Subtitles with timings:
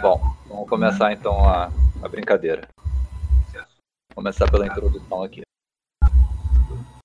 [0.00, 1.70] Bom, vamos começar então a,
[2.02, 2.68] a brincadeira.
[3.52, 5.42] Vou começar pela introdução aqui.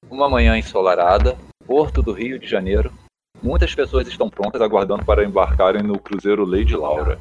[0.09, 2.91] Uma manhã ensolarada, Porto do Rio de Janeiro.
[3.41, 7.19] Muitas pessoas estão prontas aguardando para embarcarem no cruzeiro Lady Laura.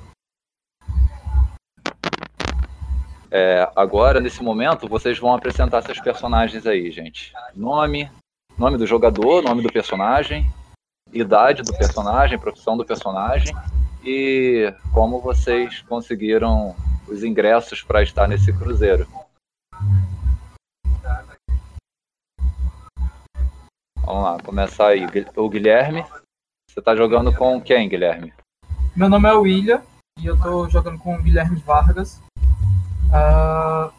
[3.31, 7.33] É, agora, nesse momento, vocês vão apresentar seus personagens aí, gente.
[7.55, 8.11] Nome,
[8.59, 10.51] nome do jogador, nome do personagem,
[11.13, 13.55] idade do personagem, profissão do personagem
[14.05, 16.75] e como vocês conseguiram
[17.09, 19.07] os ingressos para estar nesse cruzeiro.
[24.05, 25.07] Vamos lá, começar aí.
[25.37, 26.05] O Guilherme.
[26.69, 28.33] Você está jogando com quem, Guilherme?
[28.95, 29.83] Meu nome é William
[30.19, 32.21] e eu tô jogando com o Guilherme Vargas.
[33.13, 33.91] Ah,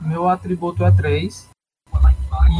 [0.00, 1.48] meu atributo é 3.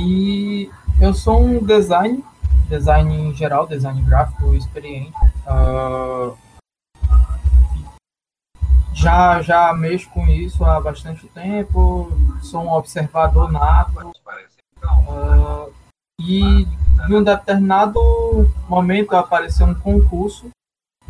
[0.00, 0.70] E
[1.00, 2.24] eu sou um design,
[2.68, 5.12] design em geral, design gráfico experiente.
[5.46, 6.32] Ah,
[8.92, 12.10] já, já mexo com isso há bastante tempo,
[12.42, 14.12] sou um observador nato.
[14.82, 15.66] Ah,
[16.20, 16.66] e
[17.08, 18.00] em um determinado
[18.68, 20.48] momento apareceu um concurso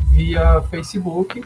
[0.09, 1.45] via Facebook,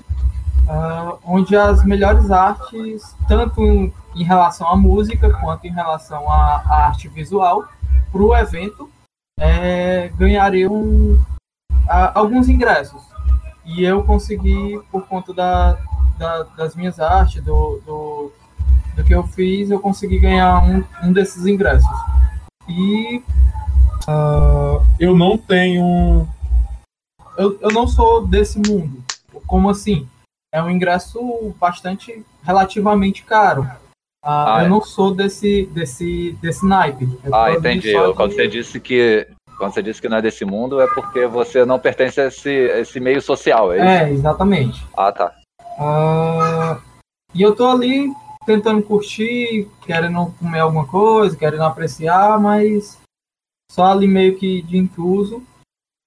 [0.68, 6.64] ah, onde as melhores artes, tanto em, em relação à música quanto em relação à,
[6.68, 7.66] à arte visual,
[8.12, 8.90] para o evento,
[9.40, 11.18] é, ganhariam
[11.88, 13.02] ah, alguns ingressos.
[13.66, 15.74] E eu consegui, por conta da,
[16.18, 18.32] da- das minhas artes, do, do,
[18.96, 21.90] do que eu fiz, eu consegui ganhar um, um desses ingressos.
[22.68, 23.24] E
[24.08, 26.28] ah, eu não tenho.
[27.38, 29.04] Eu, eu não sou desse mundo.
[29.48, 30.08] Como assim?
[30.52, 33.68] É um ingresso bastante relativamente caro.
[34.22, 34.70] Ah, Ah, eu é.
[34.70, 37.06] não sou desse, desse, desse naipe.
[37.24, 37.92] Eu Ah, entendi.
[37.94, 41.28] de- Quando você disse que quando você disse que não é desse mundo, é porque
[41.28, 43.86] você não pertence a esse, esse meio social, é isso?
[43.86, 44.82] É, exatamente.
[44.96, 45.36] Ah, tá.
[45.78, 46.80] Ah,
[47.36, 48.10] e eu tô ali
[48.46, 52.98] tentando curtir, querendo comer alguma coisa, querendo apreciar, mas
[53.70, 55.44] só ali meio que de intruso.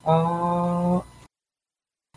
[0.04, 1.02] Ah,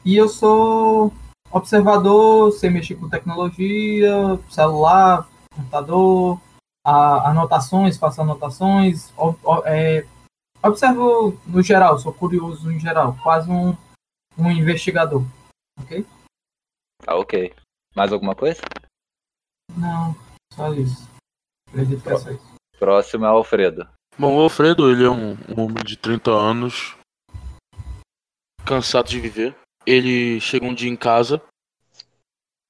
[0.06, 1.12] e eu sou
[1.52, 6.40] observador, sei mexer com tecnologia, celular, computador,
[6.86, 10.06] a- anotações, faço anotações, ob- o- é,
[10.64, 13.76] observo no geral, sou curioso em geral, quase um,
[14.38, 15.24] um investigador.
[15.80, 16.06] Ok?
[17.04, 17.54] Tá, ok.
[17.96, 18.62] Mais alguma coisa?
[19.78, 20.16] Não,
[20.54, 21.08] só isso.
[21.70, 22.56] Acredito que é só isso.
[22.78, 23.88] Próximo é o Alfredo.
[24.18, 26.96] Bom, o Alfredo, ele é um, um homem de 30 anos,
[28.66, 29.56] cansado de viver.
[29.86, 31.42] Ele chegou um dia em casa,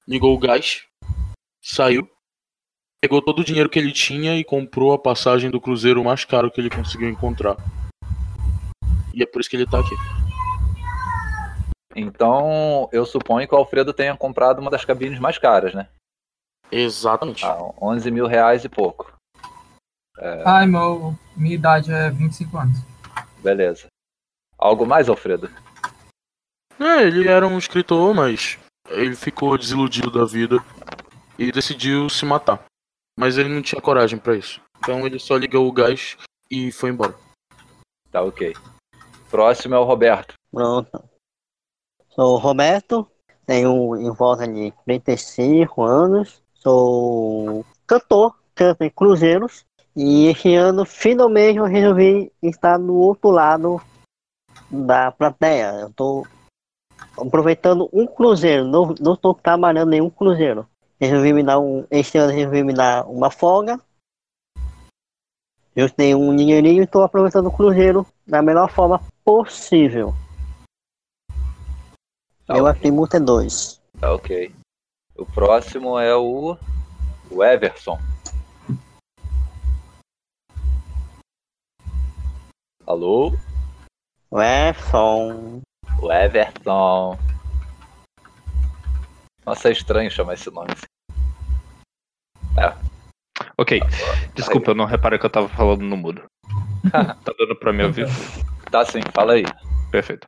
[0.08, 0.86] ligou o gás,
[1.64, 2.10] saiu,
[3.06, 6.50] pegou todo o dinheiro que ele tinha e comprou a passagem do cruzeiro mais caro
[6.50, 7.56] que ele conseguiu encontrar.
[9.14, 9.96] E é por isso que ele tá aqui.
[11.96, 15.88] Então, eu suponho que o Alfredo tenha comprado uma das cabines mais caras, né?
[16.72, 17.46] Exatamente.
[17.46, 19.14] Ah, 11 mil reais e pouco.
[20.44, 22.80] Ai, meu, minha idade é 25 anos.
[23.38, 23.86] Beleza.
[24.58, 25.48] Algo mais, Alfredo?
[26.80, 28.58] É, ele era um escritor, mas
[28.90, 30.58] ele ficou desiludido da vida
[31.38, 32.66] e decidiu se matar.
[33.18, 34.62] Mas ele não tinha coragem pra isso.
[34.80, 36.18] Então ele só ligou o gás
[36.50, 37.16] e foi embora.
[38.12, 38.54] Tá, ok.
[39.30, 40.34] Próximo é o Roberto.
[40.52, 41.04] Pronto.
[42.10, 43.06] Sou o Roberto,
[43.46, 49.66] tenho em volta de 35 anos, sou cantor, canto em cruzeiros,
[49.96, 53.82] e esse ano finalmente eu resolvi estar no outro lado
[54.72, 55.72] da plateia.
[55.82, 56.28] Eu estou
[57.18, 60.66] aproveitando um cruzeiro, não, não estou trabalhando nenhum cruzeiro.
[61.00, 61.86] Resolvi me dar um.
[61.92, 63.80] Esse ano resolvi me dar uma folga.
[65.76, 70.14] Eu tenho um dinheirinho e estou aproveitando o cruzeiro da melhor forma possível.
[72.48, 73.82] Tá eu aqui multa é dois.
[74.00, 74.54] Tá ok.
[75.18, 76.58] O próximo é o,
[77.30, 77.98] o Everson.
[82.86, 83.34] Alô?
[84.32, 85.62] Wesson.
[86.02, 87.18] O Everton.
[89.46, 90.86] Nossa, é estranho chamar esse nome assim.
[93.58, 93.82] Ok,
[94.34, 96.24] desculpa, eu não reparei que eu tava falando no mudo.
[96.92, 98.08] tá dando pra me ouvir?
[98.72, 99.44] Tá sim, fala aí.
[99.92, 100.28] Perfeito.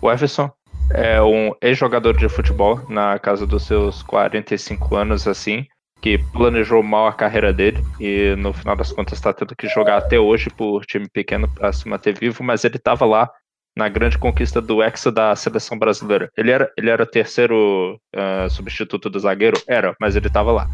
[0.00, 0.50] O Everson
[0.90, 5.66] é um ex-jogador de futebol na casa dos seus 45 anos, assim,
[6.00, 9.98] que planejou mal a carreira dele e no final das contas está tendo que jogar
[9.98, 13.30] até hoje por time pequeno para se manter vivo, mas ele estava lá
[13.76, 16.30] na grande conquista do Hexa da seleção brasileira.
[16.36, 19.60] Ele era, ele era o terceiro ah, substituto do zagueiro?
[19.66, 20.68] Era, mas ele estava lá.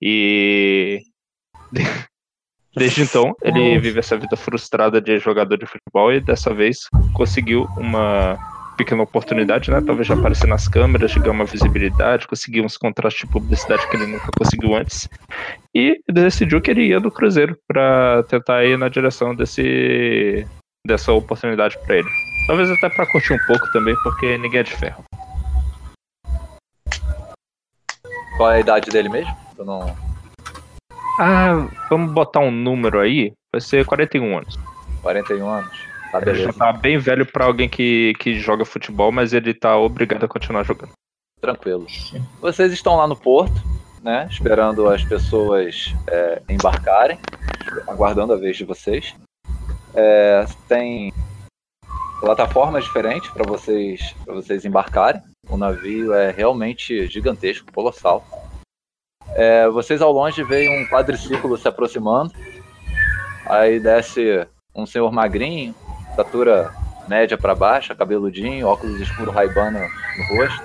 [0.00, 1.00] E
[2.76, 6.78] desde então ele vive essa vida frustrada de jogador de futebol e dessa vez
[7.14, 8.38] conseguiu uma
[8.76, 9.82] pequena oportunidade, né?
[9.84, 14.06] Talvez já aparecer nas câmeras, ganhar uma visibilidade, conseguir uns contratos de publicidade que ele
[14.06, 15.08] nunca conseguiu antes.
[15.74, 20.46] E decidiu que ele ia do Cruzeiro para tentar ir na direção desse
[20.86, 22.08] dessa oportunidade para ele.
[22.46, 25.04] Talvez até para curtir um pouco também, porque ninguém é de ferro.
[28.36, 29.36] Qual é a idade dele mesmo?
[29.58, 29.96] Eu não.
[31.18, 33.32] Ah, vamos botar um número aí.
[33.52, 34.56] Vai ser 41 anos.
[35.02, 35.88] 41 anos.
[36.12, 36.58] Tá, Ele já beleza.
[36.58, 40.62] tá bem velho pra alguém que, que joga futebol, mas ele tá obrigado a continuar
[40.62, 40.92] jogando.
[41.40, 41.86] Tranquilo.
[42.40, 43.60] Vocês estão lá no porto,
[44.02, 44.26] né?
[44.30, 47.18] Esperando as pessoas é, embarcarem,
[47.86, 49.14] aguardando a vez de vocês.
[50.00, 51.12] É, tem
[52.20, 55.20] plataformas diferentes para vocês, pra vocês embarcarem.
[55.50, 58.24] O navio é realmente gigantesco, colossal.
[59.34, 62.32] É, vocês ao longe veem um quadriciclo se aproximando.
[63.44, 65.74] Aí desce um senhor magrinho,
[66.10, 66.72] estatura
[67.08, 70.62] média para baixa, cabeludinho, óculos escuro raibana no rosto.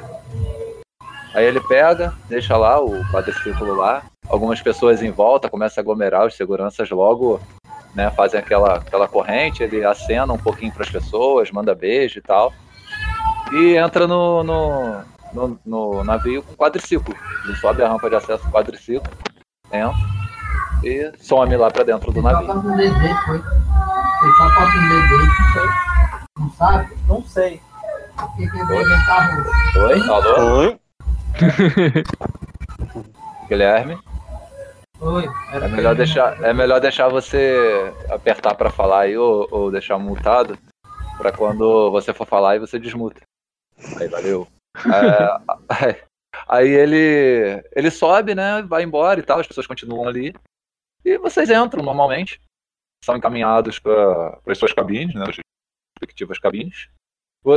[1.33, 4.03] Aí ele pega, deixa lá o quadriciclo lá.
[4.29, 7.41] Algumas pessoas em volta começam a aglomerar, os seguranças logo
[7.95, 12.21] né, fazem aquela, aquela corrente, ele acena um pouquinho para as pessoas, manda beijo e
[12.21, 12.53] tal.
[13.51, 15.01] E entra no, no,
[15.33, 17.15] no, no navio com quadriciclo.
[17.45, 19.09] Ele sobe a rampa de acesso com quadriciclo,
[19.71, 19.93] entra
[20.83, 22.53] e some lá para dentro do Ele só navio.
[22.55, 23.37] no dedo dele, foi.
[23.37, 25.67] Ele só toca no dedo dele, não sei.
[26.39, 26.97] Não sabe?
[27.07, 27.61] Não sei.
[28.17, 29.45] Porque quebrou da rua.
[29.87, 30.01] Oi?
[30.09, 30.57] Alô?
[30.57, 30.79] Oi?
[33.47, 33.97] Guilherme?
[35.05, 35.25] Oi.
[35.51, 39.97] É melhor ele- deixar, é melhor deixar você apertar para falar aí ou, ou deixar
[39.99, 40.57] mutado
[41.17, 43.21] para quando você for falar e você desmuta.
[43.99, 44.47] Aí, valeu.
[44.77, 45.37] É,
[46.47, 48.61] aí ele ele sobe, né?
[48.63, 50.33] Vai embora e tal, as pessoas continuam ali.
[51.03, 52.39] E vocês entram normalmente.
[53.03, 55.25] São encaminhados para as suas cabines, né?
[55.27, 55.35] As
[55.99, 56.87] respectivas cabines.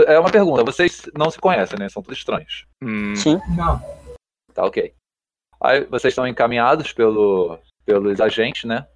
[0.09, 1.89] É uma pergunta, vocês não se conhecem, né?
[1.89, 2.67] São todos estranhos.
[2.83, 3.39] Hum, Sim.
[3.57, 3.79] Não.
[4.53, 4.93] Tá ok.
[5.61, 8.87] Aí vocês são encaminhados pelo, pelos agentes, né?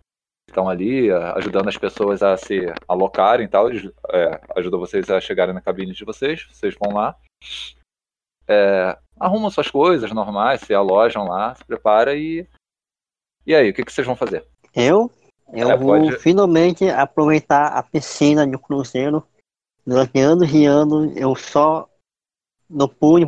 [0.49, 3.69] Estão ali a- ajudando as pessoas a se alocarem e tal.
[3.71, 6.47] Eles é, ajudam vocês a chegarem na cabine de vocês.
[6.51, 7.17] Vocês vão lá.
[8.49, 12.47] é, arrumam suas coisas normais, se alojam lá, se prepara e.
[13.47, 14.45] E aí, o que, que vocês vão fazer?
[14.75, 15.11] Eu?
[15.53, 19.25] Eu É, vou pode- finalmente aproveitar a piscina de um cruzeiro.
[19.87, 21.89] Durante anos e anos eu só
[22.71, 23.27] não pude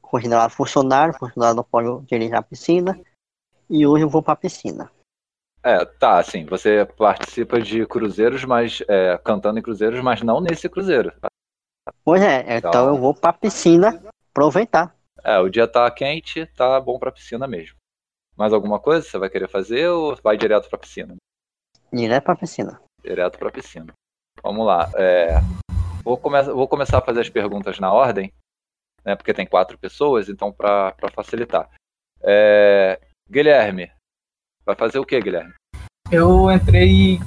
[0.00, 2.98] considerado funcionário, funcionário não pode utilizar a piscina.
[3.68, 4.90] E hoje eu vou para a piscina.
[5.62, 10.68] É, tá, assim, você participa de cruzeiros, mas é, cantando em cruzeiros, mas não nesse
[10.68, 11.12] cruzeiro.
[12.04, 14.94] Pois é, então Então- eu vou para a piscina aproveitar.
[15.22, 17.76] É, o dia tá quente, tá bom pra piscina mesmo.
[18.36, 21.16] Mais alguma coisa você vai querer fazer ou vai direto pra piscina?
[21.92, 22.80] Direto para a piscina.
[23.02, 23.92] Direto pra piscina.
[24.42, 24.88] Vamos lá.
[24.96, 25.40] é,
[26.04, 28.32] vou, come vou começar a fazer as perguntas na ordem,
[29.08, 29.16] né?
[29.16, 31.68] Porque tem quatro pessoas, então pra facilitar.
[32.22, 33.00] É,
[33.30, 33.90] Guilherme,
[34.66, 35.54] vai fazer o que, Guilherme?
[36.10, 37.18] Eu entrei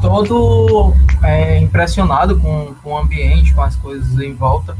[0.00, 0.92] todo
[1.24, 4.76] é, impressionado com, com o ambiente, com as coisas em volta,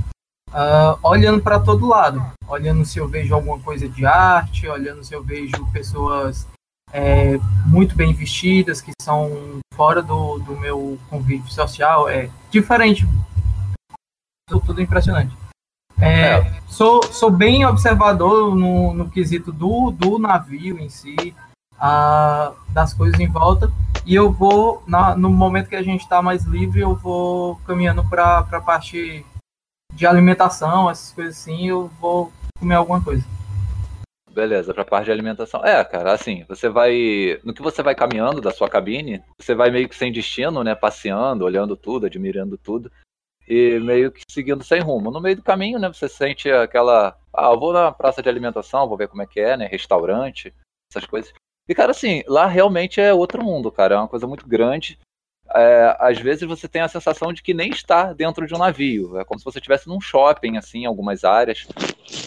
[0.52, 5.14] ah, olhando para todo lado, olhando se eu vejo alguma coisa de arte, olhando se
[5.14, 6.46] eu vejo pessoas
[6.92, 13.06] é, muito bem vestidas, que são fora do, do meu convívio social, é diferente,
[14.48, 15.37] tudo, tudo impressionante.
[16.00, 21.34] É, Sou, sou bem observador no, no quesito do, do navio em si,
[21.78, 23.72] a, das coisas em volta,
[24.06, 28.08] e eu vou, na, no momento que a gente está mais livre, eu vou caminhando
[28.08, 29.24] para a parte
[29.94, 33.24] de alimentação, essas coisas assim, eu vou comer alguma coisa.
[34.30, 35.64] Beleza, pra parte de alimentação.
[35.64, 37.40] É, cara, assim, você vai.
[37.42, 40.76] No que você vai caminhando da sua cabine, você vai meio que sem destino, né?
[40.76, 42.88] Passeando, olhando tudo, admirando tudo.
[43.48, 45.10] E meio que seguindo sem rumo.
[45.10, 45.88] No meio do caminho, né?
[45.88, 47.18] Você sente aquela.
[47.32, 49.66] Ah, vou na praça de alimentação, vou ver como é que é, né?
[49.66, 50.54] Restaurante,
[50.90, 51.32] essas coisas.
[51.66, 53.94] E, cara, assim, lá realmente é outro mundo, cara.
[53.94, 54.98] É uma coisa muito grande.
[55.54, 59.18] É, às vezes você tem a sensação de que nem está dentro de um navio.
[59.18, 61.66] É como se você estivesse num shopping, assim, em algumas áreas.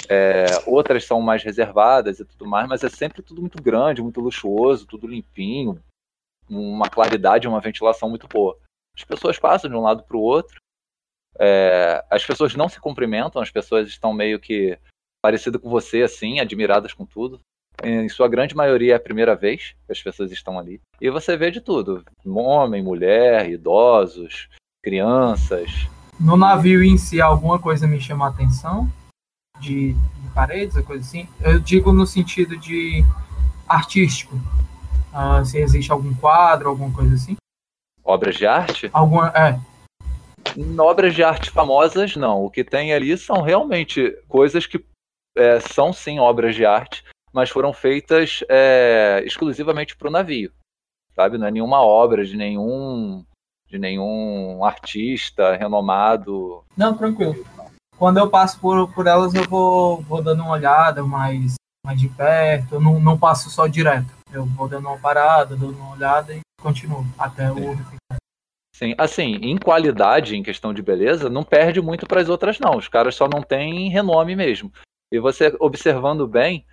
[0.09, 4.19] É, outras são mais reservadas e tudo mais, mas é sempre tudo muito grande, muito
[4.19, 5.79] luxuoso, tudo limpinho,
[6.49, 8.57] uma claridade, uma ventilação muito boa.
[8.97, 10.59] As pessoas passam de um lado para o outro.
[11.39, 14.77] É, as pessoas não se cumprimentam, as pessoas estão meio que
[15.21, 17.39] parecidas com você, assim, admiradas com tudo.
[17.83, 20.79] Em sua grande maioria é a primeira vez que as pessoas estão ali.
[20.99, 24.49] E você vê de tudo: homem, mulher, idosos,
[24.83, 25.87] crianças.
[26.19, 28.91] No navio em si, alguma coisa me chama a atenção?
[29.59, 31.27] De, de paredes, coisa assim?
[31.39, 33.03] Eu digo no sentido de
[33.67, 34.35] artístico.
[35.13, 37.35] Uh, se existe algum quadro, alguma coisa assim?
[38.03, 38.89] Obras de arte?
[38.93, 39.59] Alguma, é.
[40.79, 42.43] Obras de arte famosas, não.
[42.43, 44.83] O que tem ali são realmente coisas que
[45.35, 47.03] é, são sim obras de arte,
[47.33, 50.51] mas foram feitas é, exclusivamente para o navio,
[51.15, 51.37] sabe?
[51.37, 53.25] Não é nenhuma obra de nenhum
[53.69, 56.61] de nenhum artista renomado.
[56.75, 57.45] Não, tranquilo.
[57.97, 61.55] Quando eu passo por, por elas, eu vou, vou dando uma olhada mais,
[61.85, 62.75] mais de perto.
[62.75, 64.07] Eu não, não passo só direto.
[64.33, 67.77] Eu vou dando uma parada, dando uma olhada e continuo até o
[68.81, 72.77] Sim, assim, em qualidade, em questão de beleza, não perde muito para as outras, não.
[72.77, 74.73] Os caras só não têm renome mesmo.
[75.11, 76.65] E você observando bem,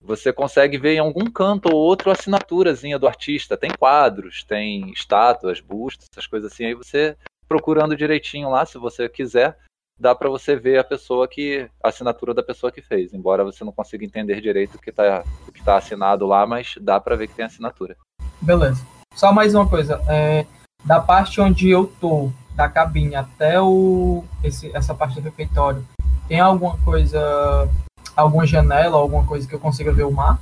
[0.00, 3.58] você consegue ver em algum canto ou outro a assinaturazinha do artista.
[3.58, 6.64] Tem quadros, tem estátuas, bustos, essas coisas assim.
[6.64, 7.14] Aí você,
[7.46, 9.58] procurando direitinho lá, se você quiser,
[9.98, 11.68] dá para você ver a pessoa que.
[11.84, 13.12] a assinatura da pessoa que fez.
[13.12, 16.98] Embora você não consiga entender direito o que está que tá assinado lá, mas dá
[16.98, 17.98] para ver que tem assinatura.
[18.40, 18.82] Beleza.
[19.14, 20.00] Só mais uma coisa.
[20.08, 20.46] É,
[20.84, 25.86] da parte onde eu tô, da cabine até o, esse, essa parte do refeitório,
[26.28, 27.68] tem alguma coisa
[28.16, 30.38] alguma janela, alguma coisa que eu consiga ver o mar?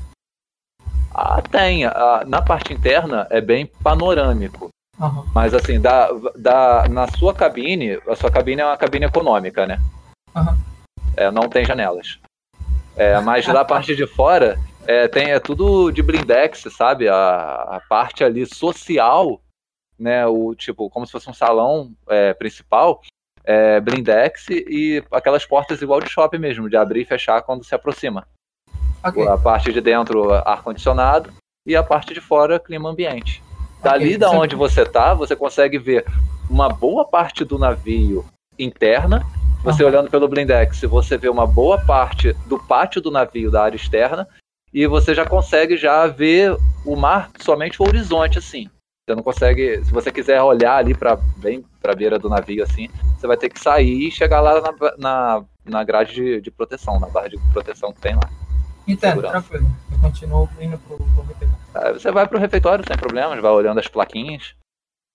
[1.14, 1.84] Ah, tem.
[1.84, 4.68] Ah, na parte interna é bem panorâmico.
[5.00, 5.24] Uhum.
[5.34, 9.80] Mas assim, da, da, na sua cabine, a sua cabine é uma cabine econômica, né?
[10.34, 10.58] Uhum.
[11.16, 12.18] É, não tem janelas.
[12.96, 17.08] É, mas da parte de fora é, tem, é tudo de blindex, sabe?
[17.08, 19.40] A, a parte ali social,
[19.98, 20.26] né?
[20.26, 23.00] O tipo, como se fosse um salão é, principal,
[23.44, 27.74] é, blindex e aquelas portas igual de shopping mesmo, de abrir e fechar quando se
[27.74, 28.26] aproxima.
[29.04, 29.26] Okay.
[29.26, 31.32] A parte de dentro, ar-condicionado,
[31.66, 33.42] e a parte de fora, clima ambiente.
[33.82, 34.18] Dali okay.
[34.18, 36.04] da onde você tá, você consegue ver
[36.50, 38.24] uma boa parte do navio
[38.58, 39.24] interna.
[39.62, 39.88] Você uhum.
[39.88, 44.26] olhando pelo blindex, você vê uma boa parte do pátio do navio da área externa
[44.72, 48.70] e você já consegue já ver o mar somente o horizonte assim.
[49.08, 52.62] Você não consegue, se você quiser olhar ali para bem para a beira do navio
[52.62, 56.50] assim, você vai ter que sair e chegar lá na, na, na grade de, de,
[56.50, 58.28] proteção, na barra de proteção que tem lá.
[58.86, 59.66] Entendo, tranquilo.
[59.90, 61.98] Eu continuo indo pro, pro refeitório.
[61.98, 64.54] Você vai pro refeitório sem problemas, vai olhando as plaquinhas.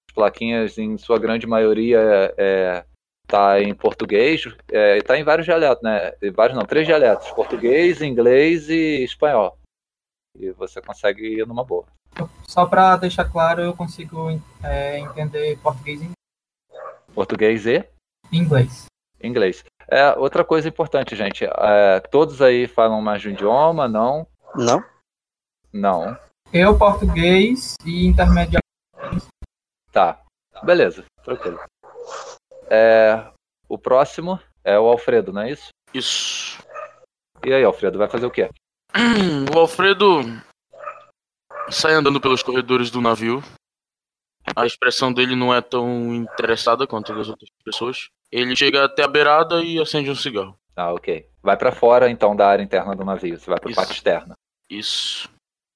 [0.10, 2.84] As plaquinhas, em sua grande maioria, é,
[3.28, 6.14] tá em português, é, tá em vários dialetos, né?
[6.34, 9.56] Vários não, três dialetos: português, inglês e espanhol.
[10.38, 11.86] E você consegue ir numa boa.
[12.48, 14.30] Só para deixar claro, eu consigo
[14.64, 16.12] é, entender português e
[17.14, 17.88] Português e?
[18.32, 18.86] Inglês.
[19.22, 19.64] Inglês.
[19.88, 21.46] É, outra coisa importante, gente.
[21.46, 24.28] É, todos aí falam mais de um idioma, não?
[24.56, 24.84] Não.
[25.72, 26.18] Não.
[26.52, 28.62] Eu, português e intermediário.
[29.92, 30.20] Tá.
[30.64, 31.60] Beleza, tranquilo.
[32.70, 33.32] É,
[33.70, 35.70] o próximo é o Alfredo, não é isso?
[35.94, 36.64] Isso.
[37.46, 38.50] E aí, Alfredo, vai fazer o quê?
[39.54, 40.22] O Alfredo
[41.70, 43.44] sai andando pelos corredores do navio.
[44.56, 48.10] A expressão dele não é tão interessada quanto das outras pessoas.
[48.32, 50.58] Ele chega até a beirada e acende um cigarro.
[50.76, 51.28] Ah, ok.
[51.42, 53.40] Vai para fora então da área interna do navio.
[53.40, 54.36] Você vai para a parte externa.
[54.70, 55.30] Isso.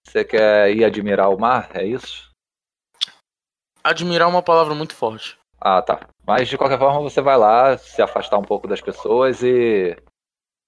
[0.06, 1.70] Você quer ir admirar o mar?
[1.74, 2.30] É isso?
[3.84, 5.38] Admirar é uma palavra muito forte.
[5.60, 6.08] Ah, tá.
[6.26, 9.96] Mas de qualquer forma você vai lá, se afastar um pouco das pessoas e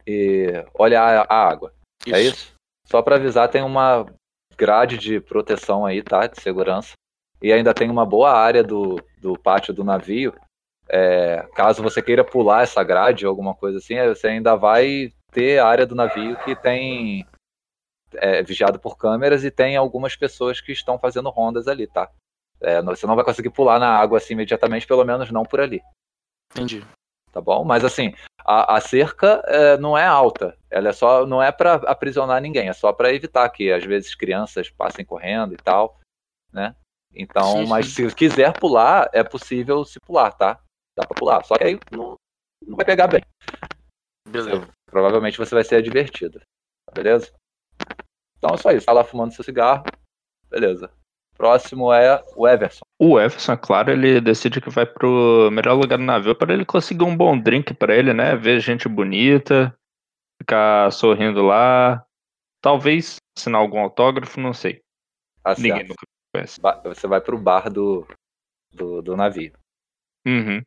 [0.08, 1.74] e olhar a água.
[2.06, 2.16] É isso.
[2.16, 2.54] É isso?
[2.86, 4.06] Só para avisar, tem uma
[4.58, 6.28] grade de proteção aí, tá?
[6.28, 6.94] De segurança.
[7.42, 10.34] E ainda tem uma boa área do, do pátio do navio
[10.92, 15.60] é, caso você queira pular essa grade ou alguma coisa assim, você ainda vai ter
[15.60, 17.28] a área do navio que tem
[18.16, 22.10] é, vigiado por câmeras e tem algumas pessoas que estão fazendo rondas ali, tá?
[22.60, 25.80] É, você não vai conseguir pular na água assim imediatamente, pelo menos não por ali.
[26.52, 26.84] Entendi.
[27.32, 27.64] Tá bom?
[27.64, 30.58] Mas assim, a, a cerca é, não é alta.
[30.70, 34.16] Ela é só, não é para aprisionar ninguém, é só para evitar que às vezes
[34.16, 36.00] crianças passem correndo e tal,
[36.52, 36.76] né?
[37.14, 38.10] Então, Sim, mas sim.
[38.10, 40.60] se quiser pular, é possível se pular, tá?
[40.98, 41.44] Dá pra pular.
[41.44, 42.16] Só que aí não,
[42.66, 43.22] não vai pegar bem.
[44.28, 44.68] Beleza.
[44.86, 46.42] Provavelmente você vai ser advertido.
[46.94, 47.34] Beleza?
[48.38, 48.86] Então é só isso.
[48.86, 49.84] Tá lá fumando seu cigarro.
[50.50, 50.92] Beleza.
[51.40, 52.82] Próximo é o Everson.
[53.00, 56.66] O Everson, é claro, ele decide que vai pro melhor lugar do navio para ele
[56.66, 58.36] conseguir um bom drink para ele, né?
[58.36, 59.74] Ver gente bonita,
[60.38, 62.06] ficar sorrindo lá.
[62.62, 64.82] Talvez assinar algum autógrafo, não sei.
[65.42, 66.06] Tá Ninguém nunca
[66.36, 66.60] conhece.
[66.84, 68.06] Você vai pro bar do,
[68.74, 69.54] do, do navio.
[70.28, 70.62] Uhum.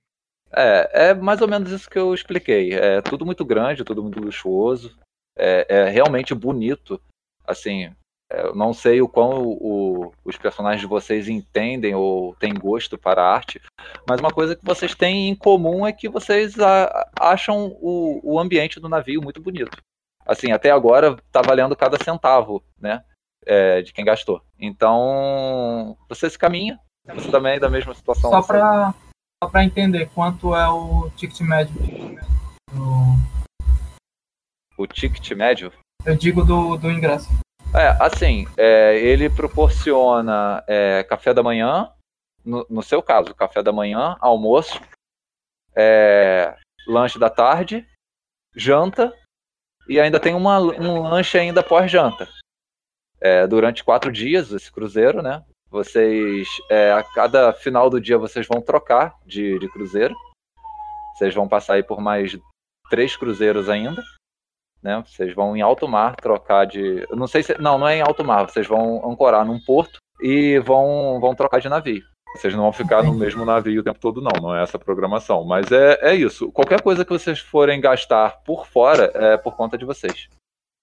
[0.57, 2.73] É, é mais ou menos isso que eu expliquei.
[2.73, 4.99] É tudo muito grande, tudo muito luxuoso.
[5.37, 6.99] É, é realmente bonito.
[7.47, 7.95] Assim,
[8.34, 13.22] eu não sei o quão o- os personagens de vocês entendem ou têm gosto para
[13.22, 13.60] a arte,
[14.08, 18.38] mas uma coisa que vocês têm em comum é que vocês a- acham o, o
[18.38, 19.76] ambiente do navio muito bonito.
[20.26, 23.02] Assim, até agora tá valendo cada centavo, né?
[23.44, 24.40] é, de quem gastou.
[24.56, 26.78] Então, você se caminha.
[27.14, 28.30] Você também é da mesma situação.
[29.42, 31.74] Só pra entender quanto é o ticket médio.
[32.70, 33.16] do-
[34.78, 35.72] o ticket médio
[36.06, 37.28] eu digo do, do ingresso.
[37.75, 41.91] É, assim, é, ele proporciona é, café da manhã,
[42.45, 44.79] no, no seu caso, café da manhã, almoço,
[45.75, 46.55] é,
[46.87, 47.87] lanche da tarde,
[48.55, 49.17] janta
[49.88, 52.29] e ainda tem uma, um lanche ainda pós-janta.
[53.19, 55.43] É, durante quatro dias, esse cruzeiro, né?
[55.71, 60.14] Vocês, é, a cada final do dia, vocês vão trocar de, de cruzeiro.
[61.14, 62.38] Vocês vão passar aí por mais
[62.91, 64.02] três cruzeiros ainda
[64.82, 65.02] né?
[65.06, 67.06] Vocês vão em alto mar trocar de.
[67.08, 67.56] eu Não sei se.
[67.60, 68.49] Não, não é em alto mar.
[68.49, 72.02] Vocês vão ancorar num porto e vão, vão trocar de navio.
[72.34, 74.32] Vocês não vão ficar no mesmo navio o tempo todo, não.
[74.40, 75.45] Não é essa a programação.
[75.45, 76.50] Mas é, é isso.
[76.50, 80.28] Qualquer coisa que vocês forem gastar por fora é por conta de vocês.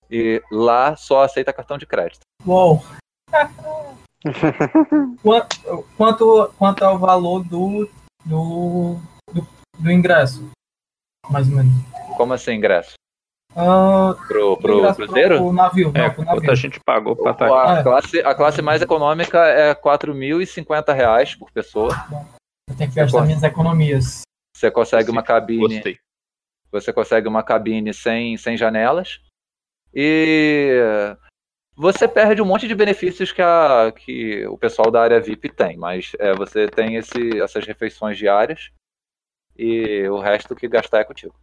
[0.10, 2.22] E lá só aceita cartão de crédito.
[2.46, 2.84] Uou!
[5.22, 7.90] quanto, quanto, quanto é o valor do,
[8.26, 8.98] do,
[9.32, 10.50] do, do ingresso?
[11.30, 11.74] Mais ou menos.
[12.18, 12.99] Como assim, ingresso?
[13.56, 15.38] Ah, Pro, o pro cruzeiro?
[15.38, 16.52] Pro navio, É, não, pro quanto navio.
[16.52, 17.70] a gente pagou pra estar aqui.
[17.70, 17.84] A É.
[17.84, 21.92] classe, a classe mais econômica é 4.050 reais por pessoa.
[22.70, 24.22] Eu tenho que gastar minhas economias.
[24.56, 25.76] Você consegue uma cabine.
[25.76, 25.98] Gostei.
[26.72, 29.20] Você consegue uma cabine sem, sem janelas.
[29.94, 31.16] E
[31.76, 35.76] você perde um monte de benefícios que, a, que o pessoal da área VIP tem,
[35.78, 38.70] mas é, você tem esse, essas refeições diárias
[39.58, 41.34] e o resto que gastar é contigo.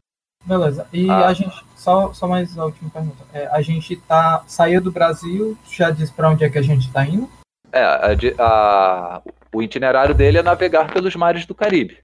[0.46, 0.86] Beleza.
[0.92, 1.26] E Ah.
[1.26, 3.24] a gente, só, só mais a última pergunta.
[3.32, 6.90] É, a gente tá, saiu do Brasil, já disse pra onde é que a gente
[6.92, 7.28] tá indo?
[7.72, 8.06] É, a
[8.38, 11.98] a- o itinerário dele é navegar pelos mares do Caribe.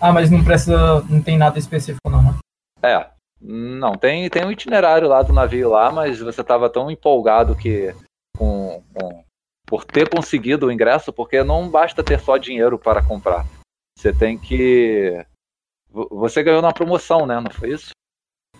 [0.00, 2.34] Ah, mas não precisa, não tem nada específico não, né?
[2.82, 3.06] É,
[3.40, 7.94] não, tem, tem um itinerário lá do navio lá, mas você estava tão empolgado que
[8.36, 9.24] com, com-
[9.66, 13.44] por ter conseguido o ingresso, porque não basta ter só dinheiro para comprar.
[13.98, 15.24] Você tem que.
[15.90, 17.40] Vo- Você ganhou na promoção, né?
[17.40, 17.90] Não foi isso?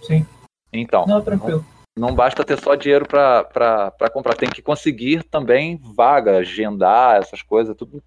[0.03, 0.27] Sim.
[0.73, 1.65] Então, Não, tranquilo.
[1.99, 7.75] não basta ter só dinheiro para comprar, tem que conseguir também vaga, agendar, essas coisas,
[7.77, 8.03] tudo.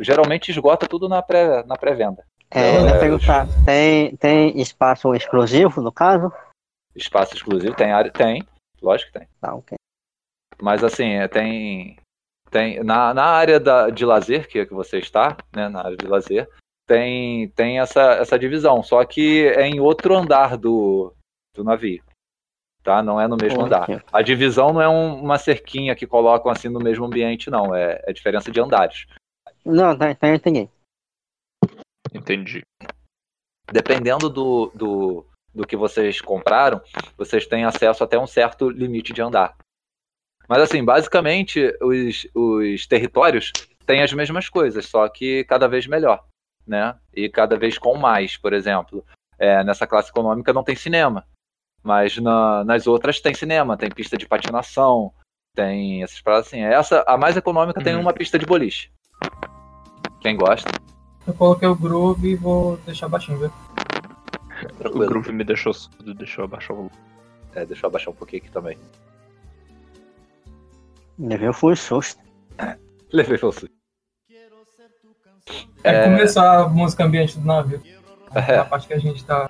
[0.00, 2.24] Geralmente esgota tudo na pré- na pré-venda.
[2.50, 6.32] É, eu É, ia perguntar, tem, tem espaço exclusivo, no caso?
[6.94, 8.10] Espaço exclusivo tem área?
[8.10, 8.46] Tem,
[8.80, 9.28] lógico que tem.
[9.40, 9.76] Tá, ok.
[10.60, 11.98] Mas assim, é, tem.
[12.50, 15.68] tem na, na área da, de lazer, que é que você está, né?
[15.68, 16.48] Na área de lazer,
[16.86, 18.82] tem, tem essa, essa divisão.
[18.82, 21.12] Só que é em outro andar do,
[21.54, 22.02] do navio.
[22.82, 23.02] Tá?
[23.02, 23.86] Não é no mesmo andar.
[24.12, 27.74] A divisão não é um- uma cerquinha que colocam assim no mesmo ambiente, não.
[27.74, 29.06] É, é diferença de andares.
[29.64, 30.68] Não, tá, tá entendi.
[32.14, 32.62] Entendi.
[33.72, 36.80] Dependendo do, do, do que vocês compraram,
[37.18, 39.56] vocês têm acesso até um certo limite de andar.
[40.48, 43.50] Mas assim, basicamente, os, os territórios
[43.84, 46.24] têm as mesmas coisas, só que cada vez melhor,
[46.66, 46.94] né?
[47.14, 49.04] E cada vez com mais, por exemplo.
[49.38, 51.24] É, nessa classe econômica não tem cinema,
[51.82, 55.12] mas na- nas outras tem cinema, tem pista de patinação,
[55.54, 56.60] tem essas paradas assim.
[56.62, 58.00] Essa, a mais econômica, tem Uhum.
[58.00, 58.90] uma pista de boliche.
[60.20, 60.70] Quem gosta,
[61.26, 63.52] Eu coloquei o groove e vou deixar baixinho, viu?
[64.84, 64.98] O.
[65.06, 66.94] Groove me deixou surdo, deixa eu abaixar o volume.
[67.54, 68.78] É, deixa eu abaixar um pouquinho aqui também.
[71.18, 72.22] Levei fui susto.
[73.12, 73.68] Levei você.
[75.84, 76.04] É, É.
[76.04, 77.80] começar a música ambiente do navio.
[78.34, 79.48] Aquela parte que a gente tá.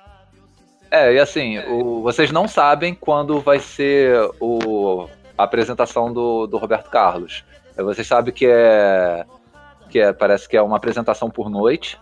[0.89, 5.07] É, e assim, o- vocês não sabem quando vai ser o,
[5.37, 7.43] a apresentação do, do Roberto Carlos.
[7.75, 9.25] É, Vocês sabem que é,
[9.89, 10.13] que é.
[10.13, 11.99] Parece que é uma apresentação por noite,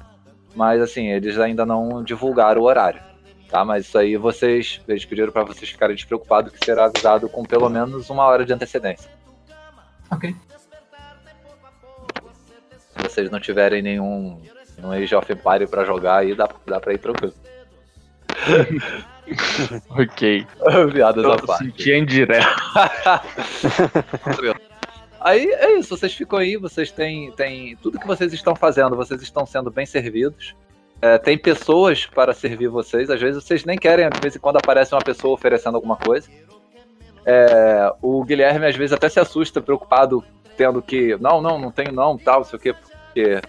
[0.56, 3.02] mas assim, eles ainda não divulgaram o horário.
[3.50, 3.64] Tá?
[3.66, 4.82] Mas isso aí vocês.
[4.88, 8.54] Eles pediram para vocês ficarem despreocupados que será avisado com pelo menos uma hora de
[8.54, 9.10] antecedência.
[10.12, 10.36] Ok.
[13.16, 14.42] Se vocês não tiverem nenhum,
[14.78, 17.34] nenhum Age of Empire pra jogar aí, dá, dá pra ir tranquilo.
[19.90, 20.46] Ok.
[20.94, 21.66] Piadas à parte.
[21.66, 22.46] senti em direto.
[25.20, 29.20] Aí é isso, vocês ficam aí, vocês têm, têm tudo que vocês estão fazendo, vocês
[29.24, 30.56] estão sendo bem servidos.
[31.02, 34.58] É, tem pessoas para servir vocês, às vezes vocês nem querem, de vez em quando
[34.58, 36.30] aparece uma pessoa oferecendo alguma coisa.
[37.26, 40.24] É, o Guilherme às vezes até se assusta, preocupado,
[40.56, 42.76] tendo que, não, não, não tenho não, tal, não sei o quê,
[43.16, 43.42] porque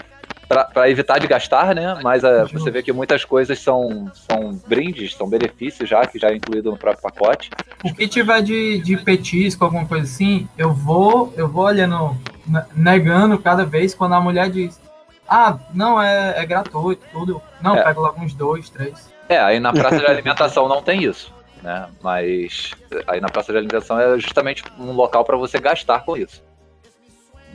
[0.49, 1.99] para evitar de gastar, né?
[2.05, 6.29] Mas é, você vê que muitas coisas são, são brindes, são benefícios já, que já
[6.31, 7.51] é incluído no próprio pacote.
[7.83, 12.63] O que tiver de, de petisco, alguma coisa assim, eu vou, eu vou olhando, ne-
[12.77, 14.81] negando cada vez quando a mulher diz,
[15.29, 17.43] ah, não, é, é gratuito, tudo.
[17.61, 17.83] Não, É.
[17.83, 19.13] pego logo uns dois, três.
[19.29, 21.89] É, aí na praça de alimentação não tem isso, né?
[22.01, 22.71] Mas
[23.09, 26.46] aí na praça de alimentação é justamente um local para você gastar com isso.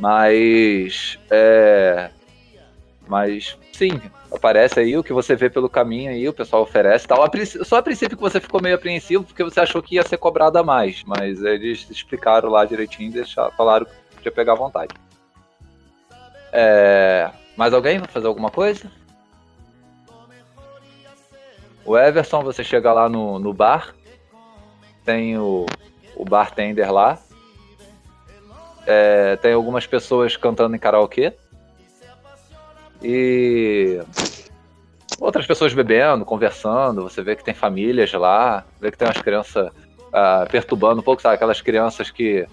[0.02, 2.10] Mas é,
[3.08, 4.02] mas sim,
[4.34, 7.20] aparece aí o que você vê pelo caminho aí, o pessoal oferece, tal.
[7.64, 10.58] Só a princípio que você ficou meio apreensivo porque você achou que ia ser cobrado
[10.58, 14.92] a mais, mas eles explicaram lá direitinho, e deixaram, falaram que podia pegar à vontade.
[16.52, 18.92] É, mais alguém vai fazer alguma coisa?
[21.86, 23.94] O Everson, você chega lá no, no bar,
[25.06, 25.68] tem o,
[26.16, 27.20] o bartender lá,
[28.86, 31.34] é, tem algumas pessoas cantando em karaokê
[33.04, 34.02] e
[35.20, 37.04] outras pessoas bebendo, conversando.
[37.04, 39.72] Você vê que tem famílias lá, vê que tem umas crianças
[40.14, 41.36] ah, perturbando um pouco, sabe?
[41.36, 42.46] Aquelas crianças que,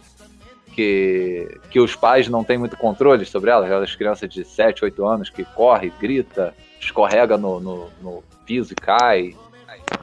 [0.75, 5.07] que, que os pais não têm muito controle sobre elas, aquelas crianças de 7, 8
[5.07, 9.35] anos que corre, grita, escorrega no, no, no piso e cai,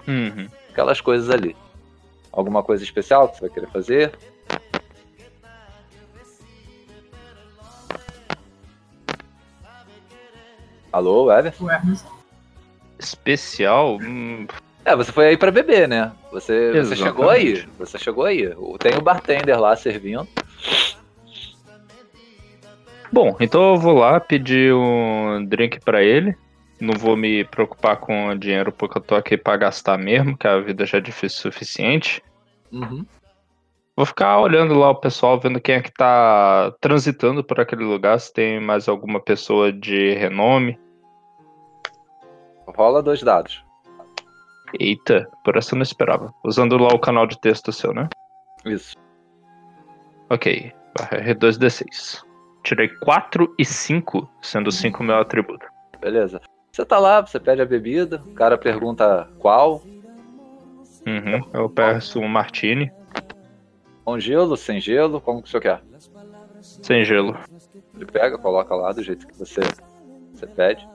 [0.07, 0.47] Uhum.
[0.69, 1.55] aquelas coisas ali.
[2.31, 4.11] Alguma coisa especial que você vai querer fazer?
[10.95, 11.25] Alô?
[11.25, 11.31] O
[11.69, 12.05] Hermes,
[12.97, 13.97] Especial?
[14.01, 14.47] Hum,
[14.85, 16.13] É, você foi aí pra beber, né?
[16.31, 17.67] Você, você chegou aí.
[17.77, 18.49] Você chegou aí.
[18.79, 20.25] Tem o bartender lá servindo.
[23.11, 26.33] Bom, então eu vou lá pedir um drink pra ele.
[26.79, 30.47] Não vou me preocupar com o dinheiro porque eu tô aqui pra gastar mesmo, que
[30.47, 32.23] a vida já é difícil o suficiente.
[32.71, 33.05] Uhum.
[33.97, 38.17] Vou ficar olhando lá o pessoal, vendo quem é que tá transitando por aquele lugar,
[38.17, 40.77] se tem mais alguma pessoa de renome.
[42.75, 43.63] Rola dois dados.
[44.79, 46.33] Eita, por essa eu não esperava.
[46.43, 48.09] Usando lá o canal de texto seu, né?
[48.65, 48.95] Isso.
[50.29, 52.23] Ok, R2D6.
[52.63, 55.65] Tirei 4 e 5, sendo 5 meu atributo.
[56.01, 56.41] Beleza.
[56.71, 59.81] Você tá lá, você pede a bebida, o cara pergunta qual.
[61.07, 62.91] Uhum, eu peço um martini,
[64.03, 65.81] Com gelo, sem gelo, como que o senhor quer?
[66.59, 67.37] sem gelo.
[67.93, 69.61] Ele pega, coloca lá do jeito que você,
[70.33, 70.87] você pede.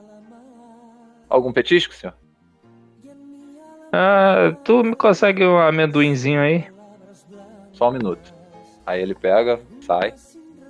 [1.31, 2.13] Algum petisco, senhor?
[3.93, 6.65] Ah, tu me consegue um amendoinzinho aí?
[7.71, 8.33] Só um minuto.
[8.85, 10.13] Aí ele pega, sai.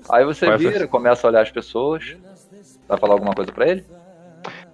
[0.07, 2.15] Aí você Vai, vira, começa a olhar as pessoas.
[2.87, 3.83] Vai falar alguma coisa pra ele?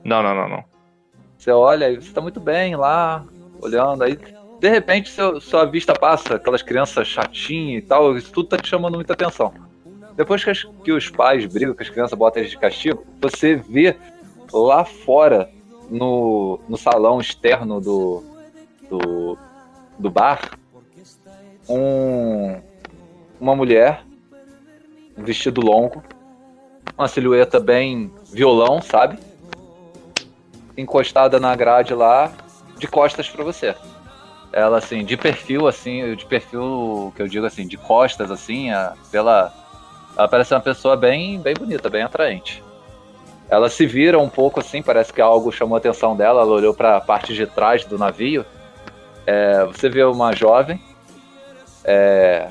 [0.04, 0.63] Não, não, não, não.
[1.38, 3.26] Você olha e você tá muito bem lá,
[3.62, 4.17] olhando, aí
[4.60, 8.67] de repente seu- sua vista passa, aquelas crianças chatinhas e tal, isso tudo tá te
[8.67, 9.54] chamando muita atenção.
[10.17, 13.56] Depois que, as- que os pais brigam, que as crianças botam eles de castigo, você
[13.56, 13.95] vê
[14.52, 15.47] lá fora,
[15.89, 18.23] no, no salão externo do,
[18.89, 19.38] do,
[19.97, 20.58] do bar,
[21.69, 22.60] um,
[23.39, 24.04] uma mulher,
[25.17, 26.04] um vestido longo,
[26.97, 29.17] uma silhueta bem violão, sabe?
[30.78, 32.32] encostada na grade lá,
[32.78, 33.76] de costas pra você.
[34.54, 38.93] Ela assim, de perfil assim, de perfil que eu digo assim, de costas assim, a-
[39.12, 39.52] pela
[40.15, 42.63] ela parece uma pessoa bem, bem bonita, bem atraente.
[43.49, 46.73] Ela se vira um pouco assim, parece que algo chamou a atenção dela, ela olhou
[46.73, 48.45] para a parte de trás do navio.
[49.25, 50.81] É, você vê uma jovem,
[51.83, 52.49] é,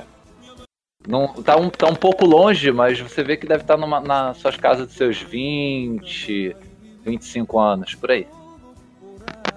[1.07, 4.37] não, tá, um, tá um pouco longe, mas você vê que deve estar numa, nas
[4.37, 6.55] suas casas dos seus 20,
[7.01, 8.27] 25 anos, por aí.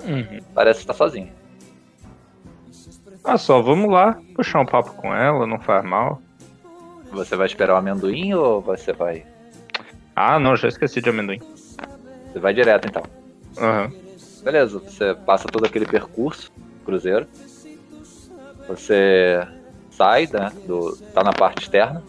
[0.05, 0.41] Uhum.
[0.55, 1.33] Parece que tá sozinho.
[3.25, 6.23] Ah, só vamos lá, puxar um papo com ela, não faz mal.
[7.11, 9.27] Você vai esperar o amendoim ou você vai.
[10.23, 11.41] Ah, não, já esqueci de amendoim.
[12.31, 13.03] Você vai direto então.
[13.57, 13.91] Aham.
[14.43, 16.53] Beleza, você passa todo aquele percurso,
[16.85, 17.27] cruzeiro.
[18.69, 19.47] Você
[19.91, 20.53] sai, né?
[20.67, 22.03] Do, tá na parte externa.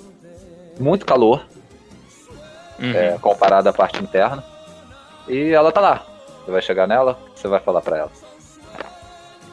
[0.77, 1.45] Muito calor,
[2.79, 2.91] Uhum.
[2.93, 4.43] é, comparado à parte interna.
[5.27, 6.05] E ela tá lá.
[6.43, 8.11] Você vai chegar nela, você vai falar pra ela?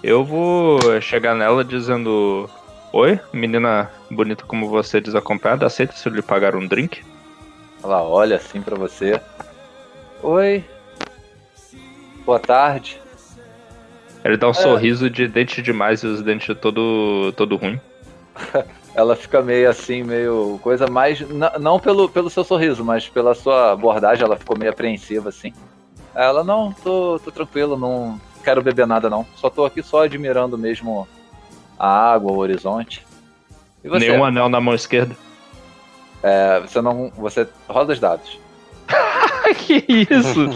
[0.02, 2.50] Eu vou chegar nela dizendo:
[2.92, 7.04] Oi, menina bonita como você, desacompanhada, aceita se eu lhe pagar um drink?
[7.82, 9.20] Ela olha assim pra você.
[10.22, 10.64] Oi.
[12.24, 13.00] Boa tarde.
[14.24, 14.54] Ele dá um É.
[14.54, 17.80] sorriso de dente demais e os dentes todo, todo ruim.
[18.94, 21.20] Ela fica meio assim, meio coisa mais.
[21.60, 25.52] Não pelo, pelo seu sorriso, mas pela sua abordagem, ela ficou meio apreensiva assim.
[26.14, 29.24] Ela, não, tô, tô tranquilo, não quero beber nada não.
[29.36, 31.06] Só tô aqui só admirando mesmo
[31.78, 33.06] a água, o horizonte.
[33.84, 35.14] Nenhum anel na mão esquerda.
[36.22, 37.10] É, você não.
[37.16, 38.38] Você roda os dados.
[39.58, 40.48] que isso?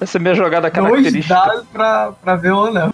[0.00, 1.34] Essa é minha jogada Dois característica.
[1.34, 2.90] dados pra, pra ver o anel.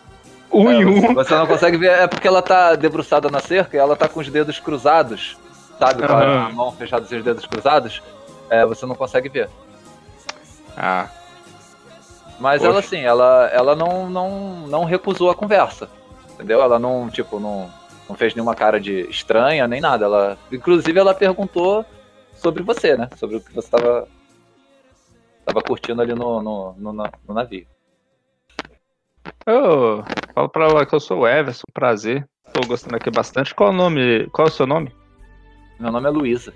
[0.53, 1.15] Um É, em um.
[1.15, 4.21] Você não consegue ver, é porque ela tá debruçada na cerca e ela tá com
[4.21, 5.37] os dedos cruzados,
[5.79, 6.07] sabe?
[6.07, 6.53] Com a Aham.
[6.53, 8.03] mão fechada e os dedos cruzados.
[8.51, 9.49] É, você não consegue ver.
[10.77, 11.07] Ah,
[12.39, 12.71] Mas Poxa.
[12.71, 14.31] ela, assim, ela, ela não, não,
[14.67, 15.89] não recusou a conversa.
[16.35, 16.61] Entendeu?
[16.61, 17.71] Ela não, tipo, não,
[18.09, 20.05] não fez nenhuma cara de estranha nem nada.
[20.05, 21.85] Ela, inclusive, ela perguntou
[22.45, 23.09] sobre você, né?
[23.17, 24.07] Sobre o que você tava,
[25.47, 27.67] tava curtindo ali no, no, no, no navio.
[29.47, 30.05] eu
[30.35, 32.29] falo pra ela que eu sou o Everson, prazer.
[32.53, 33.55] Tô gostando aqui bastante.
[33.55, 34.29] Qual o nome?
[34.29, 34.95] Qual é o seu nome?
[35.81, 36.53] Meu nome é Luísa.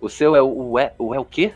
[0.00, 1.52] O seu é o, o, é, o é o quê?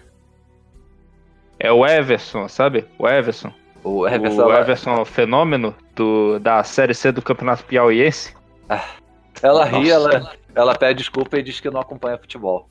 [1.59, 2.87] É o Everson, sabe?
[2.99, 3.51] O Everson.
[3.83, 8.37] O Everson, o ela- Everson é o fenômeno do, da Série C do Campeonato Piauiense.
[9.43, 9.91] Ela ri, Nossa.
[9.91, 12.69] ela, ela pede desculpa e diz que não acompanha futebol.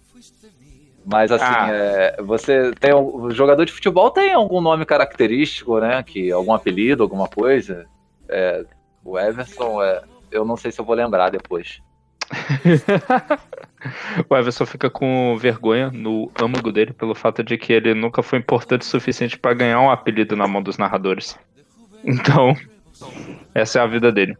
[1.05, 1.67] Mas assim, Ah.
[1.69, 6.01] é, você tem o jogador de futebol tem algum nome característico, né?
[6.03, 7.85] Que algum apelido, alguma coisa.
[8.29, 8.65] É,
[9.03, 11.81] o Everson, é, eu não sei se eu vou lembrar depois.
[14.29, 18.39] o Everson fica com vergonha no âmago dele pelo fato de que ele nunca foi
[18.39, 21.37] importante o suficiente pra ganhar um apelido na mão dos narradores.
[22.03, 22.55] Então,
[23.53, 24.37] essa é a vida dele.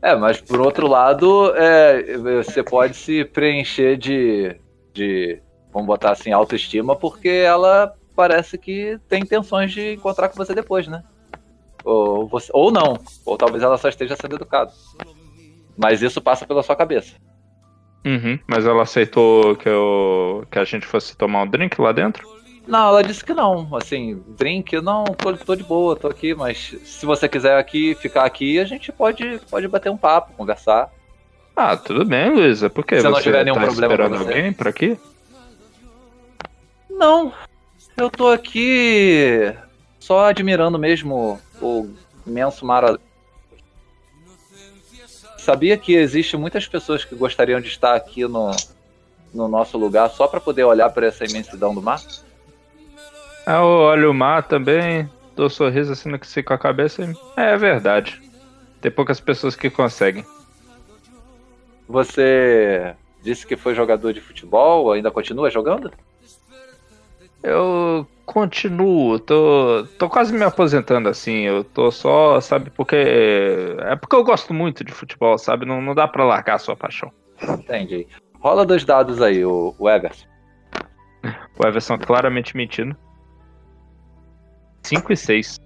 [0.00, 4.54] É, mas por outro lado, é, você pode se preencher de,
[4.92, 5.40] de,
[5.72, 10.88] vamos botar assim, autoestima, porque ela parece que tem intenções de encontrar com você depois,
[10.88, 11.02] né?
[11.84, 14.72] Ou, você, ou não, ou talvez ela só esteja sendo educada.
[15.76, 17.14] Mas isso passa pela sua cabeça.
[18.04, 22.26] Uhum, mas ela aceitou que, eu, que a gente fosse tomar um drink lá dentro?
[22.66, 23.68] Não, ela disse que não.
[23.74, 28.24] Assim, drink, não, tô, tô de boa, tô aqui, mas se você quiser aqui, ficar
[28.24, 30.90] aqui, a gente pode, pode bater um papo, conversar.
[31.56, 32.68] Ah, tudo bem, Luísa.
[32.68, 32.96] Por quê?
[32.96, 34.28] Se você não tiver nenhum tá problema esperando você.
[34.28, 34.98] alguém por aqui?
[36.98, 37.32] Não,
[37.96, 39.54] eu tô aqui
[40.00, 41.88] só admirando mesmo o
[42.26, 42.98] imenso mar.
[45.38, 48.50] Sabia que existe muitas pessoas que gostariam de estar aqui no,
[49.32, 52.00] no nosso lugar só pra poder olhar para essa imensidão do mar?
[53.46, 56.58] Ah, eu olho o mar também, dou um sorriso assim no que sei com a
[56.58, 57.02] cabeça.
[57.02, 58.20] e- É, é verdade.
[58.80, 60.24] Tem poucas pessoas que conseguem.
[61.88, 65.90] Você disse que foi jogador de futebol, ainda continua jogando?
[67.42, 71.42] Eu continuo, tô, tô quase me aposentando assim.
[71.42, 72.96] Eu tô só, sabe, porque.
[73.80, 75.64] É porque eu gosto muito de futebol, sabe?
[75.64, 77.10] Não, não dá pra largar a sua paixão.
[77.42, 78.06] Entendi.
[78.40, 80.26] Rola dois dados aí, o, o Everson.
[81.58, 82.96] O Everson claramente mentindo.
[84.82, 85.60] 5 e 6.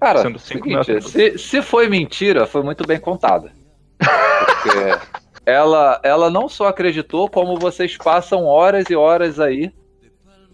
[0.00, 3.52] Cara, Sendo cinco seguinte, se, se foi mentira, foi muito bem contada.
[3.98, 4.78] Porque
[5.46, 9.72] ela, ela não só acreditou, como vocês passam horas e horas aí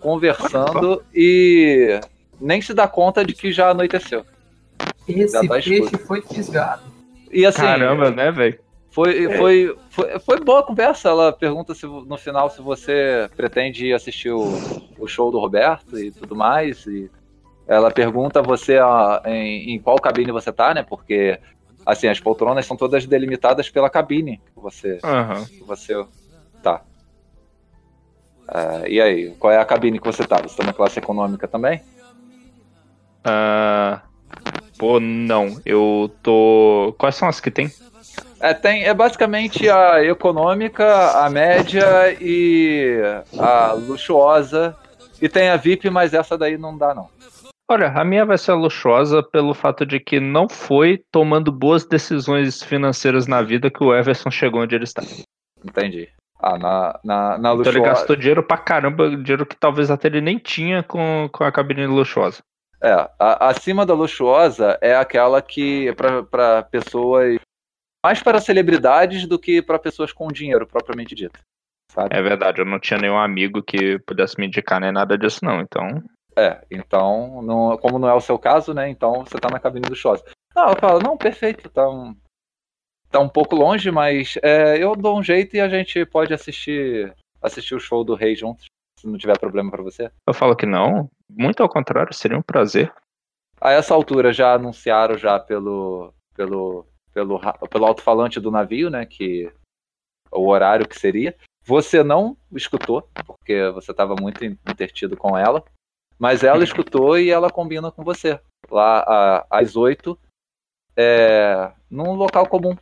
[0.00, 2.00] conversando e
[2.40, 4.24] nem se dá conta de que já anoiteceu.
[5.06, 6.82] Esse Já tá peixe foi fisgado.
[7.30, 8.58] E assim, Caramba, né, velho?
[8.90, 11.08] foi, foi, foi, foi boa a conversa.
[11.08, 14.52] Ela pergunta se no final se você pretende ir assistir o,
[14.98, 16.86] o show do Roberto e tudo mais.
[16.86, 17.10] E
[17.68, 20.82] ela pergunta você ah, em, em qual cabine você tá, né?
[20.82, 21.38] Porque
[21.86, 25.44] assim, as poltronas são todas delimitadas pela cabine que você, Aham.
[25.44, 25.94] que você
[26.62, 26.82] tá.
[28.52, 30.42] Ah, e aí, qual é a cabine que você tá?
[30.42, 31.80] Você tá na classe econômica também?
[33.24, 34.02] Ah,
[34.76, 35.60] pô, não.
[35.64, 36.94] Eu tô.
[36.98, 37.70] Quais são as que tem?
[38.40, 41.86] É, tem, é basicamente a econômica, a média
[42.20, 42.98] e
[43.38, 44.76] a luxuosa.
[45.22, 47.08] E tem a VIP, mas essa daí não dá, não.
[47.70, 52.62] Olha, a minha vai ser luxuosa pelo fato de que não foi tomando boas decisões
[52.62, 55.02] financeiras na vida que o Everson chegou onde ele está.
[55.64, 56.08] Entendi.
[56.42, 57.82] Ah, na, na, na Então ele luxuosa.
[57.90, 61.86] gastou dinheiro pra caramba, dinheiro que talvez até ele nem tinha com, com a cabine
[61.86, 62.42] luxuosa.
[62.82, 67.38] É, a- acima da luxuosa é aquela que é para pessoas
[68.04, 71.38] mais para celebridades do que para pessoas com dinheiro propriamente dito.
[71.92, 72.16] Sabe?
[72.16, 75.60] É verdade, eu não tinha nenhum amigo que pudesse me indicar nem nada disso, não.
[75.60, 76.02] Então,
[76.38, 78.88] É, então, não- como não é o seu caso, né?
[78.88, 80.24] Então você tá na cabine luxuosa.
[80.56, 82.16] Não, ela fala, não, perfeito, tá um,
[83.10, 87.14] tá um pouco longe, mas é, eu dou um jeito e a gente pode assistir
[87.42, 88.66] assistir o show do Rei juntos,
[88.98, 90.10] se não tiver problema pra você.
[90.26, 91.10] eu falo que não.
[91.30, 92.92] Muito ao contrário, seria um prazer.
[93.60, 99.50] A essa altura já anunciaram já pelo pelo pelo pelo alto-falante do navio, né, que
[100.30, 101.34] o horário que seria.
[101.64, 105.62] Você não escutou, porque você estava muito intertido com ela,
[106.18, 108.40] mas ela escutou e ela combina com você.
[108.70, 110.18] Lá a- às oito,
[110.96, 112.76] é, num local comum.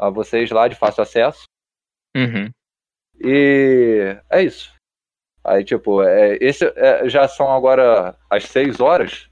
[0.00, 1.44] A vocês lá de fácil acesso.
[2.16, 2.50] Uhum.
[3.22, 4.72] E é isso.
[5.44, 9.28] Aí, tipo, é, esse, é, já são agora as seis horas,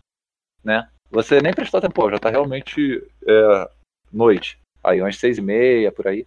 [0.62, 0.90] né?
[1.10, 3.70] Você nem prestou atenção, já tá realmente é,
[4.12, 4.58] noite.
[4.84, 6.26] Aí, umas seis e meia, por aí.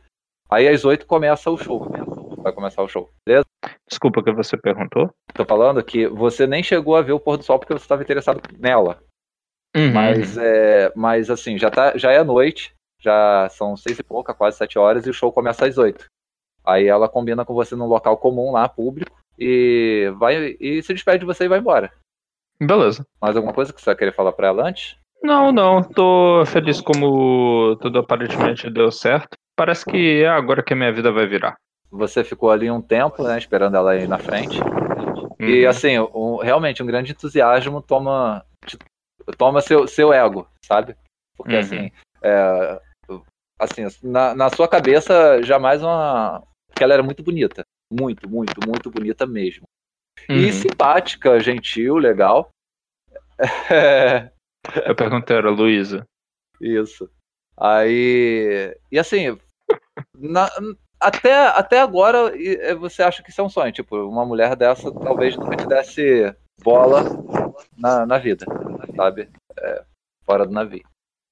[0.50, 1.88] Aí, às oito, começa o show.
[2.38, 3.12] Vai começar o show.
[3.26, 3.46] Beleza?
[3.88, 5.14] Desculpa o que você perguntou.
[5.34, 8.02] Tô falando que você nem chegou a ver o pôr do sol porque você estava
[8.02, 9.04] interessado nela.
[9.76, 9.94] Uhum.
[9.94, 14.58] Mas, é, mas assim, já, tá, já é noite, já são seis e pouca, quase
[14.58, 16.06] sete horas, e o show começa às oito.
[16.64, 21.20] Aí ela combina com você num local comum lá, público, e vai e se despede
[21.20, 21.92] de você e vai embora.
[22.60, 23.04] Beleza.
[23.20, 24.96] Mais alguma coisa que você vai querer falar pra ela antes?
[25.24, 25.84] Não, não.
[25.84, 29.36] Tô feliz como tudo aparentemente deu certo.
[29.56, 31.56] Parece que é agora que a minha vida vai virar.
[31.92, 34.60] Você ficou ali um tempo, né, esperando ela ir na frente.
[35.40, 35.70] E Uhum.
[35.70, 38.46] assim, um- realmente, um grande entusiasmo toma,
[39.38, 40.96] toma seu, seu ego, sabe?
[41.36, 41.60] Porque Uhum.
[41.60, 41.92] assim,
[42.24, 42.82] é,
[43.62, 46.44] assim, na, na sua cabeça, jamais uma.
[46.68, 47.64] Porque ela era muito bonita.
[47.92, 49.64] Muito, muito, muito bonita mesmo.
[50.30, 50.52] E Uhum.
[50.52, 52.50] simpática, gentil, legal.
[54.86, 56.06] Eu perguntei, era Luísa.
[56.60, 57.10] isso.
[57.58, 58.76] Aí.
[58.92, 59.38] E assim,
[60.18, 60.50] na-
[61.00, 63.72] até, até agora e- é, você acha que isso é um sonho.
[63.72, 67.04] Tipo, uma mulher dessa talvez nunca te desse bola
[67.78, 68.46] na, na vida,
[68.96, 69.30] sabe?
[69.60, 69.84] É,
[70.26, 70.84] fora do navio.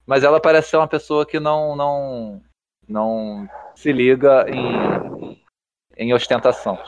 [0.09, 2.41] Mas ela parece ser uma pessoa que não, não,
[2.87, 5.39] não se liga em,
[5.95, 6.79] em ostentação.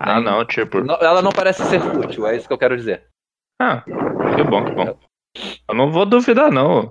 [0.00, 0.80] Ah, Nem- não, tipo.
[0.80, 3.04] Não- ela não parece ser fútil, é isso que eu quero dizer.
[3.60, 4.98] Ah, que bom, que bom.
[5.68, 6.90] Eu não vou duvidar, não.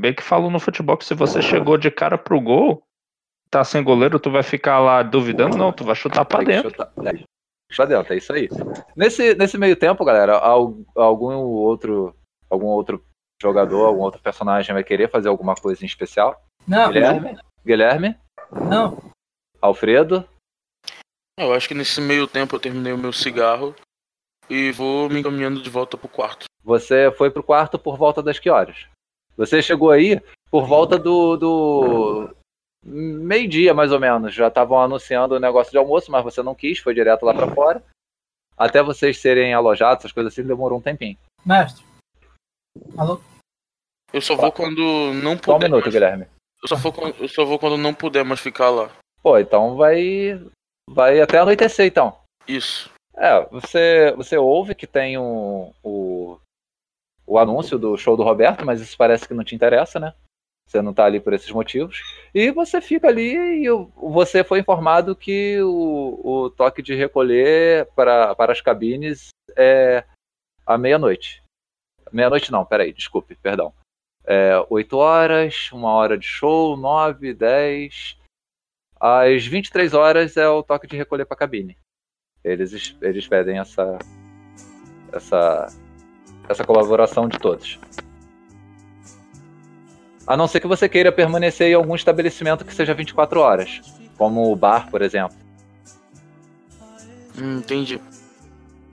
[0.00, 2.82] Bem que falo no futebol que se você chegou de cara pro gol,
[3.50, 5.58] tá sem goleiro, tu vai ficar lá duvidando?
[5.58, 6.70] Não, tu vai chutar pra dentro.
[6.70, 7.22] chutar- é,
[7.70, 8.48] chutar dentro, é isso aí.
[8.96, 12.14] Nesse, nesse meio tempo, galera, al- algum outro,
[12.48, 13.04] algum outro
[13.42, 16.42] jogador, algum outro personagem vai querer fazer alguma coisa em especial?
[16.66, 17.38] Não, Guilherme?
[17.64, 18.18] Guilherme?
[18.50, 19.10] não.
[19.60, 20.26] Alfredo?
[21.38, 23.74] Eu acho que nesse meio tempo eu terminei o meu cigarro
[24.48, 26.46] e vou me encaminhando de volta pro quarto.
[26.62, 28.86] Você foi pro quarto por volta das que horas?
[29.36, 32.36] Você chegou aí por volta do, do
[32.84, 34.34] meio-dia, mais ou menos.
[34.34, 37.48] Já estavam anunciando o negócio de almoço, mas você não quis, foi direto lá pra
[37.48, 37.82] fora.
[38.56, 41.16] Até vocês serem alojados, essas coisas assim, demorou um tempinho.
[41.44, 41.89] Mestre.
[42.96, 43.20] Alô?
[44.12, 45.60] Eu só vou quando não Só um puder.
[45.68, 46.26] minuto, mais- Guilherme.
[46.62, 48.90] Eu só, vou, quando- eu só vou quando não puder mais ficar lá.
[49.22, 50.40] Pô, então vai
[50.88, 52.18] vai até anoitecer então.
[52.46, 52.90] Isso.
[53.16, 56.38] É, você você ouve que tem o, o
[57.26, 60.12] o anúncio do show do Roberto, mas isso parece que não te interessa, né?
[60.66, 62.00] Você não tá ali por esses motivos.
[62.34, 68.34] E você fica ali e você foi informado que o, o toque de recolher para,
[68.34, 70.04] para as cabines é
[70.66, 71.42] à meia-noite.
[72.12, 73.72] Meia-noite não, peraí, desculpe, perdão.
[74.24, 78.16] É 8 horas, uma hora de show, 9, 10.
[79.00, 81.76] Às 23 horas é o toque de recolher para cabine.
[82.44, 83.98] Eles, eles pedem essa,
[85.12, 85.66] essa,
[86.48, 87.78] essa colaboração de todos.
[90.26, 93.80] A não ser que você queira permanecer em algum estabelecimento que seja 24 horas,
[94.16, 95.36] como o bar, por exemplo.
[97.36, 98.00] Hum, entendi.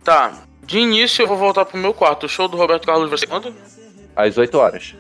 [0.03, 0.41] Tá.
[0.67, 2.25] De início eu vou voltar pro meu quarto.
[2.25, 3.53] O show do Roberto Carlos vai ser quando?
[4.15, 4.95] Às 8 horas.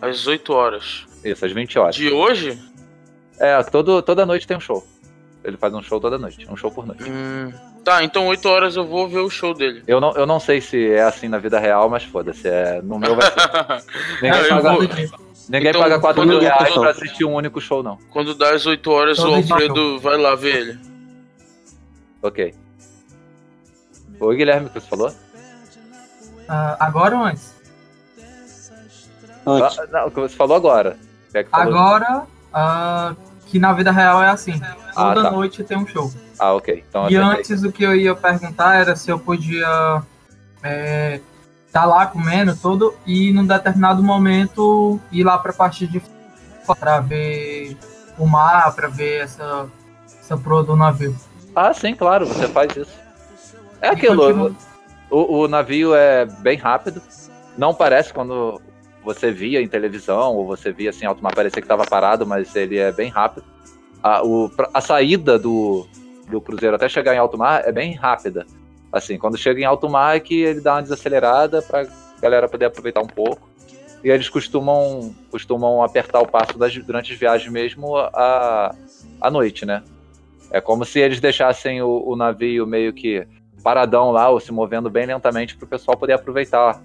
[0.00, 1.06] Às 8 horas.
[1.24, 1.94] Isso, às 20 horas.
[1.96, 2.58] De hoje?
[3.38, 4.86] É, todo, toda noite tem um show.
[5.42, 7.02] Ele faz um show toda noite, um show por noite.
[7.10, 7.50] Hum,
[7.82, 9.82] tá, então 8 horas eu vou ver o show dele.
[9.86, 12.46] Eu não, eu não sei se é assim na vida real, mas foda-se.
[12.46, 13.84] É, no meu vai ser.
[14.22, 14.82] Ninguém eu paga, vou-
[15.48, 17.96] ninguém Então, paga 4 quando- mil reais quando- pra assistir um único show, não.
[18.10, 20.78] Quando dá as 8 horas, Todo o Alfredo vai lá ver ele.
[22.22, 22.54] Ok.
[24.20, 25.10] Oi, Guilherme, o que você falou?
[26.46, 27.54] Ah, agora ou antes?
[29.46, 29.78] Antes.
[29.78, 30.98] Ah, não, o que você falou agora.
[31.32, 31.74] É que falou?
[31.74, 33.14] Agora, ah,
[33.46, 34.60] que na vida real é assim.
[34.94, 35.30] Ah, Toda tá.
[35.30, 36.12] noite tem um show.
[36.38, 36.84] Ah, ok.
[36.86, 40.02] Então E antes o que eu ia perguntar era se eu podia
[40.62, 41.20] é,
[41.72, 46.02] tá lá comendo tudo e num determinado momento ir lá para a parte de
[46.66, 47.76] para ver
[48.18, 49.66] o mar, para ver essa
[50.20, 51.16] essa proa do navio.
[51.56, 53.09] Ah, sim, claro, você faz isso.
[53.80, 54.54] É aquilo.
[55.10, 57.02] O, o navio é bem rápido.
[57.58, 58.60] Não parece quando
[59.02, 62.54] você via em televisão ou você via assim alto mar parecia que estava parado, mas
[62.54, 63.44] ele é bem rápido.
[64.02, 65.86] A, o, a saída do,
[66.28, 68.46] do cruzeiro até chegar em alto mar é bem rápida.
[68.92, 71.86] Assim, quando chega em alto mar é que ele dá uma desacelerada para
[72.20, 73.48] galera poder aproveitar um pouco.
[74.02, 78.74] E eles costumam, costumam apertar o passo das, durante as viagens mesmo à,
[79.20, 79.82] à noite, né?
[80.50, 83.26] É como se eles deixassem o, o navio meio que
[83.62, 86.82] paradão lá, ou se movendo bem lentamente para o pessoal poder aproveitar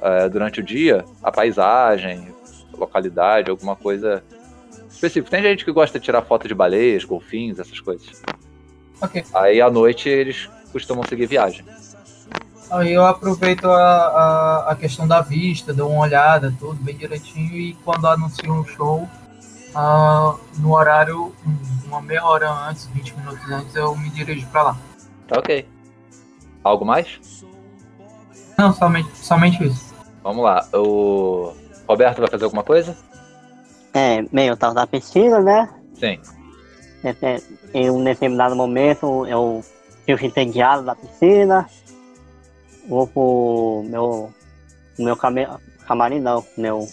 [0.00, 2.34] é, durante o dia a paisagem,
[2.76, 4.22] localidade, alguma coisa
[4.90, 5.30] específica.
[5.30, 8.22] Tem gente que gosta de tirar foto de baleias, golfinhos, essas coisas.
[9.00, 9.24] Ok.
[9.34, 11.64] Aí à noite eles costumam seguir viagem.
[12.70, 17.52] Aí eu aproveito a, a, a, questão da vista, dou uma olhada, tudo bem direitinho,
[17.52, 19.06] e quando anunciam um show,
[19.74, 21.34] uh, no horário,
[21.84, 24.76] uma meia hora antes, 20 minutos antes, eu me dirijo para lá.
[25.28, 25.68] Tá ok.
[26.64, 27.44] Algo mais?
[28.58, 29.92] Não, somente, somente isso.
[30.22, 30.66] Vamos lá.
[30.72, 31.52] O
[31.88, 32.96] Roberto vai fazer alguma coisa?
[33.92, 35.68] É, eu tava na piscina, né?
[35.94, 36.18] Sim.
[37.74, 39.64] Em um determinado momento eu
[40.06, 41.68] fico entediado da piscina.
[42.88, 44.32] Vou pro meu.
[44.98, 45.46] meu came,
[45.86, 46.88] camarim não, meu.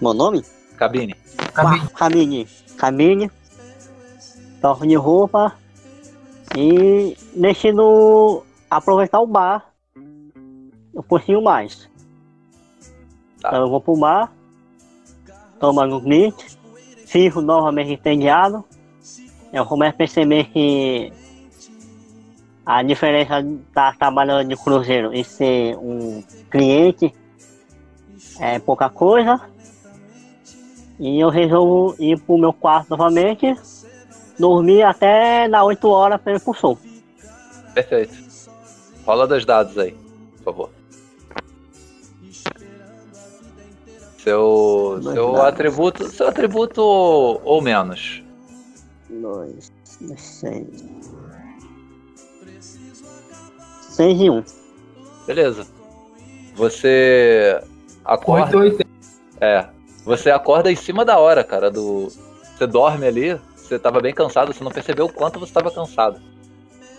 [0.00, 0.44] Meu nome?
[0.76, 1.14] Cabine.
[1.52, 1.88] Cabine.
[1.88, 2.48] Cabine.
[2.76, 3.30] Cabine.
[4.60, 5.54] Troco de roupa.
[6.56, 9.72] E decido aproveitar o bar
[10.94, 11.90] um pouquinho mais.
[13.40, 13.48] Tá.
[13.48, 14.32] Então eu vou pro bar,
[15.58, 16.56] tomando um glitch,
[17.06, 18.64] fico novamente entediado.
[19.52, 21.12] Eu começo a perceber que
[22.64, 27.14] a diferença de estar trabalhando de cruzeiro e ser um cliente
[28.38, 29.40] é pouca coisa.
[30.98, 33.54] E eu resolvo ir pro meu quarto novamente
[34.38, 36.78] dormir até na 8 horas para ir pro.
[37.74, 38.14] Perfeito.
[39.04, 39.92] Rola dois dados aí,
[40.38, 40.70] por favor.
[44.18, 46.08] Seu, seu atributo.
[46.08, 48.22] Seu atributo ou, ou menos?
[49.10, 49.70] Dois,
[50.16, 50.66] seis.
[53.90, 54.42] Seis e um.
[55.26, 55.66] Beleza.
[56.54, 57.62] Você
[58.04, 58.56] acorda.
[58.56, 58.88] 8, 8.
[59.40, 59.66] É.
[60.04, 61.70] Você acorda em cima da hora, cara.
[61.70, 62.08] Do.
[62.56, 66.20] Você dorme ali, você tava bem cansado, você não percebeu o quanto você estava cansado.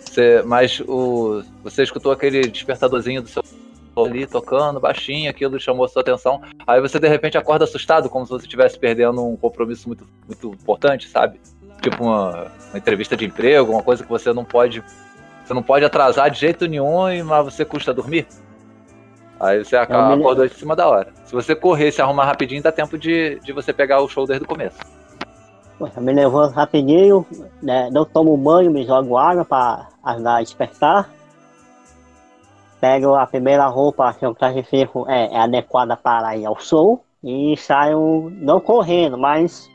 [0.00, 3.42] Você, mas o, você escutou aquele despertadorzinho do seu
[4.04, 6.42] ali tocando baixinho, aquilo chamou a sua atenção.
[6.66, 10.52] Aí você de repente acorda assustado, como se você estivesse perdendo um compromisso muito, muito
[10.52, 11.40] importante, sabe?
[11.80, 14.82] Tipo uma, uma, entrevista de emprego, uma coisa que você não pode.
[15.44, 18.26] Você não pode atrasar de jeito nenhum, mas você custa dormir.
[19.38, 21.12] Aí você acaba, acordou em cima da hora.
[21.24, 24.26] Se você correr e se arrumar rapidinho, dá tempo de, de você pegar o show
[24.26, 24.78] desde o começo.
[25.78, 27.26] Poxa, me levanto rapidinho,
[27.62, 31.10] né, eu tomo banho, me jogo água para ajudar a despertar.
[32.80, 37.56] Pego a primeira roupa que eu classifico é, é adequada para ir ao show e
[37.58, 39.68] saio, não correndo, mas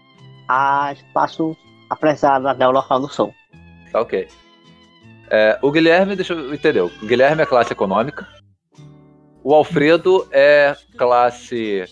[0.47, 1.55] a, passo
[1.89, 3.31] apressado até o local do show.
[3.91, 4.27] Tá ok.
[5.29, 8.27] É, o Guilherme, deixa eu entender, o Guilherme é classe econômica.
[9.43, 11.83] O Alfredo é classe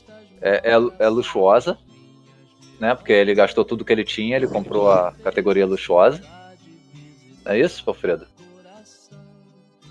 [0.42, 1.78] é, é, é luxuosa
[2.80, 2.96] né?
[2.96, 6.22] Porque ele gastou tudo que ele tinha, ele comprou a categoria luxuosa.
[7.46, 8.26] É isso, Alfredo?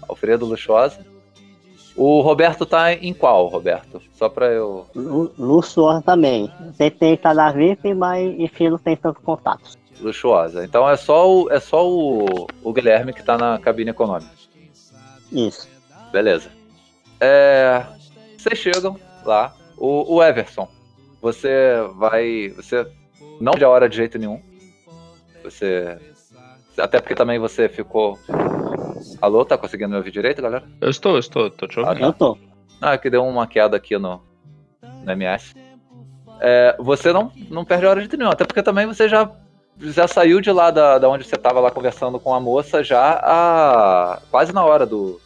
[0.09, 1.05] Alfredo luxuosa.
[1.95, 4.01] O Roberto tá em qual, Roberto?
[4.14, 4.86] Só pra eu.
[4.95, 6.51] Luxuosa também.
[6.72, 9.76] Você tem que estar na VIP, mas enfim, não tem tanto contato.
[10.01, 10.64] Luxuosa.
[10.64, 14.30] Então é só o, é só o, o Guilherme que tá na cabine econômica.
[15.32, 15.68] Isso.
[16.12, 16.51] Beleza.
[17.20, 17.84] É,
[18.36, 19.55] vocês chegam lá.
[19.76, 20.68] O, o Everson,
[21.20, 22.48] você vai.
[22.56, 22.86] Você
[23.40, 24.40] não perde a hora de jeito nenhum.
[25.42, 25.98] Você.
[26.76, 28.18] Até porque também você ficou.
[29.20, 30.64] Alô, tá conseguindo me ouvir direito, galera?
[30.80, 32.04] Eu estou, eu estou, tô te ouvindo.
[32.04, 32.38] Ah, eu tô.
[32.80, 34.20] Ah, que deu uma queda aqui no,
[34.82, 35.54] no MS.
[36.40, 39.28] É, você não, não perde a hora de jeito nenhum, até porque também você já,
[39.76, 43.20] já saiu de lá da, da onde você tava lá conversando com a moça já
[43.20, 45.20] a, quase na hora do,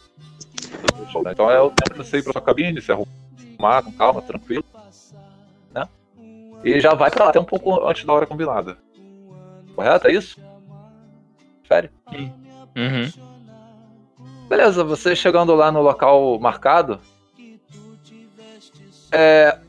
[0.97, 1.23] do show.
[1.23, 1.31] Né?
[1.31, 4.65] Então é o tempo de você ir pra sua cabine, se arrumar com calma, tranquilo?
[6.63, 8.77] E já vai para lá até um pouco antes da hora combinada.
[9.75, 10.07] Correto?
[10.07, 10.39] É isso?
[11.63, 11.89] Fere?
[12.75, 13.11] Uhum.
[14.47, 16.99] Beleza, você chegando lá no local marcado.
[19.11, 19.59] É,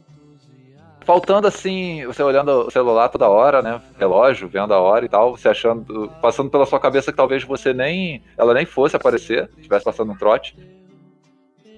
[1.05, 3.81] faltando assim, você olhando o celular toda hora, né?
[3.99, 7.73] Relógio, vendo a hora e tal, você achando, passando pela sua cabeça que talvez você
[7.73, 10.57] nem, ela nem fosse aparecer, estivesse passando um trote.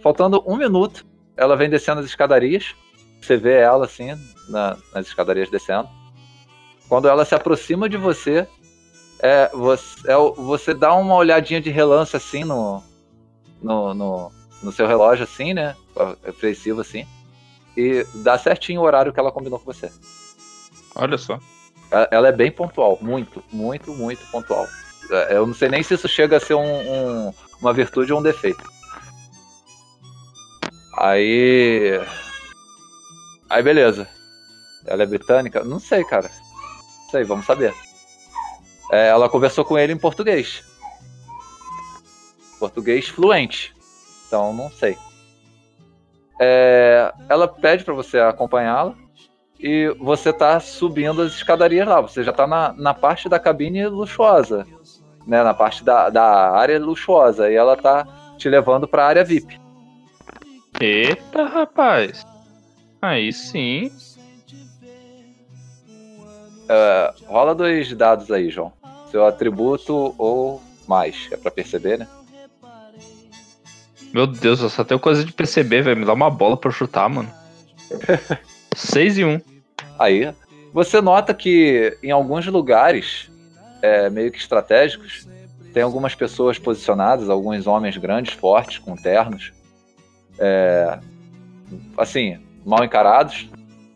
[0.03, 1.05] faltando um minuto,
[1.37, 2.75] ela vem descendo as escadarias.
[3.21, 4.09] Você vê ela assim,
[4.49, 5.89] na- nas escadarias descendo.
[6.89, 8.47] Quando ela se aproxima de você,
[9.21, 12.83] é, você, é você dá uma olhadinha de relance assim no,
[13.61, 15.75] no, no, no seu relógio, assim, né?
[16.25, 17.05] Reflexivo assim.
[17.77, 19.91] E dá certinho o horário que ela combinou com você.
[20.95, 21.39] Olha só.
[21.91, 24.67] Ela- Ela é bem pontual, muito, muito, muito pontual.
[25.11, 26.61] É, Eu não sei nem se isso chega a ser um-
[27.29, 28.63] um- uma virtude ou um defeito.
[30.97, 32.01] Aí.
[33.49, 34.09] Aí beleza.
[34.87, 35.65] Ela é britânica?
[35.65, 36.31] Não sei, cara.
[36.31, 37.75] Não sei, vamos saber.
[38.91, 40.65] É, ela conversou com ele em português.
[42.59, 43.75] Português fluente.
[44.27, 44.97] Então não sei.
[46.41, 48.95] É, ela pede pra você acompanhá-la
[49.59, 52.01] e você tá subindo as escadarias lá.
[52.01, 54.67] Você já tá na, na parte da cabine luxuosa,
[55.27, 55.43] né?
[55.43, 57.51] Na parte da, da área luxuosa.
[57.51, 59.61] E ela tá te levando pra área VIP.
[60.81, 62.25] Eita, rapaz.
[63.01, 63.91] Aí sim.
[66.69, 68.73] É, rola dois dados aí, João.
[69.11, 71.29] Seu atributo ou mais.
[71.31, 72.09] É pra perceber, né?
[74.13, 75.99] Meu Deus, eu só tenho coisa de perceber, velho.
[75.99, 77.33] Me dá uma bola pra chutar, mano.
[78.75, 79.41] 6 e 1.
[79.99, 80.35] Aí,
[80.73, 83.31] você nota que em alguns lugares,
[83.81, 85.27] é, meio que estratégicos,
[85.73, 89.53] tem algumas pessoas posicionadas, alguns homens grandes, fortes, com ternos,
[90.39, 90.99] é,
[91.97, 93.49] assim, mal encarados,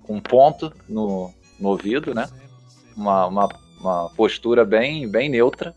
[0.02, 2.28] com um ponto no, no ouvido, né?
[2.96, 3.48] Uma, uma,
[3.80, 5.74] uma postura bem, bem neutra.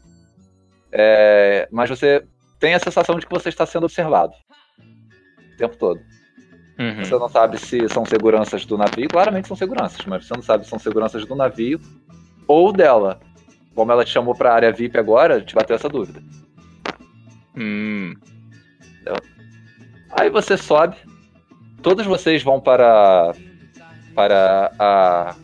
[0.92, 2.24] É, mas você
[2.60, 4.34] tem a sensação de que você está sendo observado
[4.80, 6.00] o tempo todo.
[6.80, 7.04] Uhum.
[7.04, 10.64] Você não sabe se são seguranças do navio, claramente são seguranças, mas você não sabe
[10.64, 11.80] se são seguranças do navio
[12.48, 13.20] ou dela.
[13.76, 16.22] Como ela te chamou pra área VIP agora, te bateu essa dúvida.
[17.56, 18.14] Hum.
[20.12, 20.96] Aí você sobe,
[21.84, 23.34] todos vocês vão para
[24.16, 25.36] para a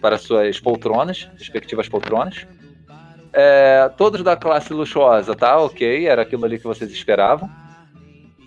[0.00, 2.46] para suas poltronas, respectivas poltronas.
[3.32, 5.58] É, todos da classe luxuosa, tá?
[5.58, 7.50] Ok, era aquilo ali que vocês esperavam,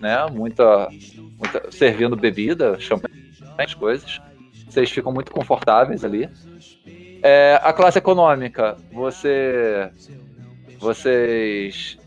[0.00, 0.24] né?
[0.30, 0.88] Muita,
[1.36, 4.20] muita servindo bebida, champanhe, as coisas.
[4.66, 6.28] Vocês ficam muito confortáveis ali.
[7.22, 9.90] É, a classe econômica, você,
[10.78, 11.98] vocês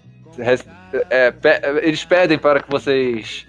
[1.09, 3.45] é, pe- eles pedem para que vocês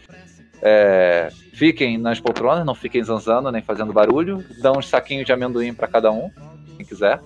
[0.62, 4.44] é, fiquem nas poltronas, não fiquem zanzando nem fazendo barulho.
[4.60, 6.30] Dão uns saquinhos de amendoim para cada um,
[6.76, 7.20] quem quiser.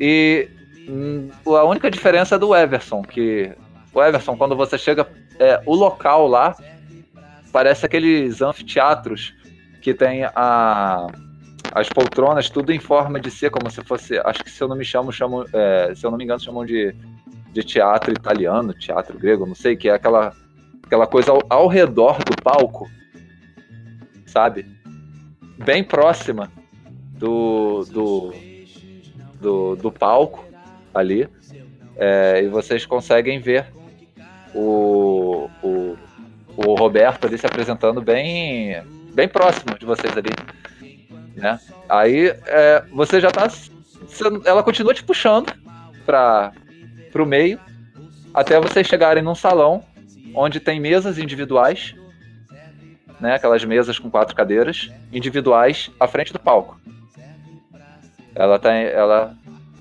[0.00, 0.48] E
[0.88, 3.52] hum, a única diferença é do Everson, que
[3.92, 5.06] o Everson, quando você chega,
[5.38, 6.56] é, o local lá
[7.52, 9.34] parece aqueles anfiteatros
[9.82, 11.06] que tem a,
[11.72, 14.76] as poltronas tudo em forma de ser, como se fosse, acho que se eu não
[14.76, 16.94] me chamo, chamo, é, se eu não me engano, chamam de,
[17.52, 20.34] de teatro italiano, teatro grego, não sei, que é aquela,
[20.88, 22.90] aquela coisa ao, ao redor do palco,
[24.26, 24.66] sabe?
[25.62, 26.50] Bem próxima
[27.10, 28.34] do, do,
[29.38, 30.44] do, do palco
[30.94, 31.28] ali.
[31.94, 33.66] É, e vocês conseguem ver
[34.54, 35.96] o, o,
[36.56, 38.82] o Roberto ali se apresentando bem,
[39.12, 40.30] bem próximo de vocês ali.
[41.36, 41.60] Né?
[41.86, 43.46] Aí é, você já tá.
[44.46, 45.52] Ela continua te puxando
[46.06, 46.52] para
[47.14, 47.60] o meio
[48.32, 49.84] até vocês chegarem num salão
[50.34, 51.94] onde tem mesas individuais,
[53.20, 53.34] né?
[53.34, 56.78] Aquelas mesas com quatro cadeiras individuais à frente do palco.
[58.34, 59.34] Ela tem, ela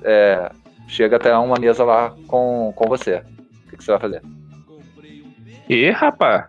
[0.04, 0.52] é,
[0.88, 3.24] chega até uma mesa lá com, com você.
[3.66, 4.22] O que, que você vai fazer?
[5.70, 6.48] E, rapá,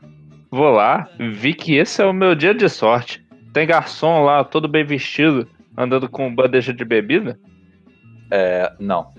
[0.51, 3.27] vou lá, vi que esse é o meu dia de sorte.
[3.53, 5.47] Tem garçom lá, todo bem vestido,
[5.77, 7.39] andando com bandeja de bebida?
[8.31, 9.13] É, não.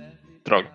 [0.45, 0.69] Droga.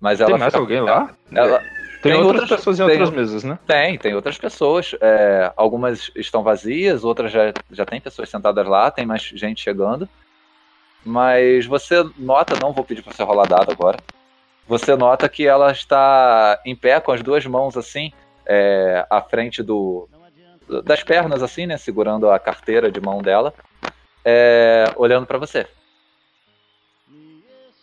[0.00, 1.14] Mas Tem ela mais fica- alguém lá?
[1.32, 1.62] Ela,
[2.00, 3.58] Tem, tem outras, outras- pessoas em tem- outras mesas, né?
[3.66, 4.94] Tem, tem outras pessoas.
[5.00, 10.08] é, algumas estão vazias, outras já, já tem pessoas sentadas lá, tem mais gente chegando.
[11.04, 13.98] Mas você nota, não vou pedir para você rolar dado agora.
[14.66, 18.12] Você nota que ela está em pé com as duas mãos assim,
[18.46, 20.08] é, à frente do
[20.84, 23.54] das pernas assim, né, segurando a carteira de mão dela,
[24.22, 25.66] é, olhando para você.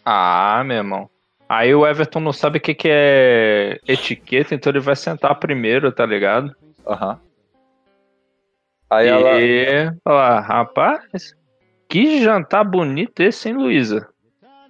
[0.05, 1.09] Ah, meu irmão.
[1.47, 5.91] Aí o Everton não sabe o que, que é etiqueta, então ele vai sentar primeiro,
[5.91, 6.55] tá ligado?
[6.87, 7.19] Aham.
[8.89, 9.87] Aí ela, E.
[10.05, 11.35] Olha lá, rapaz,
[11.87, 14.07] que jantar bonito esse, hein, Luísa?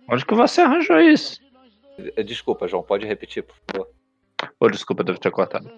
[0.09, 1.39] Onde que você arranjou isso?
[2.25, 3.89] desculpa, João, pode repetir, por favor.
[4.59, 5.71] Ô, desculpa, devo ter cortado.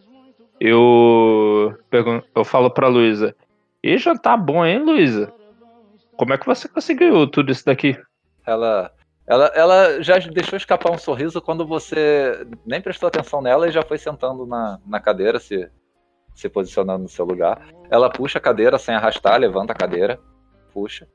[0.59, 1.77] Eu.
[2.35, 3.35] Eu falo pra Luísa.
[3.83, 5.31] E jantar bom, hein, Luísa?
[6.17, 7.95] Como é que você conseguiu tudo isso daqui?
[8.45, 8.91] Ela
[9.28, 13.84] Ela, ela já deixou escapar um sorriso quando você nem prestou atenção nela e já
[13.84, 15.69] foi sentando na, na cadeira, se,
[16.34, 17.61] se posicionando no seu lugar.
[17.89, 20.17] Ela puxa a cadeira sem arrastar, levanta a cadeira,
[20.73, 21.05] puxa,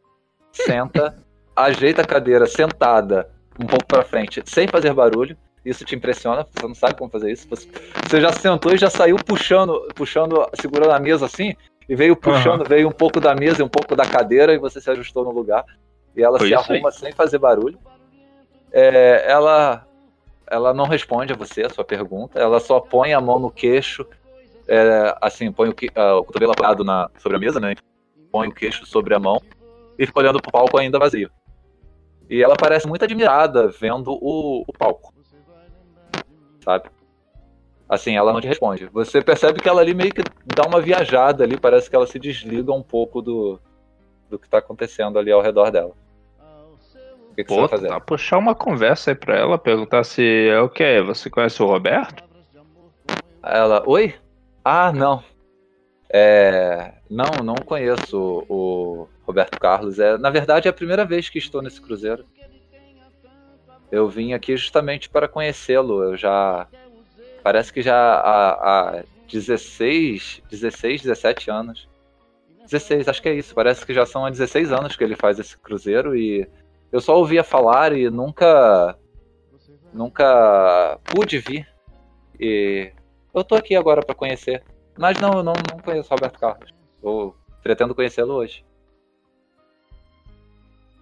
[0.52, 1.16] senta,
[1.56, 5.36] ajeita a cadeira sentada um pouco para frente, sem fazer barulho.
[5.64, 7.48] Isso te impressiona, você não sabe como fazer isso.
[7.48, 11.54] Você, já sentou e já saiu puxando, puxando, segurando a mesa assim,
[11.88, 12.68] e veio puxando, uhum.
[12.68, 15.30] veio um pouco da mesa e um pouco da cadeira, e você se ajustou no
[15.30, 15.64] lugar.
[16.16, 16.94] E ela Foi se arruma aí.
[16.94, 17.78] sem fazer barulho.
[18.72, 19.86] É, ela,
[20.50, 24.06] ela não responde a você, a sua pergunta, ela só põe a mão no queixo,
[24.66, 27.74] é, assim, põe o, uh, o cotovelo apoiado na, sobre a mesa, né?
[28.30, 29.40] Põe o queixo sobre a mão
[29.98, 31.30] e fica olhando pro palco ainda vazio.
[32.30, 35.12] E ela parece muito admirada vendo o, o palco.
[36.64, 36.88] Sabe?
[37.88, 38.86] Assim, ela não te responde.
[38.86, 42.18] Você percebe que ela ali meio que dá uma viajada ali, parece que ela se
[42.18, 43.60] desliga um pouco do,
[44.30, 45.92] do que tá acontecendo ali ao redor dela.
[47.32, 47.88] O que, que Pô, você vai fazer?
[47.88, 51.00] Tá, puxar uma conversa aí pra ela, perguntar se é o que?
[51.00, 52.22] Você conhece o Roberto?
[53.42, 54.14] Ela, oi?
[54.62, 55.24] Ah, não.
[56.10, 59.98] É, não, não conheço o, Roberto Carlos.
[59.98, 62.26] É, na verdade, é a primeira vez que estou nesse cruzeiro.
[63.90, 66.02] Eu vim aqui justamente para conhecê-lo.
[66.02, 66.68] Eu já.
[67.42, 71.88] Parece que já há, há 16, 16, 17 anos.
[72.64, 73.54] 16, acho que é isso.
[73.54, 76.46] Parece que já são há 16 anos que ele faz esse cruzeiro e
[76.92, 78.96] eu só ouvia falar e nunca.
[79.92, 81.66] Nunca pude vir.
[82.38, 82.92] E
[83.34, 84.62] eu tô aqui agora para conhecer.
[84.98, 86.72] Mas não, eu não, não conheço Roberto Carlos.
[87.02, 88.64] Eu pretendo conhecê-lo hoje.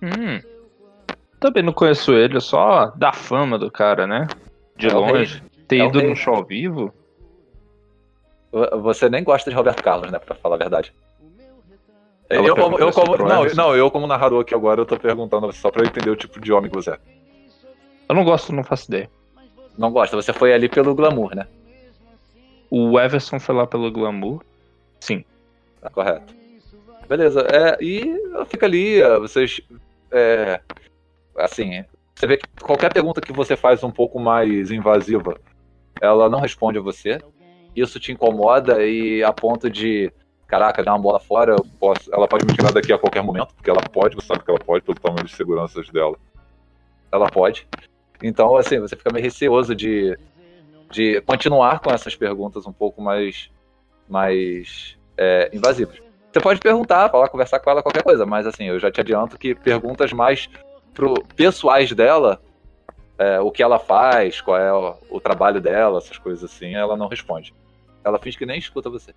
[0.02, 0.40] Hum.
[1.38, 4.26] Também não conheço ele, só da fama do cara, né?
[4.76, 5.42] De é longe.
[5.66, 6.92] Ter é ido no show ao vivo.
[8.82, 10.18] Você nem gosta de Roberto Carlos, né?
[10.18, 10.92] Pra falar a verdade.
[12.30, 15.70] Eu, como, eu como, não, não, eu como narrador aqui agora, eu tô perguntando só
[15.70, 16.98] pra eu entender o tipo de homem que você é.
[18.08, 19.10] Eu não gosto, não faço ideia.
[19.76, 21.46] Não gosta, você foi ali pelo glamour, né?
[22.70, 24.42] O Everson foi lá pelo glamour.
[25.00, 25.24] Sim.
[25.80, 26.34] Tá correto.
[27.08, 27.40] Beleza.
[27.50, 28.14] É, e
[28.46, 29.60] fica ali, vocês
[30.12, 30.60] é,
[31.36, 35.38] assim, você vê que qualquer pergunta que você faz um pouco mais invasiva,
[36.00, 37.18] ela não responde a você.
[37.74, 40.12] Isso te incomoda e a ponto de,
[40.50, 43.70] caraca, dar uma bola fora, posso, ela pode me tirar daqui a qualquer momento, porque
[43.70, 46.16] ela pode, você sabe que ela pode, pelo tamanho de seguranças dela.
[47.12, 47.68] Ela pode.
[48.20, 50.18] Então, assim, você fica meio receoso de,
[50.90, 53.48] de continuar com essas perguntas um pouco mais,
[54.08, 56.02] mais é, invasivas.
[56.32, 59.38] Você pode perguntar, falar, conversar com ela, qualquer coisa, mas assim, eu já te adianto
[59.38, 60.48] que perguntas mais
[60.92, 62.40] pro, pessoais dela,
[63.18, 66.96] é, o que ela faz, qual é o, o, trabalho dela, essas coisas assim, ela
[66.96, 67.54] não responde.
[68.04, 69.14] Ela finge que nem escuta você.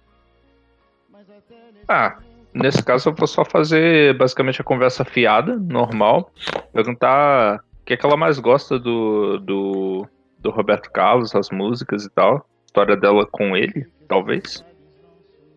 [1.87, 2.17] Ah,
[2.53, 6.31] nesse caso eu vou só fazer basicamente a conversa fiada, normal,
[6.71, 10.07] perguntar o que, é que ela mais gosta do, do,
[10.39, 14.63] do Roberto Carlos, as músicas e tal, história dela com ele, talvez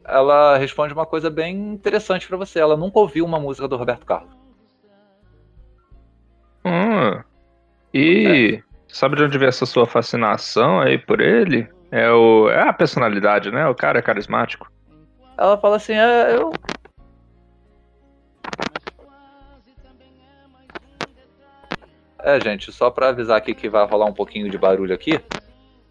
[0.06, 2.58] ela responde uma coisa bem interessante para você.
[2.58, 4.32] Ela nunca ouviu uma música do Roberto Carlos.
[6.64, 7.22] Hum.
[7.92, 8.62] E é.
[8.88, 11.68] sabe de onde vem essa sua fascinação aí por ele?
[11.90, 13.66] É, o, é a personalidade, né?
[13.68, 14.70] O cara é carismático.
[15.36, 16.52] Ela fala assim, é, eu.
[22.18, 25.20] É, gente, só pra avisar aqui que vai rolar um pouquinho de barulho aqui.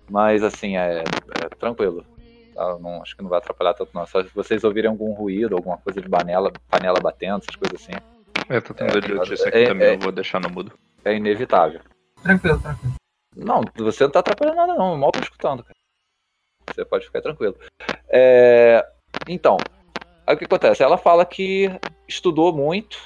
[0.09, 2.05] Mas assim, é, é tranquilo.
[2.53, 2.77] Tá?
[2.79, 4.05] Não, acho que não vai atrapalhar tanto não.
[4.05, 7.93] Só se vocês ouvirem algum ruído, alguma coisa de panela, panela batendo, essas coisas assim.
[8.49, 10.77] É, tô tendo é, notícia aqui é, também, é, eu vou deixar no mudo.
[11.03, 11.81] É inevitável.
[12.21, 12.93] Tranquilo, tranquilo.
[13.35, 15.75] Não, você não tá atrapalhando nada não, mal tô escutando, cara.
[16.69, 17.57] Você pode ficar tranquilo.
[18.09, 18.85] É,
[19.27, 19.57] então,
[20.25, 20.83] aí o que acontece?
[20.83, 21.71] Ela fala que
[22.07, 22.97] estudou muito,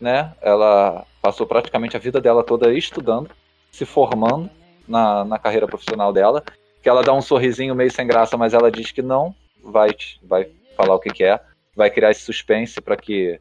[0.00, 0.34] né?
[0.40, 3.30] Ela passou praticamente a vida dela toda estudando,
[3.70, 4.50] se formando
[4.86, 6.42] na, na carreira profissional dela
[6.82, 9.90] que ela dá um sorrisinho meio sem graça, mas ela diz que não, vai,
[10.22, 11.40] vai falar o que, que é,
[11.76, 13.40] vai criar esse suspense para que.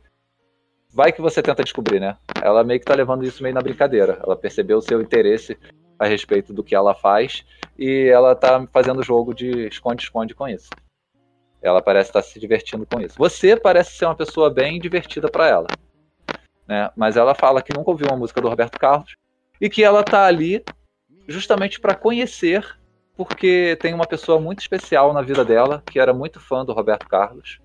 [0.94, 2.18] Vai que você tenta descobrir, né?
[2.42, 4.20] Ela meio que tá levando isso meio na brincadeira.
[4.24, 5.58] Ela percebeu o seu interesse
[5.98, 7.46] a respeito do que ela faz
[7.80, 10.70] e ela tá fazendo jogo de esconde-esconde com isso.
[11.62, 13.16] Ela parece estar se divertindo com isso.
[13.18, 15.68] Você parece ser uma pessoa bem divertida para ela.
[16.68, 16.90] Né?
[16.96, 19.16] Mas ela fala que nunca ouviu uma música do Roberto Carlos
[19.60, 20.64] e que ela tá ali
[21.28, 22.66] justamente para conhecer
[23.16, 27.08] porque tem uma pessoa muito especial na vida dela, que era muito fã do Roberto
[27.08, 27.60] Carlos,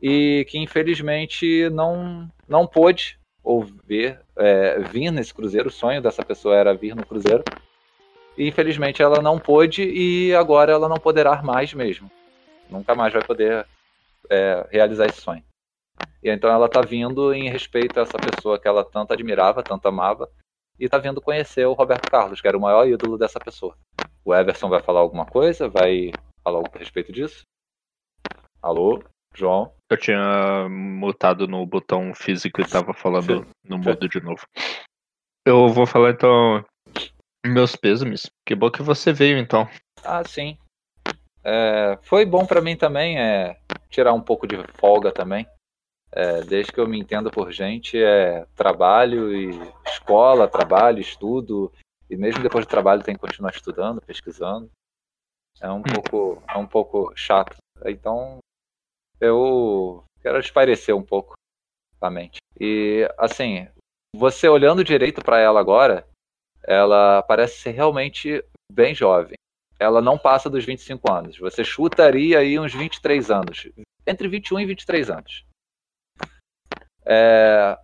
[0.00, 5.68] e que infelizmente não, não pôde ouvir, é, vir nesse cruzeiro.
[5.68, 7.42] O sonho dessa pessoa era vir no cruzeiro.
[8.36, 12.10] E infelizmente ela não pôde e agora ela não poderá mais mesmo.
[12.70, 13.66] Nunca mais vai poder
[14.30, 15.42] é, realizar esse sonho.
[16.22, 19.86] E então ela tá vindo em respeito a essa pessoa que ela tanto admirava, tanto
[19.88, 20.30] amava,
[20.78, 23.76] e tá vindo conhecer o Roberto Carlos, que era o maior ídolo dessa pessoa.
[24.24, 25.68] O Everson vai falar alguma coisa?
[25.68, 26.10] Vai
[26.42, 27.42] falar algo a respeito disso?
[28.60, 29.02] Alô,
[29.34, 29.72] João?
[29.88, 34.44] Eu tinha mutado no botão físico e tava falando no mudo de novo.
[35.46, 36.64] Eu vou falar então.
[37.46, 38.28] Meus pêsames.
[38.44, 39.68] Que bom que você veio então.
[40.02, 40.58] Ah, sim.
[41.48, 43.56] É, foi bom pra mim também é,
[43.88, 45.46] tirar um pouco de folga também.
[46.10, 49.50] É, desde que eu me entendo por gente, é trabalho e
[49.86, 51.72] escola, trabalho, estudo,
[52.10, 54.68] e mesmo depois do trabalho tem que continuar estudando, pesquisando.
[55.60, 57.56] É um pouco, é um pouco chato.
[57.84, 58.38] Então,
[59.20, 61.34] eu quero espairecer um pouco
[62.00, 62.38] a mente.
[62.58, 63.68] E assim,
[64.16, 66.08] você olhando direito para ela agora,
[66.64, 69.36] ela parece ser realmente bem jovem.
[69.78, 71.38] Ela não passa dos 25 anos.
[71.38, 73.68] Você chutaria aí uns 23 anos.
[74.06, 75.44] Entre 21 e 23 anos.
[77.04, 77.78] É...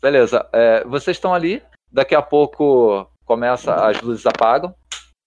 [0.00, 0.48] Beleza.
[0.52, 0.84] É...
[0.84, 1.62] Vocês estão ali.
[1.90, 4.74] Daqui a pouco começa, as luzes apagam.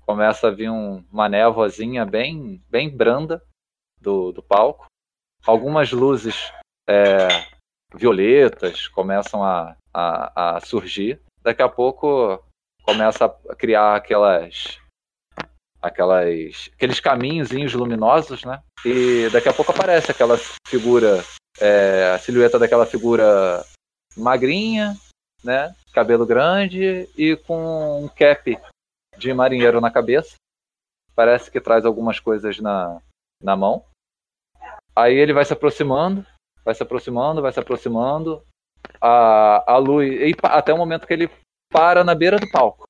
[0.06, 3.42] Começa a vir um, uma névoazinha bem, bem branda
[4.02, 4.86] do, do palco.
[5.46, 6.52] Algumas luzes
[6.88, 7.28] é,
[7.94, 11.22] violetas começam a, a, a surgir.
[11.42, 12.44] Daqui a pouco
[12.84, 14.80] começa a criar aquelas
[15.84, 18.64] aquelas aqueles caminhozinhos luminosos, né?
[18.86, 21.22] E daqui a pouco aparece aquela figura,
[21.60, 23.66] é, a silhueta daquela figura
[24.16, 24.96] magrinha,
[25.44, 25.76] né?
[25.94, 28.58] Cabelo grande e com um cap
[29.18, 30.36] de marinheiro na cabeça.
[31.14, 33.00] Parece que traz algumas coisas na,
[33.42, 33.86] na mão.
[34.96, 36.26] Aí ele vai se aproximando,
[36.64, 38.42] vai se aproximando, vai se aproximando.
[39.00, 41.30] A, a luz, e até o momento que ele
[41.72, 42.86] para na beira do palco.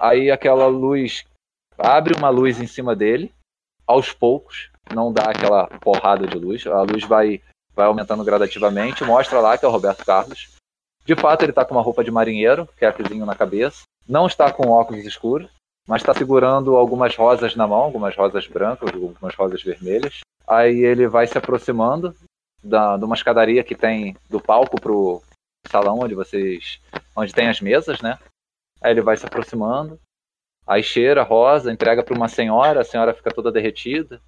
[0.00, 1.24] Aí aquela luz
[1.78, 3.32] abre uma luz em cima dele,
[3.86, 7.40] aos poucos, não dá aquela porrada de luz, a luz vai,
[7.74, 10.54] vai aumentando gradativamente, mostra lá que é o Roberto Carlos.
[11.04, 14.68] De fato, ele está com uma roupa de marinheiro, capzinho na cabeça, não está com
[14.68, 15.48] óculos escuros,
[15.86, 20.20] mas está segurando algumas rosas na mão, algumas rosas brancas, algumas rosas vermelhas.
[20.46, 22.14] Aí ele vai se aproximando
[22.62, 25.22] da, de uma escadaria que tem do palco pro
[25.66, 26.80] salão onde vocês.
[27.16, 28.18] onde tem as mesas, né?
[28.82, 29.98] Aí ele vai se aproximando,
[30.68, 34.20] aí cheira rosa, entrega para uma senhora, a senhora fica toda derretida.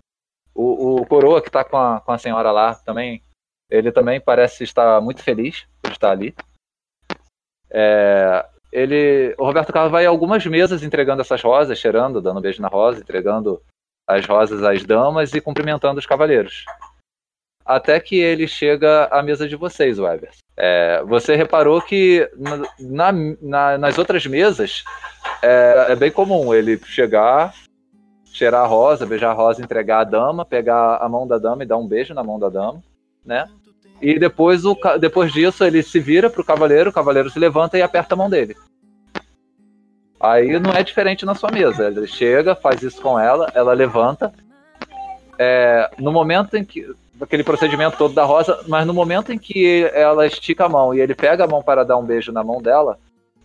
[0.54, 3.22] O, o coroa que está com a, com a senhora lá também,
[3.70, 6.34] ele também parece estar muito feliz por estar ali.
[7.70, 12.42] É, ele, o Roberto Carlos vai a algumas mesas entregando essas rosas, cheirando, dando um
[12.42, 13.62] beijo na rosa, entregando
[14.08, 16.64] as rosas às damas e cumprimentando os cavaleiros
[17.70, 20.30] até que ele chega à mesa de vocês, Weber.
[20.56, 22.28] É, você reparou que
[22.80, 24.82] na, na, nas outras mesas
[25.42, 27.54] é, é, bem comum ele chegar,
[28.24, 31.66] cheirar a rosa, beijar a rosa, entregar a dama, pegar a mão da dama e
[31.66, 32.82] dar um beijo na mão da dama,
[33.24, 33.46] né?
[34.00, 37.82] E depois, o, depois disso ele se vira pro cavaleiro, o cavaleiro se levanta e
[37.82, 38.56] aperta a mão dele.
[40.18, 41.86] Aí não é diferente na sua mesa.
[41.86, 44.32] Ele chega, faz isso com ela, ela levanta.
[45.38, 46.86] É, no momento em que
[47.20, 51.00] aquele procedimento todo da Rosa, mas no momento em que ela estica a mão e
[51.00, 52.98] ele pega a mão para dar um beijo na mão dela,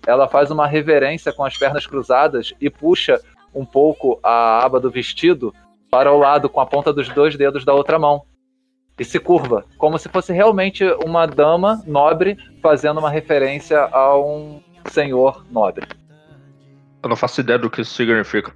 [0.05, 3.19] ela faz uma reverência com as pernas cruzadas e puxa
[3.53, 5.53] um pouco a aba do vestido
[5.89, 8.23] para o lado com a ponta dos dois dedos da outra mão.
[8.97, 14.61] E se curva, como se fosse realmente uma dama nobre fazendo uma referência a um
[14.89, 15.85] senhor nobre.
[17.03, 18.53] Eu não faço ideia do que isso significa.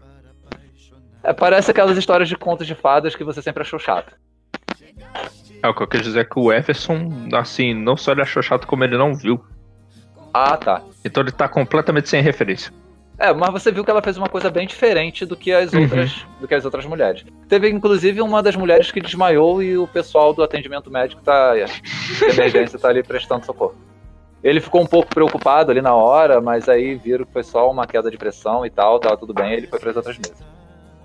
[1.23, 4.15] É, parece aquelas histórias de contos de fadas que você sempre achou chato.
[5.61, 8.41] É, o que eu quero dizer é que o Everson, assim, não só ele achou
[8.41, 9.43] chato, como ele não viu.
[10.34, 10.82] Ah, tá.
[11.03, 12.71] Então ele tá completamente sem referência.
[13.17, 16.21] É, mas você viu que ela fez uma coisa bem diferente do que as outras,
[16.21, 16.30] uhum.
[16.39, 17.25] do que as outras mulheres.
[17.49, 22.23] Teve inclusive uma das mulheres que desmaiou e o pessoal do atendimento médico tá de
[22.23, 23.75] emergência tá ali prestando socorro.
[24.41, 27.86] Ele ficou um pouco preocupado ali na hora, mas aí viram que foi só uma
[27.86, 30.41] queda de pressão e tal, tava tudo bem, ele foi para as outras mesas.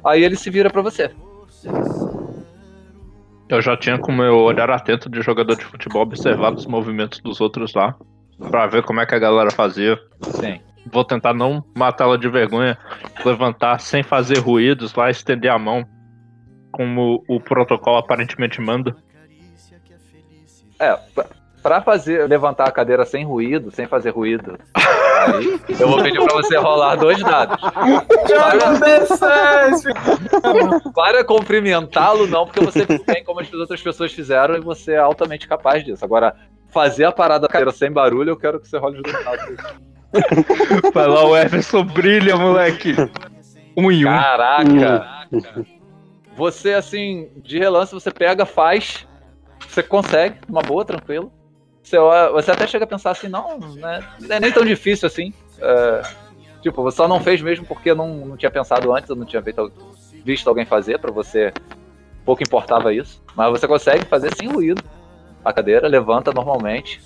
[0.05, 1.11] Aí ele se vira para você.
[3.49, 7.41] Eu já tinha com meu olhar atento de jogador de futebol observado os movimentos dos
[7.41, 7.97] outros lá.
[8.39, 9.99] Pra ver como é que a galera fazia.
[10.22, 10.61] Sim.
[10.91, 12.76] Vou tentar não matá-la de vergonha,
[13.24, 15.85] levantar sem fazer ruídos lá, estender a mão,
[16.70, 18.95] como o protocolo aparentemente manda.
[20.78, 20.99] É,
[21.62, 26.35] pra fazer levantar a cadeira sem ruído, sem fazer ruído, aí, eu vou pedir pra
[26.35, 27.59] você rolar dois dados.
[30.43, 34.99] Para, para cumprimentá-lo, não, porque você tem como as outras pessoas fizeram e você é
[34.99, 36.05] altamente capaz disso.
[36.05, 36.37] Agora,
[36.75, 39.57] fazer a parada da cadeira sem barulho, eu quero que você role dois dados.
[40.93, 42.95] Vai lá, o Everson brilha, moleque.
[43.77, 44.09] Um em um.
[44.09, 45.27] Caraca.
[46.37, 49.07] Você, assim, de relance, você pega, faz
[49.68, 51.33] você consegue, uma boa, tranquilo.
[51.83, 51.97] Você,
[52.33, 55.33] você até chega a pensar assim, não, né, não é nem tão difícil assim.
[55.59, 56.03] É,
[56.62, 59.72] tipo, você só não fez mesmo porque não, não tinha pensado antes, não tinha visto,
[60.25, 61.53] visto alguém fazer, para você
[62.25, 63.22] pouco importava isso.
[63.35, 64.83] Mas você consegue fazer sem ruído
[65.45, 67.01] a cadeira, levanta normalmente,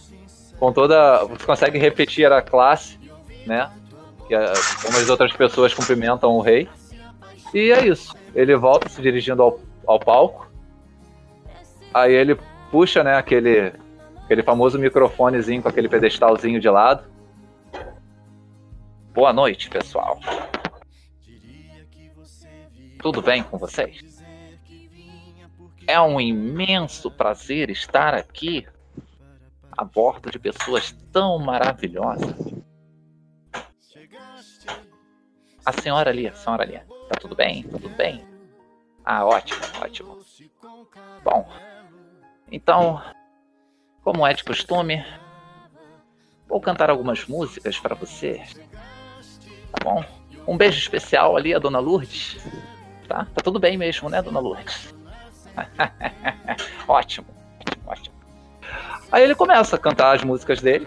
[0.59, 1.25] com toda.
[1.25, 2.99] Você consegue repetir a classe,
[3.47, 3.71] né?
[4.27, 6.69] Que é, como as outras pessoas cumprimentam o rei.
[7.53, 8.15] E é isso.
[8.35, 10.49] Ele volta se dirigindo ao, ao palco.
[11.93, 12.39] Aí ele
[12.71, 13.73] puxa, né, aquele,
[14.25, 17.05] aquele famoso microfonezinho com aquele pedestalzinho de lado.
[19.15, 20.21] Boa noite, pessoal.
[23.01, 24.18] Tudo bem com vocês?
[25.89, 28.69] É um imenso prazer estar aqui
[29.73, 32.35] a bordo de pessoas tão maravilhosas.
[35.65, 36.79] A senhora ali, a senhora ali.
[37.09, 37.63] Tá tudo bem?
[37.63, 38.23] Tudo bem?
[39.03, 40.19] Ah, ótimo, ótimo.
[41.25, 41.49] Bom,
[42.53, 43.03] então,
[44.03, 45.03] como é de costume,
[46.47, 48.43] vou cantar algumas músicas para você.
[49.73, 50.05] Tá bom?
[50.47, 52.37] Um beijo especial ali a Dona Lourdes.
[53.09, 53.27] Tá?
[53.35, 54.98] Tá tudo bem mesmo, né, Dona Lourdes?
[56.87, 57.27] ótimo,
[57.87, 58.15] ótimo.
[59.11, 60.87] Aí ele começa a cantar as músicas dele.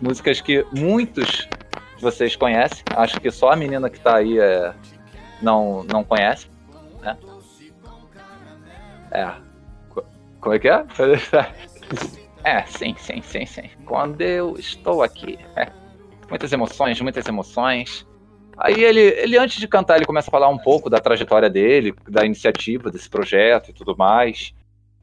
[0.00, 1.48] Músicas que muitos
[1.96, 2.82] de vocês conhecem.
[2.96, 4.74] Acho que só a menina que tá aí é,
[5.40, 6.48] não, não conhece.
[7.00, 7.16] Né?
[9.10, 9.32] É.
[10.40, 10.84] Como é que é?
[12.44, 13.70] É, sim, sim, sim, sim.
[13.86, 15.38] Quando eu estou aqui.
[15.56, 15.70] É.
[16.28, 18.06] Muitas emoções, muitas emoções.
[18.56, 21.94] Aí ele, ele, antes de cantar, ele começa a falar um pouco da trajetória dele,
[22.08, 24.54] da iniciativa desse projeto e tudo mais.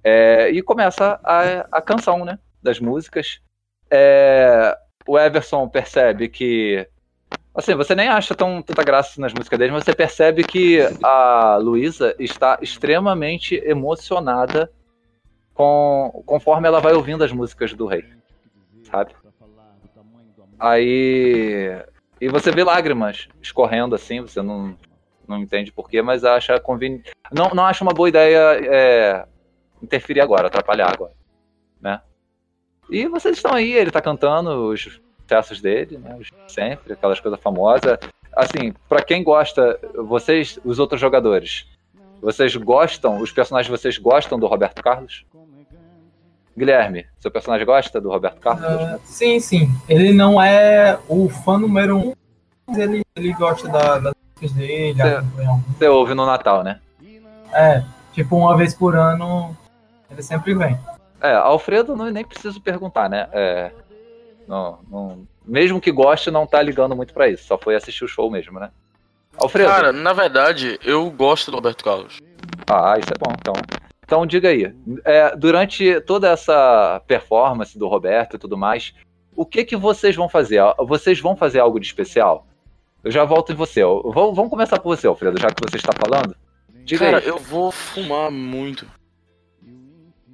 [0.03, 2.39] É, e começa a, a canção, né?
[2.61, 3.41] Das músicas.
[3.89, 4.77] É,
[5.07, 6.87] o Everson percebe que.
[7.53, 11.57] Assim, você nem acha tão, tanta graça nas músicas dele, mas você percebe que a
[11.57, 14.71] Luísa está extremamente emocionada
[15.53, 18.05] com, conforme ela vai ouvindo as músicas do rei.
[18.83, 19.13] Sabe?
[20.57, 21.83] Aí
[22.19, 24.75] e você vê lágrimas escorrendo assim, você não,
[25.27, 27.11] não entende porquê, mas acha conveniente.
[27.31, 29.25] Não, não acha uma boa ideia é,
[29.81, 31.13] interferir agora, atrapalhar agora.
[31.79, 32.01] Né?
[32.89, 36.17] E vocês estão aí, ele tá cantando os sucessos dele, né?
[36.47, 37.99] Sempre, aquelas coisas famosas.
[38.35, 41.67] Assim, para quem gosta, vocês, os outros jogadores,
[42.21, 45.25] vocês gostam, os personagens vocês gostam do Roberto Carlos?
[46.59, 48.65] Guilherme, seu personagem gosta do Roberto Carlos?
[48.65, 49.71] Uh, sim, sim.
[49.87, 52.13] Ele não é o fã número um,
[52.67, 54.99] mas ele, ele gosta da, das músicas dele.
[55.77, 56.81] Você ouve no Natal, né?
[57.53, 57.81] É,
[58.13, 59.55] tipo, uma vez por ano,
[60.11, 60.77] ele sempre vem.
[61.21, 63.29] É, Alfredo não, nem preciso perguntar, né?
[63.31, 63.71] É,
[64.45, 67.45] não, não, mesmo que goste, não tá ligando muito para isso.
[67.45, 68.69] Só foi assistir o show mesmo, né?
[69.37, 69.69] Alfredo.
[69.69, 72.19] Cara, na verdade, eu gosto do Roberto Carlos.
[72.67, 73.53] Ah, isso é bom, então.
[74.09, 74.73] Então diga aí,
[75.05, 78.91] é, durante toda essa performance do Roberto e tudo mais,
[79.35, 80.59] o que que vocês vão fazer?
[80.79, 82.47] Vocês vão fazer algo de especial?
[83.03, 83.83] Eu já volto em você.
[83.83, 86.35] Vamos, vamos começar por você, Alfredo, já que você está falando.
[86.83, 87.27] Diga Cara, aí.
[87.27, 88.87] eu vou fumar muito.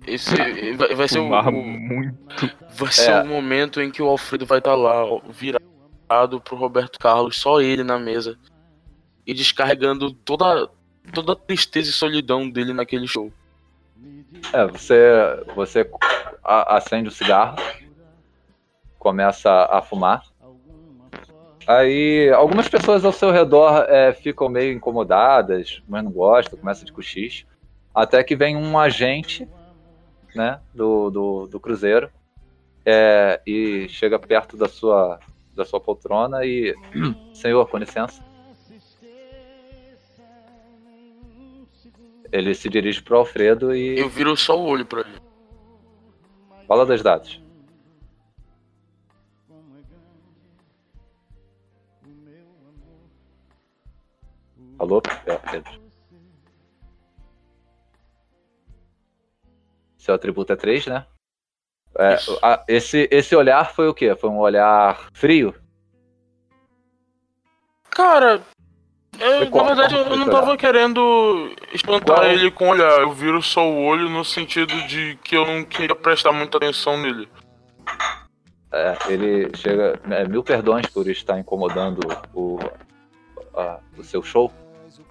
[0.07, 0.33] Esse
[0.77, 2.49] vai, vai ser um, muito.
[2.75, 3.23] Vai ser é.
[3.23, 7.83] um momento em que o Alfredo vai estar lá, virado pro Roberto Carlos, só ele
[7.83, 8.39] na mesa.
[9.27, 10.69] E descarregando toda,
[11.13, 13.33] toda a tristeza e solidão dele naquele show.
[14.53, 15.89] É, você, você
[16.43, 17.57] acende o cigarro,
[18.97, 20.23] começa a fumar.
[21.67, 26.93] Aí algumas pessoas ao seu redor é, ficam meio incomodadas, mas não gostam, começa de
[26.93, 27.45] cochicho.
[27.93, 29.47] Até que vem um agente
[30.35, 32.09] né, do, do, do cruzeiro
[32.85, 35.19] é, e chega perto da sua,
[35.55, 36.75] da sua poltrona e.
[37.33, 38.24] Senhor, com licença.
[42.35, 43.97] Ele se dirige pro Alfredo e.
[43.97, 45.21] Eu viro só o olho pra ele.
[46.67, 47.41] Fala dos dados.
[54.77, 55.81] Alô, é, Pedro.
[59.97, 61.07] Seu atributo é 3, né?
[61.97, 64.13] É, a, esse, esse olhar foi o quê?
[64.13, 65.55] Foi um olhar frio?
[67.89, 68.43] Cara,
[69.19, 72.27] eu, na verdade, eu não tava querendo espantar qual?
[72.27, 73.01] ele com olhar.
[73.01, 76.97] Eu viro só o olho no sentido de que eu não queria prestar muita atenção
[76.97, 77.27] nele.
[78.71, 79.99] É, ele chega.
[80.09, 81.99] É, mil perdões por estar incomodando
[82.33, 82.59] o,
[83.53, 84.51] a, o seu show,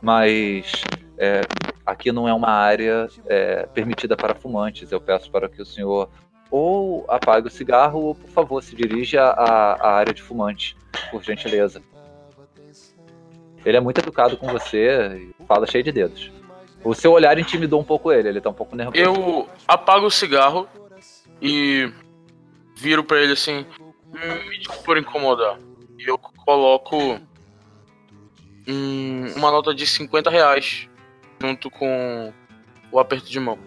[0.03, 0.85] mas
[1.17, 1.43] é,
[1.87, 4.93] aqui não é uma área é, permitida para fumantes.
[4.93, 6.11] Eu peço para que o senhor
[6.51, 10.77] ou apague o cigarro ou, por favor, se dirija à, à área de fumante,
[11.11, 11.83] por gentileza.
[13.65, 16.31] Ele é muito educado com você e fala cheio de dedos.
[16.83, 18.99] O seu olhar intimidou um pouco ele, ele tá um pouco nervoso.
[18.99, 20.69] Eu apago o cigarro
[21.41, 21.91] e
[22.77, 23.65] viro pra ele assim,
[24.13, 25.59] "Hum, me desculpe por incomodar.
[25.99, 27.19] E eu coloco
[28.69, 30.89] hum, uma nota de 50 reais
[31.41, 32.33] junto com
[32.93, 33.59] o aperto de mão.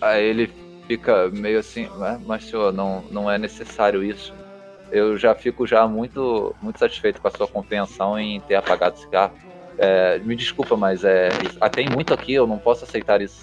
[0.00, 0.52] Aí ele
[0.86, 4.32] fica meio assim, "Mas, mas senhor, não, não é necessário isso.
[4.90, 8.98] Eu já fico já muito, muito satisfeito com a sua compreensão em ter apagado o
[8.98, 9.34] cigarro.
[9.76, 11.30] É, me desculpa, mas é,
[11.60, 13.42] ah, tem muito aqui, eu não posso aceitar isso.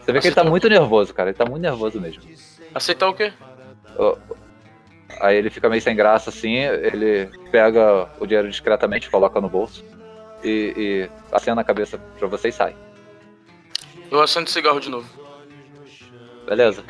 [0.00, 1.30] Você vê que ele tá muito nervoso, cara.
[1.30, 2.22] Ele tá muito nervoso mesmo.
[2.74, 3.32] Aceitar o quê?
[5.20, 9.84] Aí ele fica meio sem graça assim, ele pega o dinheiro discretamente, coloca no bolso
[10.42, 12.76] e, e acena a cabeça pra você e sai.
[14.10, 15.08] Eu acendo o cigarro de novo.
[16.46, 16.84] Beleza.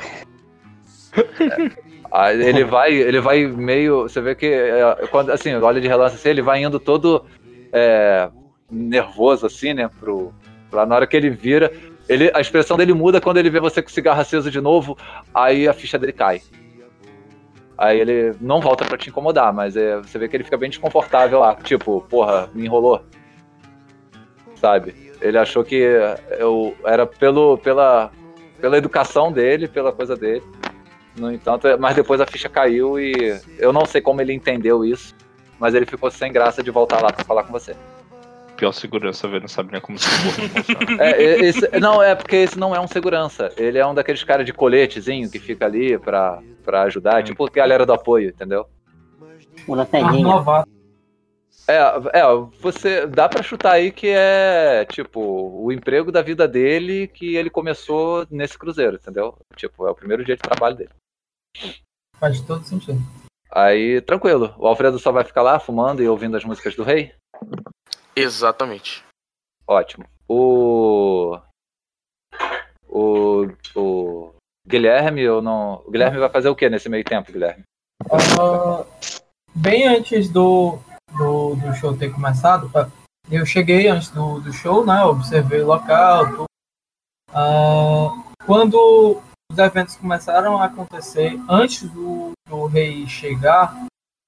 [2.12, 4.02] Aí ele vai, ele vai meio.
[4.02, 7.24] Você vê que é, quando assim, olha de relance assim, ele vai indo todo
[7.72, 8.28] é,
[8.70, 9.88] nervoso assim, né?
[10.00, 10.34] Pro,
[10.70, 11.72] pra, na hora que ele vira,
[12.08, 14.98] ele, a expressão dele muda quando ele vê você com o cigarro aceso de novo,
[15.32, 16.42] aí a ficha dele cai.
[17.78, 20.68] Aí ele não volta pra te incomodar, mas é, você vê que ele fica bem
[20.68, 21.54] desconfortável lá.
[21.54, 23.02] Tipo, porra, me enrolou.
[24.56, 25.14] Sabe?
[25.20, 28.10] Ele achou que eu era pelo, pela,
[28.60, 30.42] pela educação dele, pela coisa dele.
[31.16, 35.14] No entanto, mas depois a ficha caiu e eu não sei como ele entendeu isso,
[35.58, 37.74] mas ele ficou sem graça de voltar lá pra falar com você.
[38.56, 40.86] Pior segurança, velho, não sabe nem como porra funciona.
[41.02, 43.50] É, é, esse- não, é porque esse não é um segurança.
[43.56, 47.50] Ele é um daqueles caras de coletezinho que fica ali pra, pra ajudar, tipo a
[47.50, 48.66] galera do apoio, entendeu?
[49.66, 50.26] Ah, lanterninha.
[51.68, 52.22] É, é,
[52.60, 57.50] você dá pra chutar aí que é tipo o emprego da vida dele que ele
[57.50, 59.36] começou nesse cruzeiro, entendeu?
[59.54, 60.90] Tipo, é o primeiro dia de trabalho dele.
[62.18, 62.98] Faz todo sentido.
[63.50, 64.54] Aí, tranquilo.
[64.58, 67.12] O Alfredo só vai ficar lá fumando e ouvindo as músicas do rei?
[68.14, 69.04] Exatamente.
[69.66, 70.04] Ótimo.
[70.28, 71.38] O.
[72.88, 73.46] O.
[73.74, 74.34] O.
[74.66, 75.82] Guilherme, eu não.
[75.86, 77.64] O Guilherme vai fazer o que nesse meio tempo, Guilherme?
[78.10, 78.84] Ah,
[79.54, 80.78] bem antes do,
[81.16, 82.70] do, do show ter começado,
[83.30, 85.02] eu cheguei antes do, do show, né?
[85.04, 86.44] Observei o local.
[87.32, 88.08] Ah,
[88.44, 93.86] quando os eventos começaram a acontecer, antes do, do rei chegar,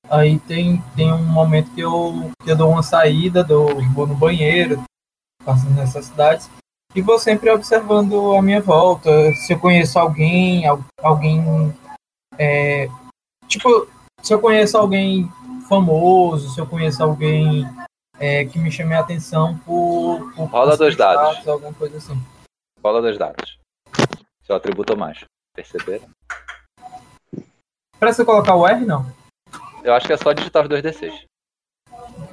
[0.09, 4.15] aí tem, tem um momento que eu, que eu dou uma saída, dou, vou no
[4.15, 4.83] banheiro,
[5.45, 6.51] faço as necessidades.
[6.95, 11.75] E vou sempre observando a minha volta, se eu conheço alguém, al- alguém
[12.39, 12.87] é,
[13.49, 13.89] tipo,
[14.23, 15.31] se eu conheço alguém
[15.69, 17.67] famoso, se eu conheço alguém
[18.19, 21.31] é, que me chame a atenção por, por Rola dois dados.
[21.31, 22.21] status, alguma coisa assim.
[22.81, 23.59] Cola dos dados.
[24.45, 25.25] Seu atributo mais.
[25.55, 26.09] Perceberam?
[27.99, 29.07] Precisa colocar o R, não?
[29.85, 31.13] Eu acho que é só digitar os dois D6.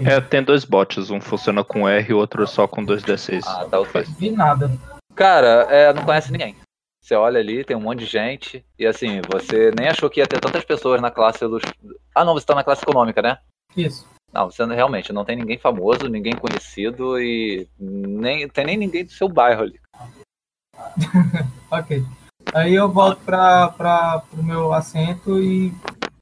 [0.05, 3.43] É, tem dois bots, um funciona com R e o outro só com 2D6.
[3.45, 4.03] Ah, tá ok.
[4.17, 4.71] Vi nada.
[5.13, 6.55] Cara, é, não conhece ninguém.
[7.09, 10.27] Você olha ali, tem um monte de gente, e assim, você nem achou que ia
[10.27, 11.63] ter tantas pessoas na classe dos.
[12.13, 13.39] Ah, não, você tá na classe econômica, né?
[13.75, 14.07] Isso.
[14.31, 19.11] Não, você realmente não tem ninguém famoso, ninguém conhecido e nem tem nem ninguém do
[19.11, 19.79] seu bairro ali.
[21.71, 22.05] Ok.
[22.53, 25.73] Aí eu volto para o meu assento e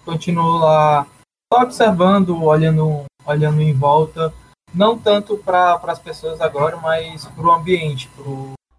[0.06, 1.06] continuo lá
[1.54, 4.34] só observando, olhando, olhando em volta.
[4.74, 8.10] Não tanto para as pessoas agora, mas para o ambiente,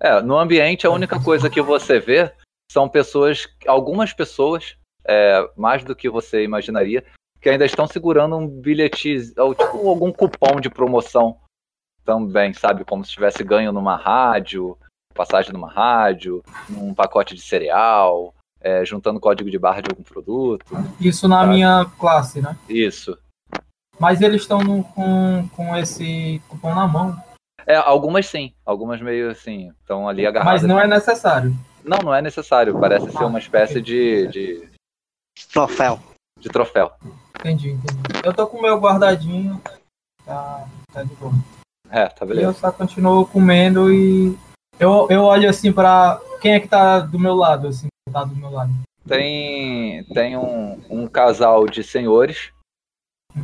[0.00, 2.32] É, no ambiente a única coisa que você vê
[2.70, 7.04] são pessoas, algumas pessoas, é, mais do que você imaginaria,
[7.40, 11.38] que ainda estão segurando um bilhete, ou tipo algum cupom de promoção
[12.04, 12.84] também, sabe?
[12.84, 14.76] Como se tivesse ganho numa rádio,
[15.14, 20.64] passagem numa rádio, num pacote de cereal, é, juntando código de barra de algum produto.
[21.00, 21.46] Isso na Tá.
[21.46, 22.56] minha classe, né?
[22.68, 23.16] Isso.
[23.98, 27.16] Mas eles estão com, com esse cupom na mão.
[27.68, 30.62] É, algumas sim, algumas meio assim, estão ali agarradas.
[30.62, 31.54] Mas não é necessário.
[31.84, 34.68] Não, não é necessário, parece ser uma espécie de, de,
[35.52, 36.00] Troféu.
[36.40, 36.90] de troféu.
[37.38, 37.98] Entendi, entendi.
[38.24, 39.60] Eu tô com o meu guardadinho.
[40.24, 41.32] Tá, tá de boa.
[41.90, 42.48] É, tá E beleza.
[42.48, 44.36] eu só continuo comendo e.
[44.80, 46.18] Eu, eu olho assim pra.
[46.40, 48.72] Quem é que tá do meu lado, assim, que tá do meu lado?
[49.06, 52.50] Tem, tem um, um casal de senhores.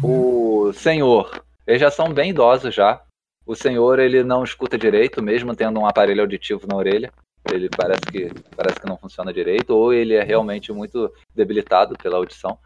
[0.02, 3.00] O senhor, eles já são bem idosos já.
[3.47, 7.12] O senhor, ele não escuta direito, mesmo tendo um aparelho auditivo na orelha.
[7.53, 12.16] Ele parece que, parece que não funciona direito, ou ele é realmente muito debilitado pela
[12.16, 12.59] audição.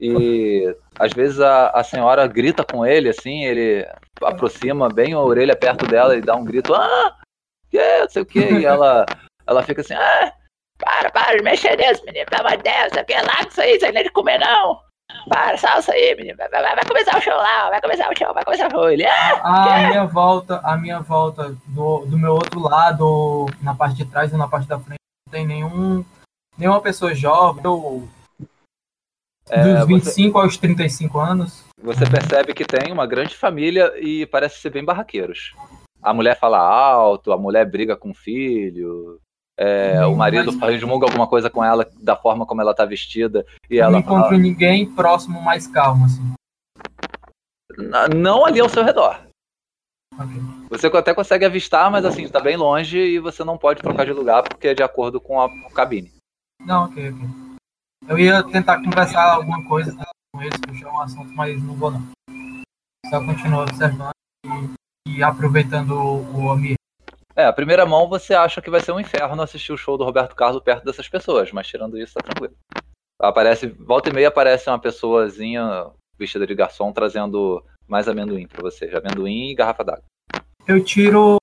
[0.00, 3.86] E às vezes a, a senhora grita com ele, assim, ele
[4.22, 7.16] aproxima bem a orelha perto dela e dá um grito, ah,
[7.70, 9.06] que é, não sei o que, e ela,
[9.46, 10.32] ela fica assim, ah,
[10.78, 13.86] para, para de mexer nisso, menino, pelo amor de Deus, isso lá, isso aí, isso
[13.86, 14.80] aí de comer não.
[15.28, 16.36] Para, salsa aí, menino.
[16.36, 18.90] Vai, vai, vai começar o show lá, vai começar o show, vai começar o show.
[18.90, 23.96] Ele, ah, A minha volta, a minha volta do, do meu outro lado, na parte
[23.96, 26.04] de trás e na parte da frente, não tem nenhum,
[26.58, 28.08] nenhuma pessoa jovem, ou
[29.50, 31.64] É, dos 25 aos 35 anos.
[31.82, 35.54] Você percebe que tem uma grande família e parece ser bem barraqueiros.
[36.02, 39.18] A mulher fala alto, a mulher briga com o filho,
[39.56, 43.78] é, o marido resmunga alguma coisa com ela da forma como ela tá vestida e
[43.78, 46.34] não ela encontro ninguém próximo mais calmo, assim.
[47.76, 49.20] fala, não ali ao seu redor.
[50.70, 54.12] Você até consegue avistar, mas assim, tá bem longe e você não pode trocar de
[54.12, 56.12] lugar porque é de acordo com a cabine.
[56.60, 57.28] Não, ok, ok.
[58.08, 59.96] Eu ia tentar conversar alguma coisa
[60.32, 62.02] com eles, puxar um assunto, mas não vou não.
[63.08, 64.12] Só continuo observando
[64.44, 66.83] e, e aproveitando o, o ambiente.
[67.36, 70.04] É, a primeira mão você acha que vai ser um inferno assistir o show do
[70.04, 72.54] Roberto Carlos perto dessas pessoas, mas tirando isso, tá tranquilo.
[73.20, 75.86] Aparece, volta e meia aparece uma pessoazinha
[76.18, 78.86] vestida de garçom trazendo mais amendoim pra você.
[78.86, 80.04] Amendoim e garrafa d'água.
[80.66, 81.36] Eu tiro,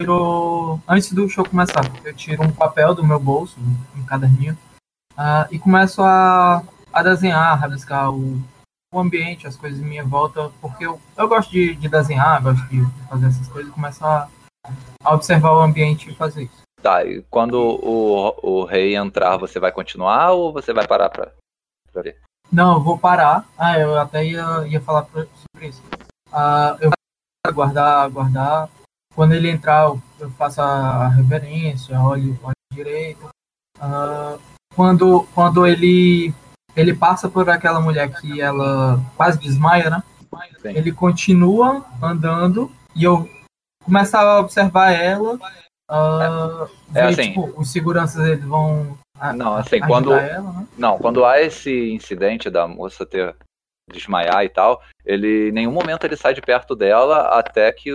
[0.00, 0.80] tiro.
[0.88, 3.56] Antes do show começar, eu tiro um papel do meu bolso,
[3.96, 4.58] um caderninho,
[5.16, 8.42] ah, e começo a, a desenhar, rabiscar o,
[8.92, 12.66] o ambiente, as coisas em minha volta, porque eu, eu gosto de, de desenhar, gosto
[12.66, 14.28] de fazer essas coisas, começo a, a
[15.04, 16.62] observar o ambiente e fazer isso.
[16.82, 21.32] Tá, e quando o, o rei entrar, você vai continuar ou você vai parar pra,
[21.92, 22.20] pra ver?
[22.52, 23.46] Não, eu vou parar.
[23.58, 25.82] Ah, eu até ia, ia falar pra- sobre isso.
[26.30, 26.94] Ah, eu vou
[27.46, 28.68] aguardar, aguardar.
[29.14, 33.28] Quando ele entrar, eu, eu faço a reverência, olho, olho direito.
[33.80, 34.36] Ah,
[34.74, 36.34] quando, quando ele,
[36.76, 40.02] ele passa por aquela mulher que ela quase desmaia, né?
[40.60, 40.70] Sim.
[40.70, 43.28] Ele continua andando e eu
[43.84, 45.38] começo a observar ela.
[45.88, 47.28] ah, É ver, assim.
[47.28, 50.66] tipo, os seguranças eles vão a- Não, assim, quando- ela, né?
[50.76, 53.34] Não, quando há esse incidente da moça ter
[53.92, 57.90] desmaiar e tal, ele em nenhum momento ele sai de perto dela até que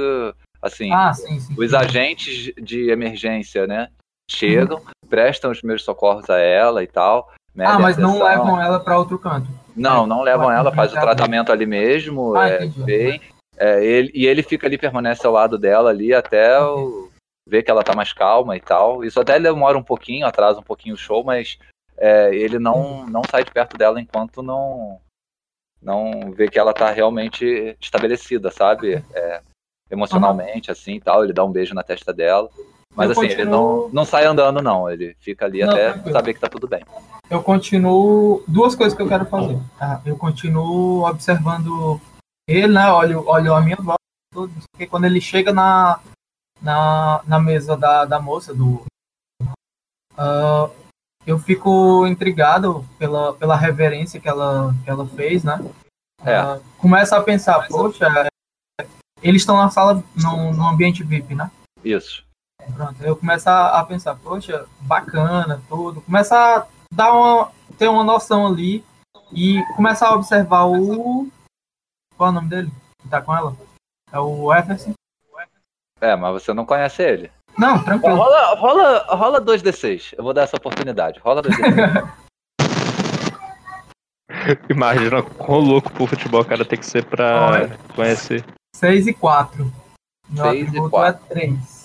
[0.62, 1.56] assim, Ah, sim, sim.
[1.58, 3.90] os agentes de emergência, né,
[4.30, 7.28] chegam, prestam os primeiros socorros a ela e tal.
[7.56, 8.28] medem Ah, mas não pressão.
[8.28, 9.48] levam ela para outro canto.
[9.76, 12.84] Não, não levam ela, faz o tratamento ali mesmo, Ah, é, entendi.
[12.84, 13.22] bem,
[13.60, 17.10] é, ele, e ele fica ali, permanece ao lado dela ali até o-
[17.48, 19.04] ver que ela tá mais calma e tal.
[19.04, 21.58] Isso até demora um pouquinho, atrasa um pouquinho o show, mas
[21.98, 25.00] é, ele não, não sai de perto dela enquanto não
[25.82, 29.04] não vê que ela tá realmente estabelecida, sabe?
[29.14, 29.42] É,
[29.90, 31.24] emocionalmente, assim e tal.
[31.24, 32.50] Ele dá um beijo na testa dela.
[32.94, 34.90] Mas Eu assim, ele continuo- não, não sai andando, não.
[34.90, 36.12] Ele fica ali Não, até tranquilo.
[36.14, 36.84] saber que tá tudo bem.
[37.30, 38.44] Eu continuo.
[38.48, 39.58] Duas coisas que eu quero fazer.
[39.78, 40.02] tá?
[40.06, 42.02] Eu continuo observando
[42.50, 42.92] ele, né?
[42.92, 44.00] Olho, olho a minha volta,
[44.34, 44.54] tudo.
[44.72, 46.00] Porque quando ele chega na,
[46.62, 48.84] na, na mesa da, da moça, do.
[50.18, 50.70] ah,
[51.28, 55.60] eu fico intrigado pela, pela reverência que ela, que ela fez, né?
[56.26, 56.36] É.
[56.36, 58.08] Ah, começa a pensar, poxa,
[59.22, 61.52] eles estão na sala, no, no ambiente VIP, né?
[61.84, 62.26] Isso.
[62.76, 66.02] Pronto, eu começo a, a pensar, poxa, bacana, tudo.
[66.02, 68.84] Começa a dar uma, ter uma noção ali
[69.32, 71.28] e começar a observar o.
[72.20, 72.70] Qual é o nome dele?
[73.02, 73.56] Que tá com ela?
[74.12, 74.92] É o Everson?
[76.02, 77.32] É, mas você não conhece ele.
[77.58, 78.18] Não, tranquilo.
[78.18, 80.16] Rola, rola, rola 2D6.
[80.18, 81.18] Eu vou dar essa oportunidade.
[81.22, 82.12] Rola 2D6.
[84.70, 87.78] Imagina quão louco pro futebol o cara tem que ser pra Olha.
[87.96, 88.44] conhecer.
[88.76, 89.74] 6 e 4.
[90.30, 91.26] Meu Seis e atributo quatro.
[91.26, 91.84] é 3.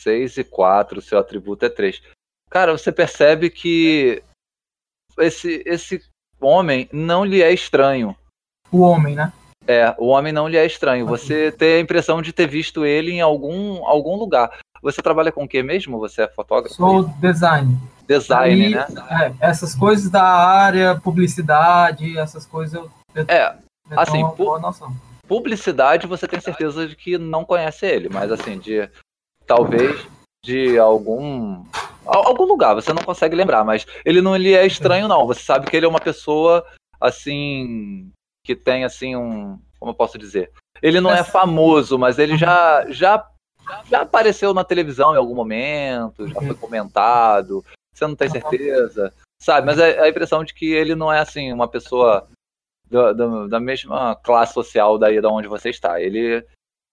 [0.00, 2.02] 6 e 4, seu atributo é 3.
[2.50, 4.20] Cara, você percebe que
[5.16, 6.02] esse, esse
[6.40, 8.16] homem não lhe é estranho.
[8.72, 9.32] O homem, né?
[9.66, 11.06] É, o homem não lhe é estranho.
[11.06, 14.50] Você tem a impressão de ter visto ele em algum, algum lugar.
[14.82, 15.98] Você trabalha com o que mesmo?
[15.98, 16.74] Você é fotógrafo?
[16.76, 17.76] Sou design.
[18.06, 18.86] Design, Aí, né?
[19.40, 23.56] é, essas coisas da área, publicidade, essas coisas eu, eu, É,
[23.90, 24.60] eu assim, pu-
[25.26, 28.88] publicidade você tem certeza de que não conhece ele, mas assim, de
[29.44, 30.06] talvez
[30.44, 31.64] de algum
[32.06, 35.26] al- algum lugar, você não consegue lembrar, mas ele não lhe é estranho não.
[35.26, 36.64] Você sabe que ele é uma pessoa
[37.00, 38.08] assim
[38.46, 40.52] que tem assim um, como eu posso dizer?
[40.80, 43.28] Ele não é famoso, mas ele já já
[43.90, 47.64] já apareceu na televisão em algum momento, já foi comentado.
[47.92, 49.12] Você não tem certeza,
[49.42, 49.66] sabe?
[49.66, 52.28] Mas é a impressão de que ele não é assim uma pessoa
[52.88, 56.00] da, da, da mesma classe social daí da onde você está.
[56.00, 56.46] Ele,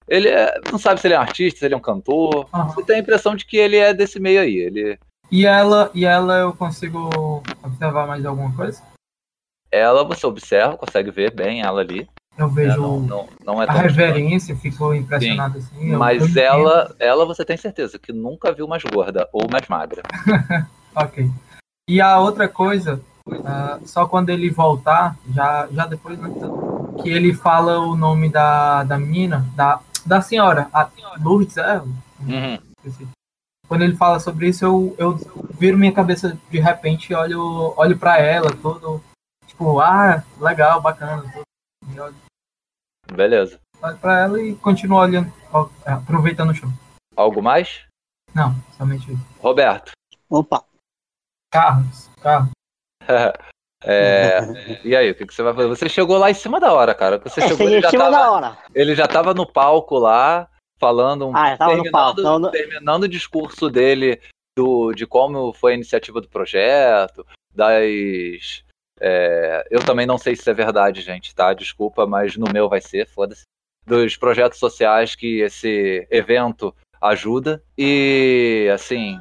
[0.08, 2.48] ele é, não sabe se ele é um artista, se ele é um cantor.
[2.74, 4.56] Você tem a impressão de que ele é desse meio aí.
[4.56, 4.98] Ele,
[5.32, 8.82] E ela, e ela eu consigo observar mais alguma coisa?
[9.74, 12.08] Ela você observa, consegue ver bem ela ali.
[12.38, 15.92] Eu vejo Não, não, não é a tão reverência, fico impressionado assim.
[15.92, 16.40] Mas entendo.
[16.40, 20.04] ela, ela você tem certeza que nunca viu mais gorda ou mais magra.
[20.96, 21.28] Ok.
[21.90, 23.02] E a outra coisa
[23.44, 26.30] Ah, só quando ele voltar, já, já depois, né?
[27.02, 30.88] Que ele fala o nome da, da menina, da, da senhora, a
[31.20, 31.82] Lourdes, é?
[32.20, 32.60] Uhum.
[33.68, 35.20] Quando ele fala sobre isso, eu, eu
[35.58, 39.02] viro minha cabeça de repente e olho, olho pra ela, todo.
[39.64, 41.24] Tipo, ah, legal, bacana.
[41.96, 42.16] Tudo.
[43.14, 43.60] Beleza.
[43.82, 45.32] olho pra ela e continuo olhando,
[45.86, 46.70] aproveitando o show.
[47.16, 47.86] Algo mais?
[48.36, 49.22] Não, somente isso.
[49.40, 49.92] Roberto.
[50.30, 50.66] Opa,
[51.52, 52.50] Carros, carros.
[53.86, 54.40] É,
[54.86, 55.68] e aí, o que, que você vai fazer?
[55.68, 57.18] Você chegou lá em cima da hora, cara.
[57.20, 58.58] Você é, chegou, em já cima tava, da hora.
[58.74, 60.50] ele já tava no palco lá,
[60.80, 62.16] falando um Ah, tava no palco.
[62.16, 64.22] terminando, Não, não- terminando o discurso dele
[64.58, 68.64] do, de como foi a iniciativa do projeto, das.
[69.06, 71.54] É, eu também não sei se é verdade, gente, tá?
[71.54, 73.44] Desculpa, mas no meu vai ser, foda-se.
[73.86, 77.62] Dos projetos sociais que esse evento ajuda.
[77.78, 79.20] E, assim,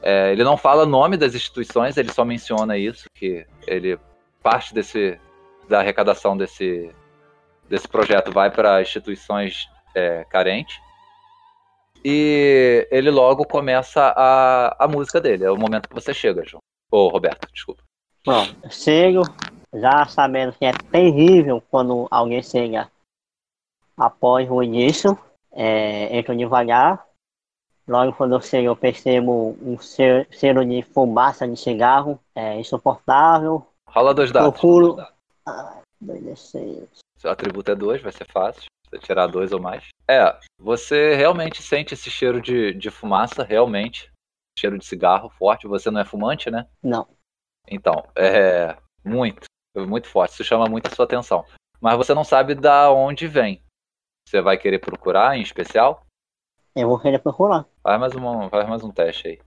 [0.00, 3.98] é, ele não fala nome das instituições, ele só menciona isso, que ele
[4.40, 5.18] parte desse
[5.68, 6.94] da arrecadação desse,
[7.68, 10.78] desse projeto vai para instituições é, carentes.
[12.04, 15.44] E ele logo começa a, a música dele.
[15.44, 16.62] É o momento que você chega, João.
[16.90, 17.82] Ô, Roberto, desculpa.
[18.28, 19.22] Bom, eu chego
[19.72, 22.90] já sabendo que é terrível quando alguém chega
[23.96, 25.18] após o início.
[25.50, 27.06] É, entro devagar.
[27.86, 32.20] Logo quando eu chego eu percebo um cheiro, de fumaça de cigarro.
[32.34, 33.66] É insuportável.
[33.88, 34.50] Rola dois dados.
[34.50, 35.02] Procuro.
[35.46, 36.86] Ah, dois D6.
[37.16, 38.64] Seu atributo é dois, vai ser fácil.
[38.90, 39.88] Você tirar dois ou mais.
[40.06, 44.12] É, você realmente sente esse cheiro de, de fumaça, realmente.
[44.58, 45.66] Cheiro de cigarro forte.
[45.66, 46.66] Você não é fumante, né?
[46.82, 47.08] Não.
[47.70, 49.44] Então, é muito,
[49.76, 50.32] muito forte.
[50.32, 51.44] Isso chama muito a sua atenção.
[51.80, 53.62] Mas você não sabe da onde vem.
[54.28, 56.04] Você vai querer procurar em especial?
[56.74, 57.66] Eu vou querer procurar.
[57.82, 59.38] Faz mais, uma, faz mais um teste aí.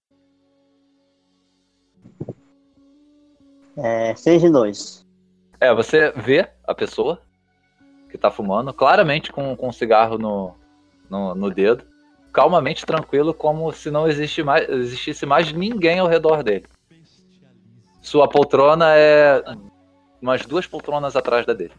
[3.77, 5.07] É 6 e 2.
[5.59, 7.21] É, você vê a pessoa
[8.09, 10.55] que tá fumando, claramente com, com um cigarro no,
[11.09, 11.85] no, no dedo,
[12.33, 16.65] calmamente tranquilo, como se não existe mais, existisse mais ninguém ao redor dele.
[18.01, 19.43] Sua poltrona é
[20.21, 21.73] umas duas poltronas atrás da dele.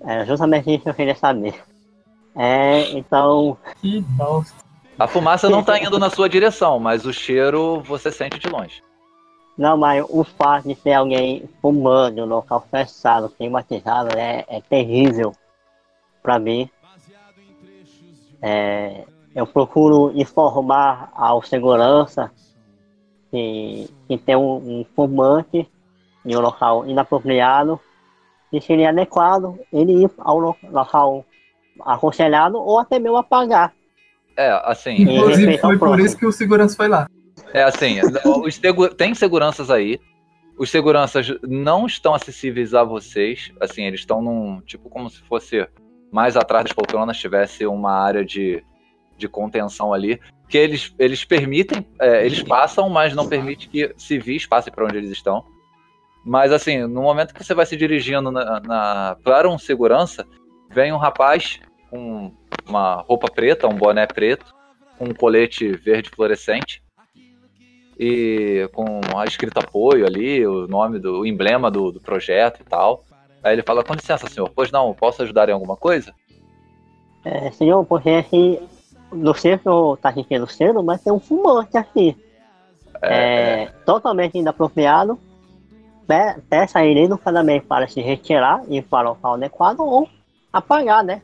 [0.00, 1.54] É justamente isso que eu queria saber.
[2.36, 4.54] É, então, Que bosta.
[4.98, 8.82] A fumaça não tá indo na sua direção, mas o cheiro você sente de longe.
[9.56, 15.32] não, mas o fato de ter alguém fumando no local fechado, climatizado, é, é terrível
[16.22, 16.68] pra mim.
[18.40, 19.04] É,
[19.34, 22.30] eu procuro informar ao segurança
[23.30, 25.68] que, que tem um, um fumante
[26.24, 27.80] em um local inapropriado
[28.52, 31.24] e seria adequado ele ir ao lo- local
[31.80, 33.72] aconselhado ou até mesmo apagar.
[34.36, 36.06] É, assim, Inclusive, foi por próximo.
[36.06, 37.06] isso que o segurança foi lá.
[37.52, 37.96] é assim,
[38.44, 39.98] os segu- tem seguranças aí.
[40.58, 43.52] Os seguranças não estão acessíveis a vocês.
[43.60, 44.60] Assim, eles estão num.
[44.62, 45.68] Tipo como se fosse
[46.10, 48.64] mais atrás das poltronas tivesse uma área de,
[49.16, 50.20] de contenção ali.
[50.48, 54.96] Que eles, eles permitem, é, eles passam, mas não permite que civis passem para onde
[54.96, 55.44] eles estão.
[56.24, 60.26] Mas assim, no momento que você vai se dirigindo na, na- para um segurança,
[60.70, 61.60] vem um rapaz
[61.90, 62.32] com
[62.68, 64.54] uma roupa preta, um boné preto,
[64.98, 66.82] com um colete verde fluorescente
[67.98, 72.64] e com a escrita apoio ali, o nome do o emblema do, do projeto e
[72.64, 73.04] tal.
[73.42, 76.14] Aí ele fala: Com licença, senhor, pois não, posso ajudar em alguma coisa?
[77.24, 78.60] É, senhor, porque aqui,
[79.12, 82.16] não sei se eu tá sentindo cedo, mas tem um fumante aqui.
[83.02, 85.18] É, totalmente inapropriado.
[86.06, 90.08] Pe- Peça a ele educadamente para se retirar e para o local adequado ou
[90.52, 91.22] apagar, né?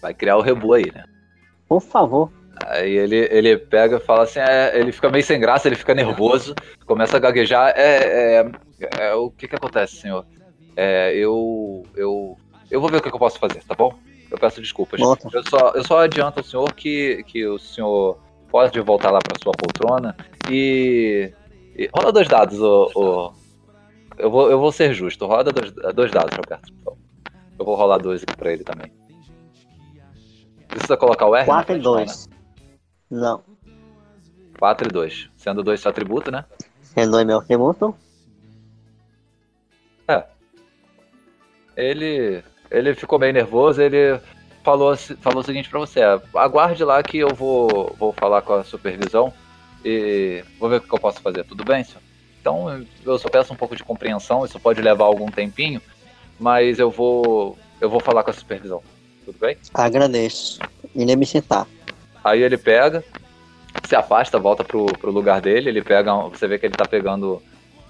[0.00, 1.04] Vai criar o rebu aí, né?
[1.68, 2.30] Por favor.
[2.64, 5.94] Aí ele, ele pega e fala assim, é, ele fica meio sem graça, ele fica
[5.94, 6.54] nervoso,
[6.86, 7.74] começa a gaguejar.
[7.76, 8.50] É, é,
[8.98, 10.24] é, o que que acontece, senhor?
[10.74, 12.36] É, eu, eu,
[12.70, 13.94] eu vou ver o que, que eu posso fazer, tá bom?
[14.36, 15.00] Eu peço desculpas.
[15.32, 18.18] Eu só, eu só adianto ao senhor que, que o senhor
[18.50, 20.14] pode voltar lá para sua poltrona
[20.50, 21.32] e,
[21.74, 23.32] e rola dois dados, o, o-
[24.18, 25.26] eu vou, eu vou ser justo.
[25.26, 26.70] Roda dois, dois dados, Roberto.
[26.84, 26.98] favor.
[27.58, 28.92] Eu vou rolar dois aqui pra ele também.
[30.68, 31.46] Precisa colocar o R?
[31.46, 32.04] 4 na e frente, não, né?
[32.04, 32.28] 2.
[33.10, 33.42] Não.
[34.58, 35.30] 4 e 2.
[35.36, 36.44] Sendo 2 seu atributo, né?
[36.82, 37.94] Sendo meu tributo.
[41.76, 44.18] Ele, ele ficou bem nervoso, ele
[44.64, 48.54] falou, falou o seguinte pra você, "Ah, aguarde lá que eu vou, vou falar com
[48.54, 49.32] a supervisão
[49.84, 52.02] e vou ver o que eu posso fazer, tudo bem, senhor?
[52.40, 55.80] Então eu só peço um pouco de compreensão, isso pode levar algum tempinho,
[56.38, 58.82] mas eu vou, eu vou falar com a supervisão,
[59.24, 59.56] tudo bem?
[59.74, 60.60] Agradeço.
[60.94, 61.66] Irei me sentar.
[62.24, 63.04] Aí ele pega,
[63.84, 67.40] se afasta, volta pro, pro lugar dele, ele pega, você vê que ele tá pegando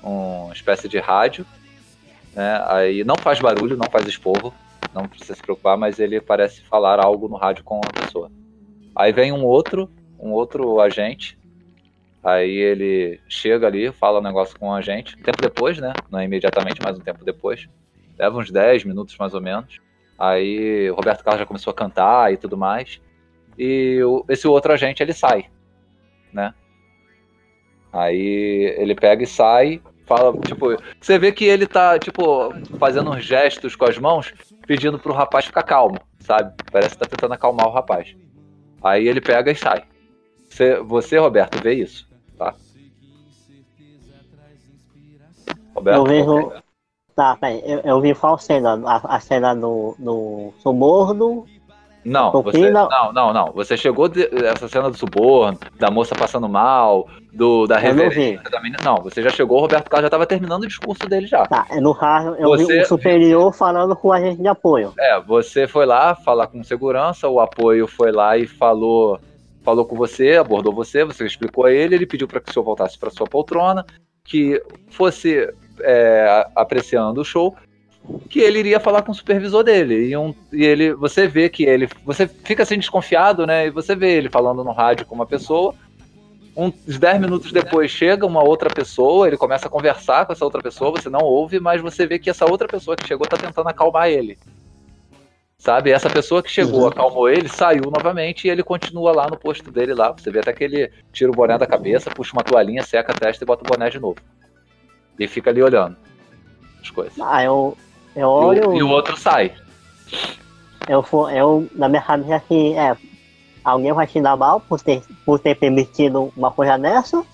[0.03, 1.47] uma espécie de rádio,
[2.35, 2.63] né?
[2.67, 4.53] Aí não faz barulho, não faz esporro,
[4.97, 8.31] não precisa se preocupar, mas ele parece falar algo no rádio com a pessoa.
[8.95, 11.39] Aí vem um outro, um outro agente.
[12.25, 15.15] Aí ele chega ali, fala um negócio com a gente.
[15.17, 15.93] Um tempo depois, né?
[16.11, 17.69] Não é imediatamente, mas um tempo depois.
[18.19, 19.79] Leva uns 10 minutos mais ou menos.
[20.19, 23.01] Aí o Roberto Carlos já começou a cantar e tudo mais.
[23.59, 25.47] E o, esse outro agente ele sai,
[26.33, 26.55] né?
[27.93, 33.25] Aí ele pega e sai, fala, tipo, você vê que ele tá, tipo, fazendo uns
[33.25, 34.33] gestos com as mãos,
[34.67, 36.55] pedindo pro rapaz ficar calmo, sabe?
[36.71, 38.15] Parece que tá tentando acalmar o rapaz.
[38.83, 39.85] Aí ele pega e sai.
[40.49, 42.55] Você, você Roberto, vê isso, tá?
[45.75, 46.53] Roberto, eu vejo.
[47.15, 48.79] Tá, peraí, eu, eu vi qual cena?
[48.87, 51.47] A, a cena do, do suborno
[52.07, 53.53] não, você, não, não, não.
[53.53, 58.61] Você chegou de, essa cena do suborno, da moça passando mal, do da reverência da
[58.61, 58.79] menina.
[58.85, 61.45] Não, você já chegou, o Roberto Carlos já estava terminando o discurso dele já.
[61.47, 64.93] Tá, é no raio, eu você, vi o superior falando com a gente de apoio.
[64.97, 69.21] É, você foi lá falar com segurança, o apoio foi lá e falou
[69.65, 72.65] falou com você, abordou você, você explicou a ele, ele pediu para que o senhor
[72.65, 73.85] voltasse para sua poltrona,
[74.23, 77.57] que fosse é, apreciando o show
[78.29, 80.09] que ele iria falar com o supervisor dele.
[80.09, 81.89] E, um, e ele, você vê que ele.
[82.05, 83.67] Você fica assim desconfiado, né?
[83.67, 85.75] E você vê ele falando no rádio com uma pessoa.
[86.57, 90.63] Uns 10 minutos depois chega uma outra pessoa, ele começa a conversar com essa outra
[90.63, 93.69] pessoa, você não ouve, mas você vê que essa outra pessoa que chegou tá tentando
[93.69, 94.39] acalmar ele.
[95.59, 95.91] Sabe?
[95.91, 96.89] Essa pessoa que chegou, uhum.
[96.89, 100.13] acalmou ele, saiu novamente e ele continua lá no posto dele lá.
[100.13, 103.15] Você vê até que ele tira o boné da cabeça, puxa uma toalhinha, seca a
[103.15, 104.19] testa e bota o boné de novo.
[105.19, 105.97] E fica ali olhando
[106.81, 107.21] as coisas.
[107.21, 107.77] Ah, eu,
[108.25, 108.65] olho.
[108.65, 109.53] E o, e o outro sai.
[110.89, 112.97] Eu, eu, na minha cabeça, assim, é.
[113.65, 117.25] Alguém vai te dar mal por ter, por ter permitido uma coisa dessa.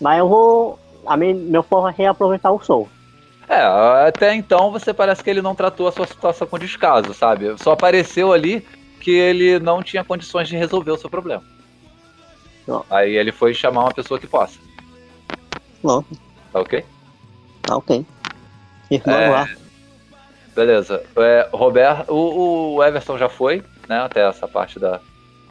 [0.00, 0.78] Mas eu vou.
[1.04, 2.88] A mim, meu foco é aproveitar o show.
[3.48, 3.60] É,
[4.08, 7.54] até então você parece que ele não tratou a sua situação com descaso, sabe?
[7.58, 8.66] Só apareceu ali
[9.00, 11.42] que ele não tinha condições de resolver o seu problema.
[12.66, 12.84] Não.
[12.88, 14.58] Aí ele foi chamar uma pessoa que possa.
[15.82, 16.02] Não.
[16.52, 16.84] Tá ok?
[17.62, 18.06] Tá ok.
[19.04, 19.48] Vamos é, lá.
[20.54, 21.02] Beleza.
[21.16, 24.00] É, Roberto, o, o, Everson já foi, né?
[24.00, 25.00] Até essa parte da.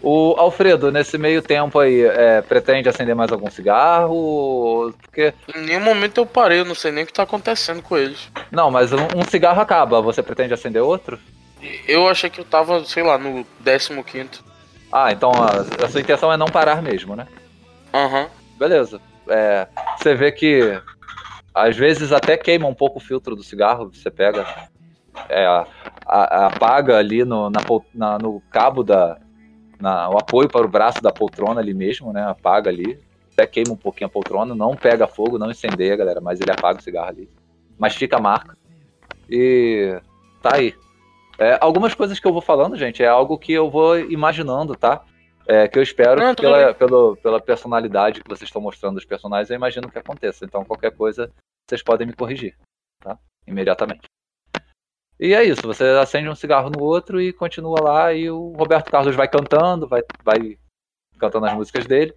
[0.04, 4.94] O Alfredo, nesse meio tempo aí, é, pretende acender mais algum cigarro?
[5.02, 5.34] Porque.
[5.56, 8.30] Em nenhum momento eu parei, eu não sei nem o que tá acontecendo com eles.
[8.52, 11.20] Não, mas um, um cigarro acaba, você pretende acender outro?
[11.88, 14.40] Eu achei que eu tava, sei lá, no 15.
[14.92, 17.28] Ah, então a, a sua intenção é não parar mesmo, né?
[17.94, 18.24] Aham.
[18.24, 18.28] Uhum.
[18.58, 19.00] Beleza.
[19.28, 20.80] É, você vê que
[21.54, 24.46] às vezes até queima um pouco o filtro do cigarro, você pega,
[25.30, 25.66] é, a,
[26.06, 27.62] a, apaga ali no, na,
[27.94, 29.18] na, no cabo da.
[29.80, 32.24] Na, o apoio para o braço da poltrona ali mesmo, né?
[32.24, 33.00] Apaga ali.
[33.34, 36.80] Até queima um pouquinho a poltrona, não pega fogo, não incendeia, galera, mas ele apaga
[36.80, 37.30] o cigarro ali.
[37.80, 38.58] Mas fica a marca.
[39.30, 40.00] E
[40.42, 40.76] tá aí.
[41.40, 45.02] É, algumas coisas que eu vou falando, gente, é algo que eu vou imaginando, tá?
[45.52, 49.04] É, que eu espero não, que pela, pela, pela personalidade que vocês estão mostrando dos
[49.04, 50.46] personagens, eu imagino que aconteça.
[50.46, 51.30] Então, qualquer coisa,
[51.68, 52.56] vocês podem me corrigir,
[53.02, 53.20] tá?
[53.46, 54.04] Imediatamente.
[55.20, 58.90] E é isso, você acende um cigarro no outro e continua lá, e o Roberto
[58.90, 60.58] Carlos vai cantando, vai, vai
[61.20, 62.16] cantando as músicas dele.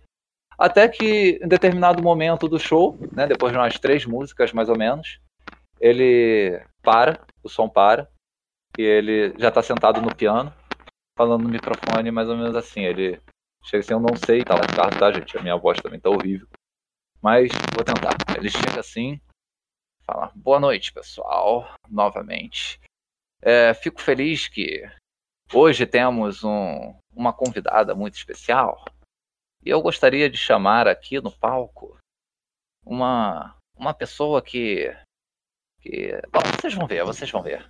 [0.56, 4.78] Até que, em determinado momento do show, né, depois de umas três músicas mais ou
[4.78, 5.18] menos,
[5.80, 8.08] ele para, o som para,
[8.78, 10.54] e ele já está sentado no piano,
[11.16, 12.82] falando no microfone mais ou menos assim.
[12.82, 13.20] Ele
[13.62, 15.36] chega assim, eu não sei, tá lá Ricardo, tá, gente?
[15.36, 16.48] A minha voz também tá horrível.
[17.22, 18.16] Mas vou tentar.
[18.36, 19.20] Ele chega assim,
[20.04, 22.80] fala, boa noite, pessoal, novamente.
[23.40, 24.82] É, fico feliz que
[25.52, 28.84] hoje temos um, uma convidada muito especial.
[29.64, 31.96] E eu gostaria de chamar aqui no palco
[32.84, 34.94] uma, uma pessoa que.
[35.80, 37.66] que bom, vocês vão ver, vocês vão ver.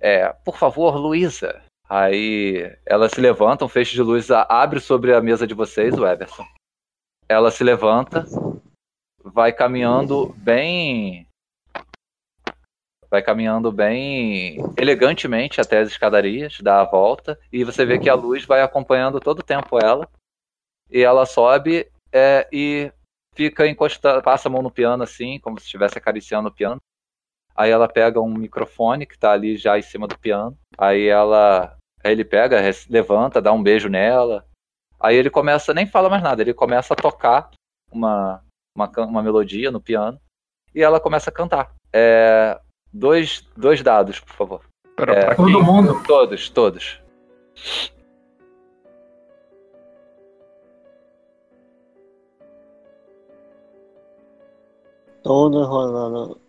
[0.00, 5.22] É, por favor, Luísa, Aí ela se levanta, um feixe de luz abre sobre a
[5.22, 6.44] mesa de vocês, o Everson.
[7.26, 8.26] Ela se levanta,
[9.24, 11.26] vai caminhando bem.
[13.10, 18.14] Vai caminhando bem elegantemente até as escadarias, dá a volta, e você vê que a
[18.14, 20.06] luz vai acompanhando todo o tempo ela.
[20.90, 22.92] E ela sobe é, e
[23.34, 26.80] fica encostada, passa a mão no piano assim, como se estivesse acariciando o piano.
[27.56, 30.56] Aí ela pega um microfone que está ali já em cima do piano.
[30.76, 32.58] Aí ela Aí ele pega,
[32.88, 34.46] levanta, dá um beijo nela.
[35.00, 37.50] Aí ele começa, nem fala mais nada, ele começa a tocar
[37.92, 38.42] uma,
[38.74, 40.20] uma, uma melodia no piano
[40.74, 41.72] e ela começa a cantar.
[41.92, 42.60] É,
[42.92, 44.64] dois, dois dados, por favor.
[44.96, 46.02] Para é, todo mundo?
[46.04, 47.00] Todos, todos.
[55.22, 56.40] Todo rolando.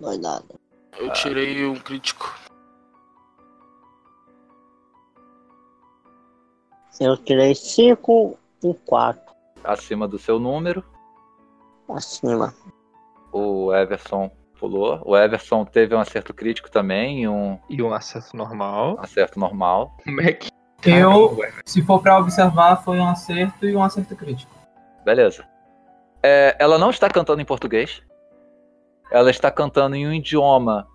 [0.00, 0.54] Não é nada.
[0.98, 2.34] Eu tirei um crítico.
[7.00, 9.20] Eu tirei 5, um 4
[9.64, 10.84] Acima do seu número.
[11.88, 12.54] acima.
[13.32, 15.00] O Everson pulou.
[15.04, 18.96] O Everson teve um acerto crítico também e um E um acesso normal.
[19.00, 19.96] acerto normal.
[20.04, 20.50] Como é que.
[20.84, 24.52] Eu, se for pra observar, foi um acerto e um acerto crítico.
[25.04, 25.44] Beleza.
[26.22, 28.02] É, ela não está cantando em português.
[29.10, 30.86] Ela está cantando em um idioma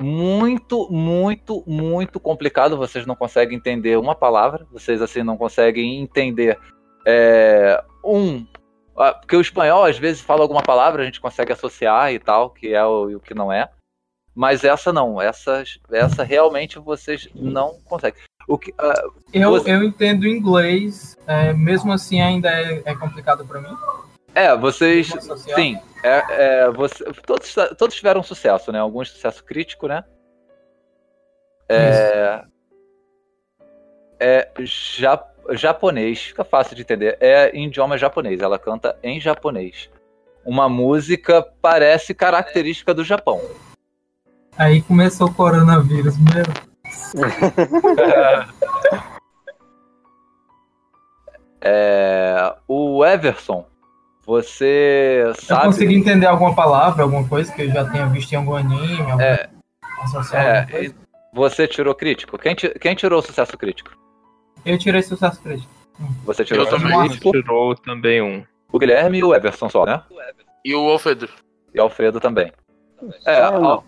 [0.00, 2.76] muito, muito, muito complicado.
[2.76, 4.66] Vocês não conseguem entender uma palavra.
[4.70, 6.58] Vocês assim não conseguem entender
[7.06, 8.46] é, um.
[8.94, 12.74] Porque o espanhol às vezes fala alguma palavra, a gente consegue associar e tal, que
[12.74, 13.68] é o, e o que não é.
[14.34, 15.20] Mas essa não.
[15.20, 18.20] Essa, essa realmente vocês não conseguem.
[18.48, 19.02] O que, ah,
[19.32, 23.74] Eu, Você- eu entendo inglês, é, mesmo assim ainda é, é complicado pra mim.
[24.34, 25.08] É, vocês.
[25.54, 28.78] Sim, é, é, você, todos, todos tiveram sucesso, né?
[28.78, 30.04] Alguns sucesso crítico, né?
[31.68, 32.44] É,
[34.20, 37.16] é ja, japonês, fica fácil de entender.
[37.20, 39.90] É em idioma japonês, ela canta em japonês.
[40.44, 43.40] Uma música parece característica do Japão.
[44.58, 46.44] Aí começou o coronavírus, meu.
[51.64, 53.64] É, o Everson,
[54.24, 55.64] você Eu sabe.
[55.66, 59.22] consegui entender alguma palavra, alguma coisa que eu já tenha visto em algum anime, alguma
[59.22, 59.50] É, é,
[60.58, 60.94] alguma coisa.
[61.32, 62.38] você tirou crítico?
[62.38, 63.90] Quem, quem tirou o sucesso crítico?
[64.64, 65.70] Eu tirei sucesso crítico.
[66.24, 67.08] Você tirou Eu o sucesso também.
[67.08, 67.30] crítico?
[67.32, 68.44] Tirou também um.
[68.72, 70.02] O Guilherme e o Everson só, né?
[70.64, 71.28] E o Alfredo?
[71.74, 72.52] E o Alfredo também.
[73.26, 73.84] É, Al-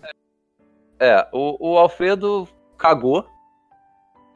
[0.99, 2.47] é o, o Alfredo
[2.77, 3.25] cagou.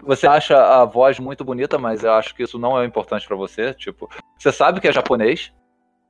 [0.01, 3.35] Você acha a voz muito bonita, mas eu acho que isso não é importante pra
[3.35, 3.73] você.
[3.73, 5.51] Tipo, você sabe que é japonês,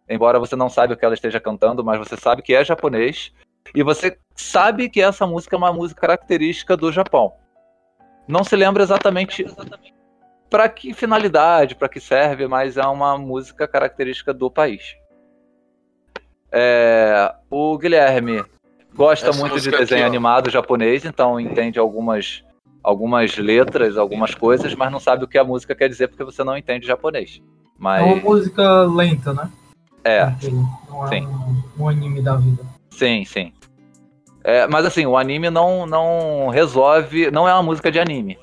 [0.09, 3.31] embora você não saiba o que ela esteja cantando, mas você sabe que é japonês.
[3.75, 7.33] E você sabe que essa música é uma música característica do Japão.
[8.27, 9.45] Não se lembra exatamente
[10.49, 14.95] para que finalidade, para que serve, mas é uma música característica do país.
[16.51, 18.43] É, o Guilherme
[18.93, 20.07] gosta Essa muito de aqui, desenho ó.
[20.07, 22.43] animado japonês, então entende algumas,
[22.83, 26.43] algumas letras, algumas coisas, mas não sabe o que a música quer dizer porque você
[26.43, 27.39] não entende japonês.
[27.39, 27.43] É
[27.79, 29.49] uma Mas música lenta, né?
[30.03, 30.25] É,
[30.89, 31.25] Não é sim.
[31.27, 32.63] um, um anime da vida.
[32.91, 33.53] sim, sim.
[34.43, 37.29] É, mas assim, o anime não, não resolve.
[37.29, 38.37] Não é uma música de anime.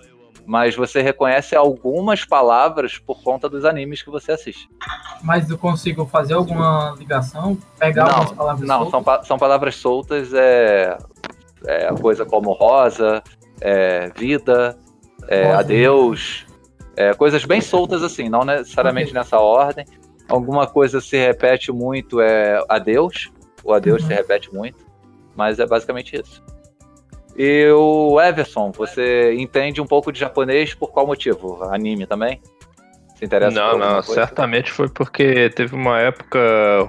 [0.44, 4.68] Mas você reconhece algumas palavras por conta dos animes que você assiste.
[5.22, 7.58] Mas eu consigo fazer alguma ligação?
[7.78, 9.04] Pegar algumas palavras Não, são, soltas?
[9.18, 10.96] pa- são palavras soltas, é,
[11.66, 13.22] é coisa como rosa,
[13.60, 14.78] é, vida,
[15.26, 16.46] é, adeus,
[16.94, 19.84] é, coisas bem soltas assim, não necessariamente nessa ordem.
[20.28, 23.30] Alguma coisa se repete muito é adeus,
[23.64, 24.08] o adeus Uhum.
[24.08, 24.84] se repete muito,
[25.36, 26.42] mas é basicamente isso.
[27.38, 31.62] E o Everson, você entende um pouco de japonês por qual motivo?
[31.64, 32.40] Anime também?
[33.14, 34.14] Se interessa por Não, não, coisa?
[34.14, 36.38] certamente foi porque teve uma época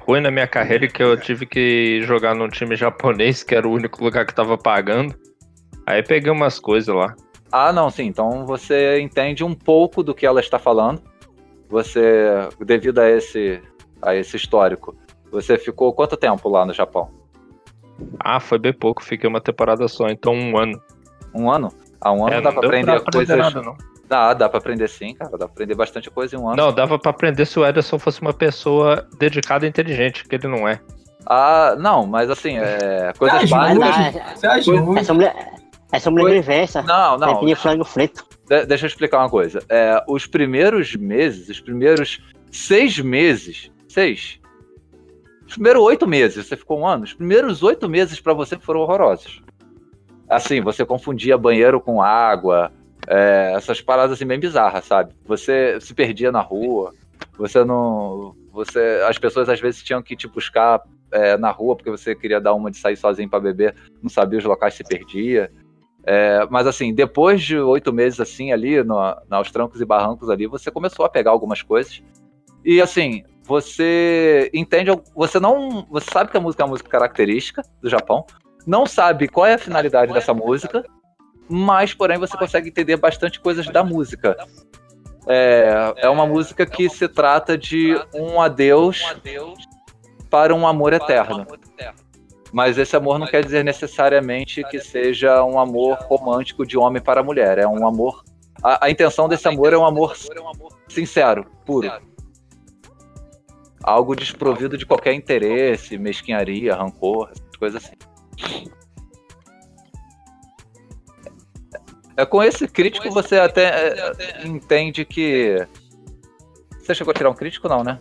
[0.06, 3.72] ruim na minha carreira que eu tive que jogar num time japonês, que era o
[3.72, 5.14] único lugar que tava pagando.
[5.86, 7.14] Aí peguei umas coisas lá.
[7.50, 8.04] Ah, não, sim.
[8.06, 11.02] Então você entende um pouco do que ela está falando.
[11.68, 13.60] Você, devido a esse,
[14.00, 14.96] a esse histórico,
[15.30, 17.10] você ficou quanto tempo lá no Japão?
[18.20, 20.80] Ah, foi bem pouco, fiquei uma temporada só, então um ano.
[21.34, 21.68] Um ano?
[22.00, 23.36] Ah, um ano É, dá pra aprender pra coisas.
[23.36, 23.76] nada, não.
[24.08, 25.32] Dá, dá pra aprender sim, cara.
[25.32, 26.56] Dá pra aprender bastante coisa em um ano.
[26.56, 30.48] Não, dava pra aprender se o Ederson fosse uma pessoa dedicada e inteligente, que ele
[30.48, 30.80] não é.
[31.26, 33.12] Ah, não, mas assim, é.
[33.18, 34.38] Coisas básicas.
[34.38, 35.00] Você ajuda.
[35.00, 35.52] essa mulher,
[35.92, 36.82] essa mulher diversa.
[36.82, 37.34] Não, não.
[37.34, 38.24] Pepinho frango frito.
[38.46, 39.62] De- deixa eu explicar uma coisa.
[39.68, 42.20] É, os primeiros meses, os primeiros
[42.50, 44.40] seis meses, seis,
[45.46, 48.80] os primeiros oito meses, você ficou um ano, os primeiros oito meses pra você foram
[48.80, 49.42] horrorosos.
[50.28, 52.70] Assim, você confundia banheiro com água,
[53.06, 55.14] é, essas paradas assim bem bizarras, sabe?
[55.24, 56.92] Você se perdia na rua,
[57.38, 61.90] você não, você, as pessoas às vezes tinham que te buscar é, na rua porque
[61.90, 65.50] você queria dar uma de sair sozinho pra beber, não sabia os locais se perdia.
[66.10, 68.96] É, mas assim, depois de oito meses assim ali, no,
[69.30, 72.02] aos trancos e barrancos ali, você começou a pegar algumas coisas.
[72.64, 77.60] E assim, você entende, você não, você sabe que a música é uma música característica
[77.82, 78.24] do Japão,
[78.66, 80.82] não sabe qual é a finalidade dessa música,
[81.46, 84.34] mas porém você consegue entender bastante coisas da música.
[85.26, 89.04] É, é uma música que se trata de um adeus
[90.30, 91.46] para um amor eterno.
[92.52, 97.22] Mas esse amor não quer dizer necessariamente que seja um amor romântico de homem para
[97.22, 97.58] mulher.
[97.58, 98.24] É um amor.
[98.62, 100.16] A, a intenção desse amor é um amor
[100.88, 101.90] sincero, puro.
[103.82, 107.96] Algo desprovido de qualquer interesse, mesquinharia, rancor, coisas assim.
[112.16, 115.66] É, com esse crítico você até é, entende que.
[116.80, 117.98] Você chegou a tirar um crítico, não, né?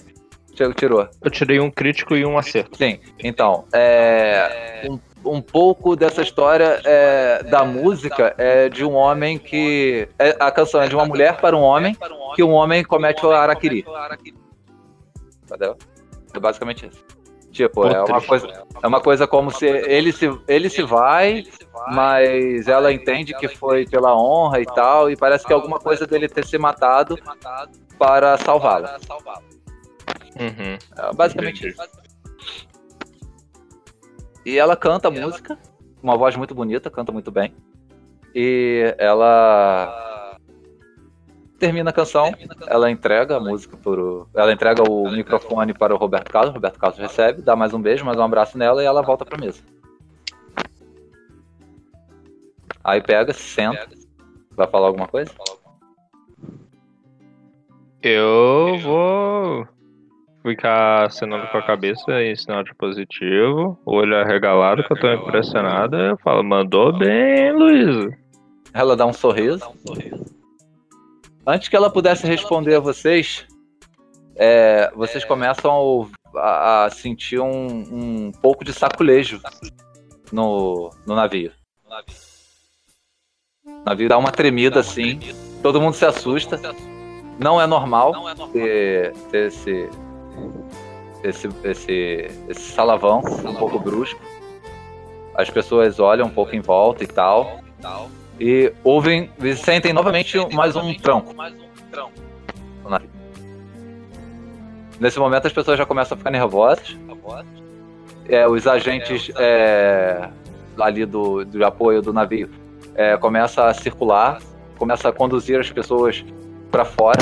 [0.76, 1.08] Tirou.
[1.24, 2.78] Eu tirei um crítico e um acerto.
[2.78, 9.38] Sim, então, é, um, um pouco dessa história é, da música é de um homem
[9.38, 10.08] que.
[10.18, 11.96] é- a canção é de uma mulher para um homem,
[12.36, 13.86] que um homem comete o araquiri.
[15.44, 15.78] Entendeu?
[16.34, 17.06] É basicamente isso.
[17.52, 18.48] Tipo, é uma coisa,
[18.84, 21.44] é uma coisa como se ele se, ele se vai,
[21.92, 26.06] mas ela entende que foi pela honra e tal, e parece que é alguma coisa
[26.06, 27.18] dele ter se matado
[27.98, 29.00] para salvá-la.
[30.40, 30.78] Uhum.
[30.98, 31.82] É basicamente isso.
[34.46, 35.58] E ela canta a música,
[36.02, 37.54] uma voz muito bonita, canta muito bem.
[38.34, 40.38] E ela
[41.60, 42.32] termina a canção,
[42.68, 44.28] ela entrega a música pro.
[44.34, 47.82] Ela entrega o microfone para o Roberto Carlos, o Roberto Carlos recebe, dá mais um
[47.82, 49.62] beijo, mais um abraço nela e ela volta pra mesa.
[52.84, 53.90] Aí pega, se senta.
[54.52, 55.32] Vai falar alguma coisa?
[58.02, 59.68] Eu vou
[60.48, 65.98] ficar acenando com a cabeça em sinal de positivo, olho arregalado que eu tô impressionado.
[65.98, 68.18] Eu falo, mandou bem, Luísa.
[68.74, 69.66] Ela dá um sorriso.
[71.46, 73.46] Antes que ela pudesse responder a vocês,
[74.36, 79.42] é, vocês começam a, a sentir um, um pouco de saculejo
[80.32, 81.52] no, no navio.
[83.66, 85.20] O navio dá uma tremida assim,
[85.62, 86.60] todo mundo se assusta.
[87.40, 88.14] Não é normal
[88.52, 89.90] ter, ter esse,
[91.24, 94.20] esse, esse, esse salavão um pouco brusco.
[95.36, 97.60] As pessoas olham um pouco em volta e tal.
[98.40, 101.34] E ouvem, e sentem novamente mais um tranco.
[102.84, 103.10] no navio.
[105.00, 106.98] Nesse momento as pessoas já começam a ficar nervosas.
[108.30, 110.30] É, os agentes é,
[110.78, 112.50] ali do, do apoio do navio
[112.96, 114.40] é, começam a circular,
[114.78, 116.26] começa a conduzir as pessoas
[116.72, 117.20] para fora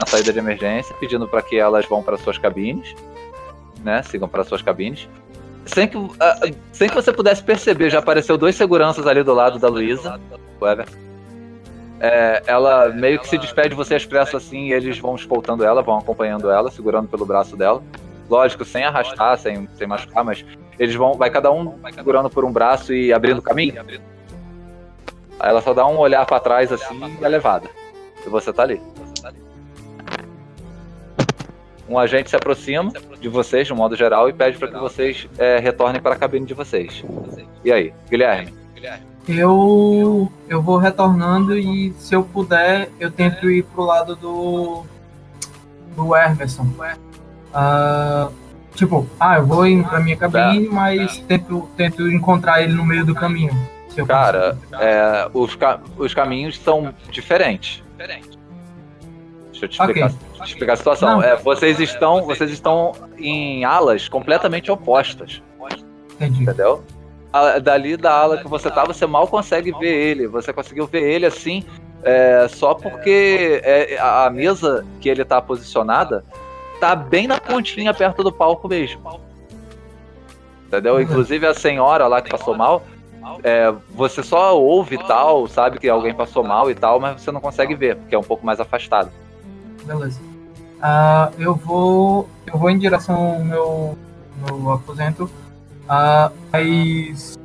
[0.00, 2.94] na saída de emergência, pedindo para que elas vão para suas cabines,
[3.82, 4.02] né?
[4.02, 5.08] Sigam para suas cabines.
[5.64, 6.40] Sem que, ah,
[6.72, 10.20] sem que você pudesse perceber, já apareceu dois seguranças ali do lado da Luísa.
[12.00, 15.64] É, ela meio que se despede de você às pressas assim, e eles vão escoltando
[15.64, 17.82] ela, vão acompanhando ela, segurando pelo braço dela.
[18.28, 20.44] Lógico, sem arrastar, sem, sem machucar, mas
[20.78, 23.84] eles vão, vai cada um segurando por um braço e abrindo caminho.
[25.38, 27.68] Aí ela só dá um olhar pra trás assim e é levada.
[28.26, 28.80] E você tá ali.
[31.88, 35.28] Um agente se aproxima de vocês, de um modo geral, e pede para que vocês
[35.36, 37.04] é, retornem para a cabine de vocês.
[37.64, 38.54] E aí, Guilherme?
[39.28, 44.84] Eu eu vou retornando e se eu puder, eu tento ir pro lado do
[45.96, 46.66] do Everson.
[47.54, 48.30] Ah,
[48.74, 53.04] tipo, ah, eu vou indo pra minha cabine, mas tento, tento encontrar ele no meio
[53.04, 53.52] do caminho.
[54.06, 57.81] Cara, é, os, ca- os caminhos são diferentes.
[59.50, 61.10] Deixa eu te explicar, te explicar a situação.
[61.16, 61.22] Não.
[61.22, 65.42] É, vocês estão, vocês estão em alas completamente opostas.
[66.14, 66.42] Entendi.
[66.42, 66.82] entendeu?
[67.32, 70.26] A- dali da ala que você tá, você mal consegue ver ele.
[70.26, 71.64] Você conseguiu ver ele assim,
[72.02, 76.24] é, só porque é, a a mesa que ele tá posicionada
[76.80, 79.20] tá bem na pontinha perto do palco mesmo.
[80.66, 81.00] Entendeu?
[81.00, 82.82] Inclusive a senhora lá que passou mal,
[83.42, 87.30] é, você só ouve e tal, sabe que alguém passou mal e tal, mas você
[87.30, 89.10] não consegue ver, porque é um pouco mais afastado.
[89.84, 90.20] Beleza.
[90.80, 92.28] Ah, eu vou.
[92.46, 93.98] Eu vou em direção ao meu,
[94.46, 95.30] meu aposento.
[95.88, 97.38] ah, mas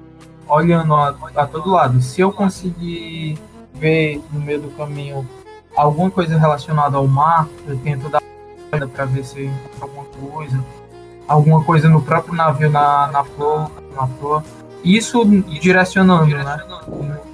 [0.47, 2.01] olhando a, a todo lado.
[2.01, 3.37] Se eu conseguir
[3.73, 5.27] ver no meio do caminho
[5.75, 8.21] alguma coisa relacionada ao mar, eu tento dar
[8.69, 10.63] para ver se encontro alguma coisa.
[11.27, 14.43] Alguma coisa no próprio navio na, na flor, na flor.
[14.83, 16.63] Isso direcionando, né?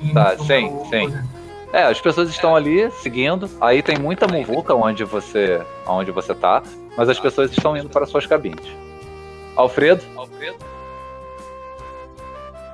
[0.01, 1.13] Indo Tá, pro sim, sim.
[1.71, 3.49] É, as pessoas estão ali seguindo.
[3.59, 6.61] Aí tem muita muvuca onde você, onde você tá,
[6.97, 8.65] mas as pessoas estão indo para suas cabines.
[9.55, 10.03] Alfredo?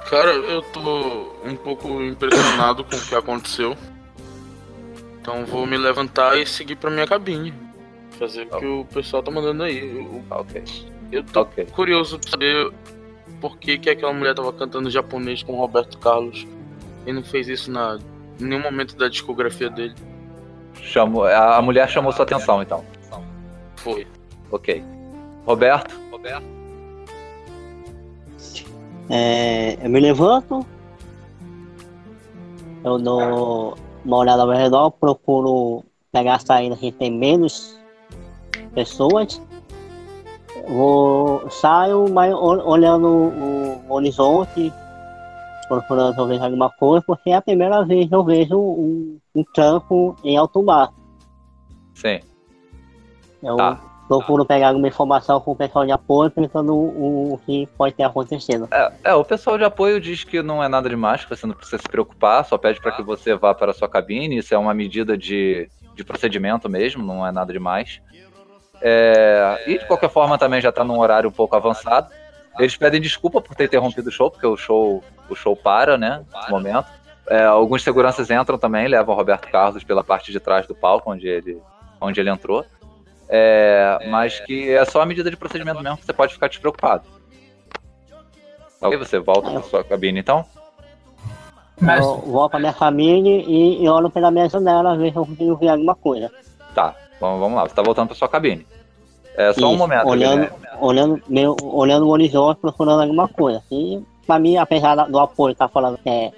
[0.10, 3.78] Cara, eu tô um pouco impressionado com o que aconteceu.
[5.22, 7.54] Então vou me levantar e seguir pra minha cabine.
[8.18, 9.78] Fazer o que o pessoal tá mandando aí.
[9.98, 10.64] Eu, Ok.
[11.12, 11.66] eu tô Ok.
[11.68, 12.72] curioso pra saber
[13.40, 16.46] por que, que aquela mulher tava cantando japonês com o Roberto Carlos
[17.06, 17.98] e não fez isso na,
[18.40, 19.96] em nenhum momento da discografia dele.
[20.76, 22.84] Chamou, a, a mulher chamou sua atenção, então.
[23.78, 24.08] Foi.
[24.52, 24.84] Ok.
[25.46, 26.00] Roberto?
[29.10, 30.64] É, eu me levanto,
[32.84, 33.76] eu dou
[34.06, 37.80] uma olhada ao redor, procuro pegar a saída que tem menos
[38.76, 39.42] pessoas.
[40.70, 44.72] Vou saio mas ol- olhando o, horizonte,
[45.68, 50.16] procurando vejo alguma coisa, porque é a primeira vez que eu vejo um, um campo
[50.24, 50.92] em alto mar.
[51.94, 52.20] Sim.
[53.42, 53.80] Eu Tá.
[54.08, 58.04] procuro pegar alguma informação com o pessoal de apoio, pensando o, o que pode ter
[58.04, 58.68] acontecido.
[58.72, 61.54] É, é, o pessoal de apoio diz que não é nada demais, que você não
[61.54, 64.38] precisa se preocupar, só pede para que você vá para a sua cabine.
[64.38, 68.02] Isso é uma medida de, de procedimento mesmo, não é nada demais.
[68.82, 72.10] É, e de qualquer forma também já está num horário um pouco avançado.
[72.58, 76.24] Eles pedem desculpa por ter interrompido o show, porque o show, o show para, né,
[76.34, 76.88] nesse momento.
[77.28, 81.12] É, alguns seguranças entram também, levam o Roberto Carlos pela parte de trás do palco,
[81.12, 81.62] onde ele,
[82.02, 82.66] onde ele entrou.
[83.30, 87.04] É, mas que é só a medida de procedimento mesmo, que você pode ficar despreocupado.
[88.82, 90.44] Ok, você volta para sua cabine então?
[91.82, 95.56] Eu vou pra minha cabine e, e olho pela minha janela, ver se eu consigo
[95.56, 96.32] ver alguma coisa.
[96.74, 98.66] Tá, vamos, vamos lá, você tá voltando para sua cabine.
[99.36, 100.08] É só um Isso, momento.
[100.08, 100.68] Olhando, Guilherme.
[100.82, 103.64] olhando, meu, olhando o horizonte, procurando alguma coisa.
[103.72, 106.32] E pra mim, apesar do apoio estar falando que é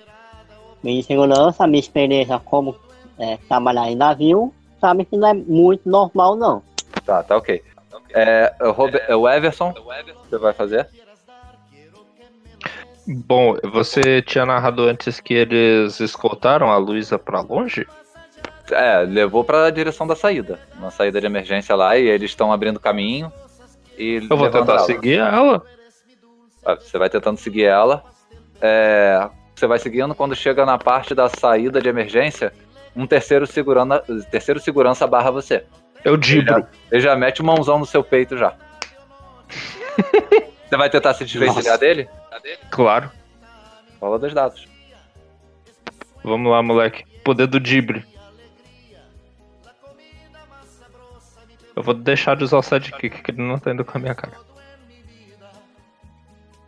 [0.84, 2.76] meio de segurança, a minha experiência como
[3.18, 6.62] é, trabalhar em navio, sabe que não é muito normal não.
[7.06, 7.64] Tá, tá ok.
[8.14, 9.74] É, o, Robe- é o Everson,
[10.30, 10.88] você vai fazer?
[13.08, 17.88] Bom, você tinha narrado antes que eles escoltaram a Luísa pra longe?
[18.72, 20.60] É, levou para a direção da saída.
[20.78, 23.32] Uma saída de emergência lá e eles estão abrindo caminho.
[23.98, 24.80] E Eu vou tentar ela.
[24.86, 25.62] seguir ela.
[26.66, 28.04] Ah, Você vai tentando seguir ela.
[28.62, 32.54] É, você vai seguindo quando chega na parte da saída de emergência,
[32.96, 35.66] um terceiro segurança, terceiro segurança barra você.
[36.04, 36.68] Eu Ele já, dibro.
[36.92, 38.54] ele já mete o mãozão no seu peito já.
[40.70, 42.08] você vai tentar se desvencilhar dele?
[42.70, 43.12] Claro.
[44.00, 44.68] Fala dos dados.
[46.24, 47.04] Vamos lá, moleque.
[47.24, 48.06] Poder do dibre.
[51.82, 54.14] Eu vou deixar de usar o sidekick, que ele não tá indo com a minha
[54.14, 54.34] cara.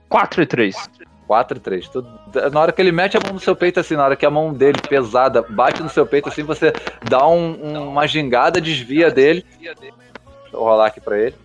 [0.10, 0.90] 4 e 3.
[1.28, 1.88] 4 e 3.
[1.88, 2.04] Tu-
[2.52, 4.32] na hora que ele mete a mão no seu peito, assim, na hora que a
[4.32, 6.74] mão dele pesada bate no seu peito, assim, você
[7.08, 9.46] dá um- um- uma gingada, desvia dele.
[10.52, 11.36] Eu rolar aqui pra ele.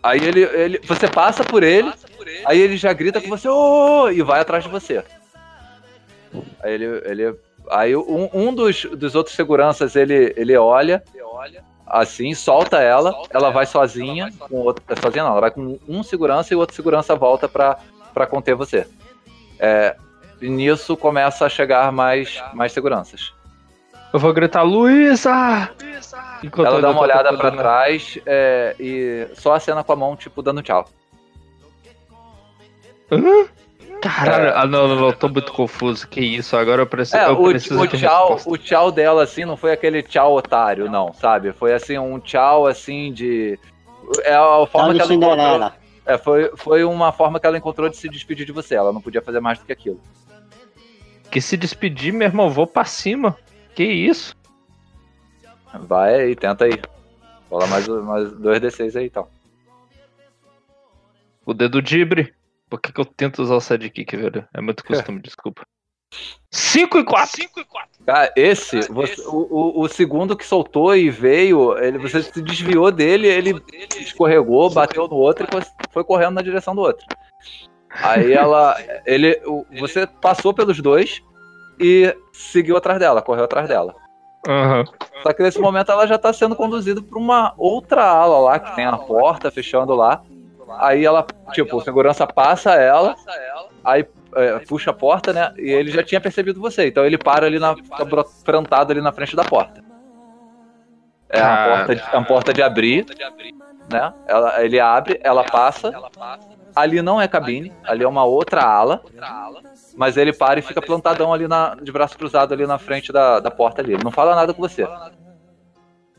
[0.00, 0.80] Aí ele, ele.
[0.84, 1.92] Você passa por ele,
[2.46, 4.08] aí ele já grita com você, ô!
[4.08, 5.02] e vai atrás de você.
[6.62, 6.84] Aí ele.
[7.04, 7.34] ele
[7.70, 11.02] aí um, um dos, dos outros seguranças ele, ele olha,
[11.86, 16.52] assim, solta ela, ela vai sozinha, com outro, sozinha não, ela vai com um segurança
[16.52, 17.78] e o outro segurança volta pra,
[18.14, 18.86] pra conter você.
[19.58, 19.96] É,
[20.40, 23.32] e nisso começa a chegar mais, mais seguranças.
[24.12, 25.70] Eu vou gritar, Luísa!
[26.42, 30.16] Enquanto ela dá uma olhada pra procurando- trás é, e só acena com a mão,
[30.16, 30.88] tipo, dando tchau.
[33.12, 33.46] Hã?
[34.00, 36.08] Caralho, ah não, não, não, tô muito confuso.
[36.08, 37.16] Que isso, agora eu preciso.
[37.16, 40.34] É, eu o, preciso o de tchau, o tchau dela, assim, não foi aquele tchau
[40.34, 41.52] otário, não, sabe?
[41.52, 43.58] Foi assim, um tchau assim de.
[44.24, 45.72] É a forma Tchau que ela encontrou.
[46.06, 48.74] É, foi, foi uma forma que ela encontrou de se despedir de você.
[48.74, 50.00] Ela não podia fazer mais do que aquilo.
[51.30, 53.36] Que se despedir, meu irmão, vou pra cima.
[53.74, 54.34] Que isso?
[55.72, 56.80] Vai aí, tenta aí.
[57.50, 59.28] Rola mais, mais dois D6 aí então.
[61.44, 62.34] O dedo dibre.
[62.70, 64.46] Por que, que eu tento usar o sidekick, velho?
[64.54, 65.62] É muito costume, desculpa.
[66.50, 67.36] 5 e 4!
[67.42, 68.04] 5 e 4!
[68.04, 72.90] Cara, esse, você- o, o, o segundo que soltou e veio, ele, você se desviou
[72.90, 73.62] dele, ele
[73.98, 77.04] escorregou, bateu no outro e foi- correndo na direção do outro.
[77.90, 78.76] Aí ela.
[79.06, 81.20] Ele, o- você passou pelos dois
[81.78, 83.94] e seguiu atrás dela, correu atrás dela.
[84.48, 84.84] Aham.
[85.22, 88.74] Só que nesse momento ela já tá sendo conduzida pra uma outra ala lá, que
[88.74, 90.22] tem a porta fechando lá.
[90.78, 93.16] Aí ela, tipo, o segurança passa ela,
[93.84, 95.52] aí é, puxa a porta, né?
[95.56, 96.88] E ele já tinha percebido você.
[96.88, 97.74] Então ele para ali na.
[98.44, 99.82] plantado ali na frente da porta.
[101.28, 103.06] É uma porta de, é uma porta de abrir,
[103.90, 104.12] né?
[104.26, 105.92] Ela, ele abre, ela passa.
[106.74, 109.02] Ali não é cabine, ali é uma outra ala.
[109.96, 113.40] Mas ele para e fica plantadão ali na, de braço cruzado ali na frente da,
[113.40, 113.94] da porta ali.
[113.94, 114.86] Ele não fala nada com você.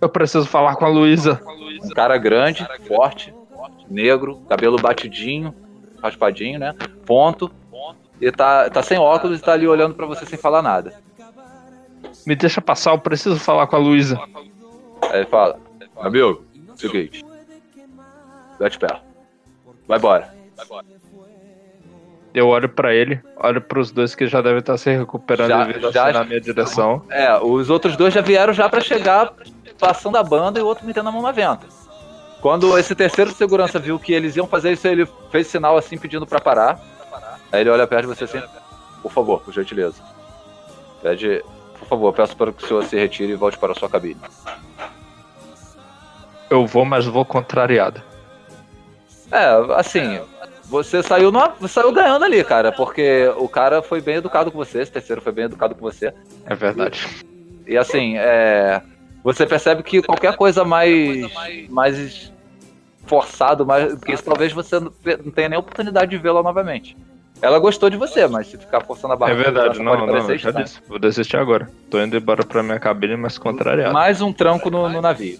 [0.01, 1.41] Eu preciso falar com a Luísa.
[1.83, 3.33] Um cara grande, forte,
[3.91, 5.53] negro, cabelo batidinho,
[6.01, 6.73] raspadinho, né?
[7.05, 7.51] Ponto.
[8.19, 10.93] E tá, tá sem óculos e tá ali olhando pra você sem falar nada.
[12.25, 14.19] Me deixa passar, eu preciso falar com a Luísa.
[15.09, 15.57] Aí ele fala,
[15.97, 16.43] amigo,
[16.75, 17.25] seguinte.
[18.59, 18.99] Bate pé.
[19.87, 20.33] Vai embora.
[22.33, 25.73] Eu olho pra ele, olho pros dois que já devem estar se recuperando Já- e
[25.73, 27.01] vindo já- assim na minha direção.
[27.09, 29.33] É, os outros dois já vieram já pra chegar
[29.77, 31.65] passando a banda e o outro metendo a mão na venta.
[32.41, 36.25] Quando esse terceiro segurança viu que eles iam fazer isso, ele fez sinal assim pedindo
[36.25, 36.79] pra parar.
[37.51, 38.41] Aí ele olha perto de você assim,
[39.01, 40.01] por favor, por gentileza.
[41.03, 41.43] Pede,
[41.77, 44.19] por favor, peço para que o senhor se retire e volte para a sua cabine.
[46.49, 48.01] eu vou, mas vou contrariado.
[49.31, 50.19] É, assim,
[50.65, 54.81] você saiu, você saiu ganhando ali, cara, porque o cara foi bem educado com você,
[54.81, 56.13] esse terceiro foi bem educado com você.
[56.45, 57.07] É verdade.
[57.67, 58.81] E assim, é,
[59.23, 61.31] você percebe que qualquer coisa mais,
[61.69, 62.30] mais
[63.11, 64.89] forçado, mais que isso, talvez você não
[65.25, 66.95] não tenha nem oportunidade de vê-la novamente.
[67.41, 70.37] Ela gostou de você, mas se ficar forçando a barra, É verdade, não, não, eu
[70.37, 70.79] já disse.
[70.87, 71.69] Vou desistir agora.
[71.89, 73.93] Tô indo embora pra minha cabine, mas contrariado.
[73.93, 75.37] Mais um tranco no, no navio.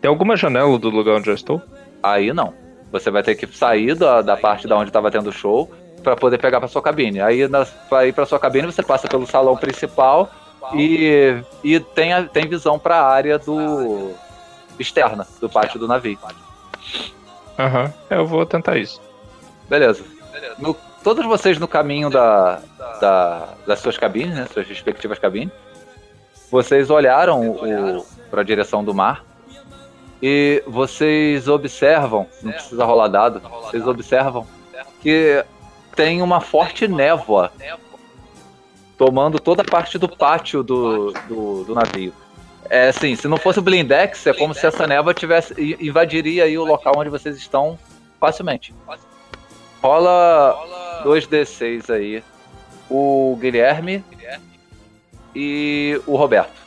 [0.00, 1.60] Tem alguma janela do lugar onde eu estou?
[2.02, 2.52] Aí não.
[2.92, 5.68] Você vai ter que sair da, da parte da onde estava tendo show
[6.04, 7.20] para poder pegar para sua cabine.
[7.20, 10.30] Aí na, pra ir para sua cabine você passa pelo salão principal
[10.74, 11.34] e,
[11.64, 14.10] e tem, a- tem visão para a área do
[14.78, 16.18] externa do pátio do navio.
[17.58, 19.00] Aham, é, eu vou tentar isso.
[19.68, 20.04] Beleza.
[20.58, 22.60] No- todos vocês no caminho da,
[23.00, 25.52] da- das suas cabines, né, suas respectivas cabines,
[26.50, 27.56] vocês olharam
[28.30, 29.24] para a direção do mar
[30.22, 34.46] e vocês observam, não precisa rolar dado, vocês observam
[35.00, 35.44] que
[35.94, 37.50] tem uma forte névoa
[38.98, 42.12] tomando toda a parte do pátio do, do, do navio.
[42.70, 46.56] É assim, se não fosse o blindex, é como se essa névoa tivesse invadiria aí
[46.58, 47.78] o local onde vocês estão
[48.20, 48.74] facilmente.
[49.82, 52.24] Rola 2d6 aí.
[52.88, 54.04] O Guilherme
[55.34, 56.66] e o Roberto.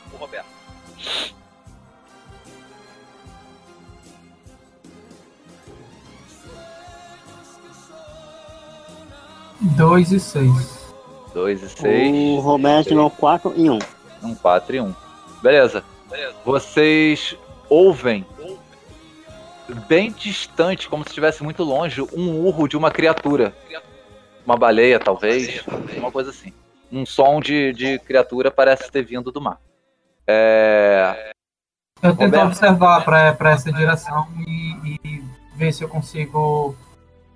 [9.76, 10.80] Dois e seis.
[11.34, 12.38] 2 e 6.
[12.38, 13.78] O Roberto tirou 4 e 1.
[14.22, 14.84] Um 4 e 1.
[14.84, 14.94] Um.
[15.42, 15.84] Beleza.
[16.44, 17.36] Vocês
[17.68, 18.26] ouvem
[19.88, 23.54] bem distante, como se estivesse muito longe, um urro de uma criatura.
[24.44, 25.64] Uma baleia, talvez.
[25.96, 26.52] Uma coisa assim.
[26.90, 29.60] Um som de, de criatura parece ter vindo do mar.
[30.26, 31.32] É,
[32.02, 32.46] Eu tento Roberto.
[32.46, 36.74] observar para essa direção e, e ver se eu consigo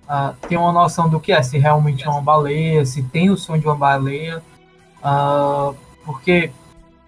[0.09, 3.37] ah, ter uma noção do que é, se realmente é uma baleia, se tem o
[3.37, 4.43] som de uma baleia.
[5.03, 5.73] ah,
[6.05, 6.51] porque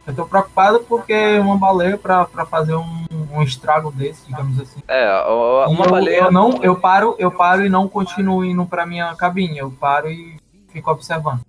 [0.06, 4.80] eu tô preocupado porque uma baleia para fazer um, um estrago desse, digamos assim.
[4.86, 5.20] é
[5.66, 6.18] uma eu, baleia.
[6.18, 9.58] eu não, eu paro, eu paro e não continuo indo para minha cabine.
[9.58, 10.38] Eu paro e
[10.68, 11.40] fico observando.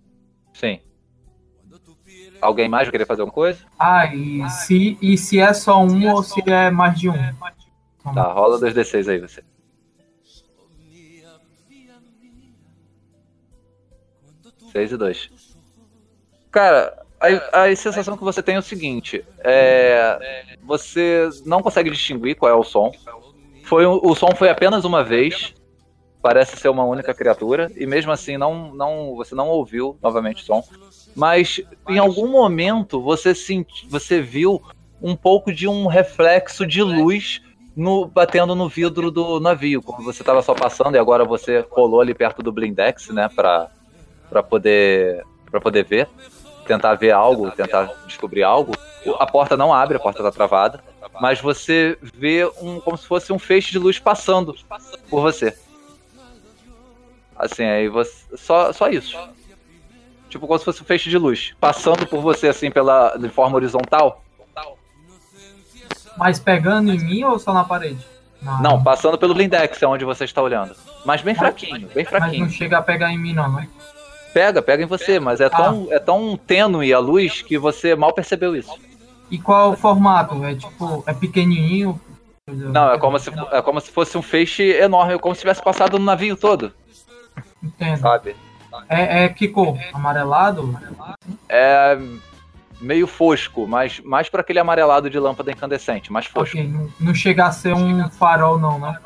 [0.54, 0.80] Sim.
[2.42, 3.60] Alguém mais querer fazer alguma coisa?
[3.78, 7.34] Ah, e se, e se é só um ou se é mais de um?
[8.14, 9.44] Tá, rola 2d6 aí você.
[14.72, 15.30] Seis e dois.
[16.52, 22.36] Cara, a, a sensação que você tem é o seguinte: é, você não consegue distinguir
[22.36, 22.92] qual é o som.
[23.64, 25.54] Foi, o som foi apenas uma vez.
[26.22, 27.72] Parece ser uma única criatura.
[27.76, 30.64] E mesmo assim, não, não, você não ouviu novamente o som.
[31.16, 34.62] Mas em algum momento você, senti, você viu
[35.02, 37.42] um pouco de um reflexo de luz
[37.76, 42.02] no, batendo no vidro do navio, como você estava só passando e agora você colou
[42.02, 43.70] ali perto do blindex, né, para
[44.50, 46.10] poder para poder ver,
[46.68, 48.74] tentar ver algo, tentar descobrir algo.
[49.20, 50.84] A porta não abre, a porta está travada,
[51.20, 54.56] mas você vê um como se fosse um feixe de luz passando
[55.10, 55.58] por você.
[57.36, 59.18] Assim, aí você só só isso.
[60.30, 63.56] Tipo como se fosse um feixe de luz passando por você assim pela de forma
[63.56, 64.24] horizontal.
[66.18, 68.04] Mas pegando em mim ou só na parede?
[68.62, 70.76] Não, passando pelo blindex, é onde você está olhando.
[71.06, 72.46] Mas bem fraquinho, bem Mas fraquinho.
[72.46, 73.68] não chega a pegar em mim, não, né?
[74.34, 78.14] Pega, pega em você, mas é tão, é tão tênue a luz que você mal
[78.14, 78.78] percebeu isso.
[79.30, 80.44] E qual é o formato?
[80.46, 82.00] É tipo, é pequenininho?
[82.48, 86.00] Não, é como se, é como se fosse um feixe enorme, como se tivesse passado
[86.00, 86.72] no navio todo,
[87.62, 88.00] Entendo.
[88.00, 88.36] sabe?
[88.88, 89.78] É, é que cor?
[89.94, 90.80] Amarelado?
[91.50, 91.98] É
[92.80, 96.58] meio fosco, mas mais para aquele amarelado de lâmpada incandescente, mais fosco.
[96.58, 98.98] Ok, não, não chega a ser um farol, não, né?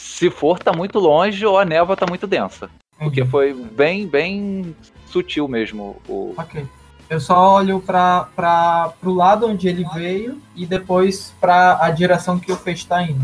[0.00, 2.68] Se for, tá muito longe ou a névoa tá muito densa.
[3.04, 4.76] Porque foi bem, bem
[5.06, 6.64] sutil mesmo o, Ok.
[7.10, 12.38] Eu só olho para para pro lado onde ele veio e depois para a direção
[12.38, 13.20] que o peixe está indo.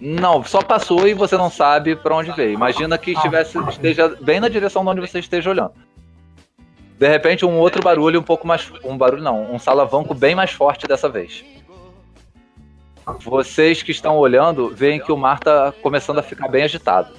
[0.00, 2.52] Não, só passou e você não sabe pra onde veio.
[2.52, 5.72] Imagina que estivesse, esteja bem na direção de onde você esteja olhando.
[6.96, 8.70] De repente, um outro barulho um pouco mais.
[8.84, 11.44] Um barulho não, um salavanco bem mais forte dessa vez.
[13.24, 17.12] Vocês que estão olhando veem que o mar está começando a ficar bem agitado.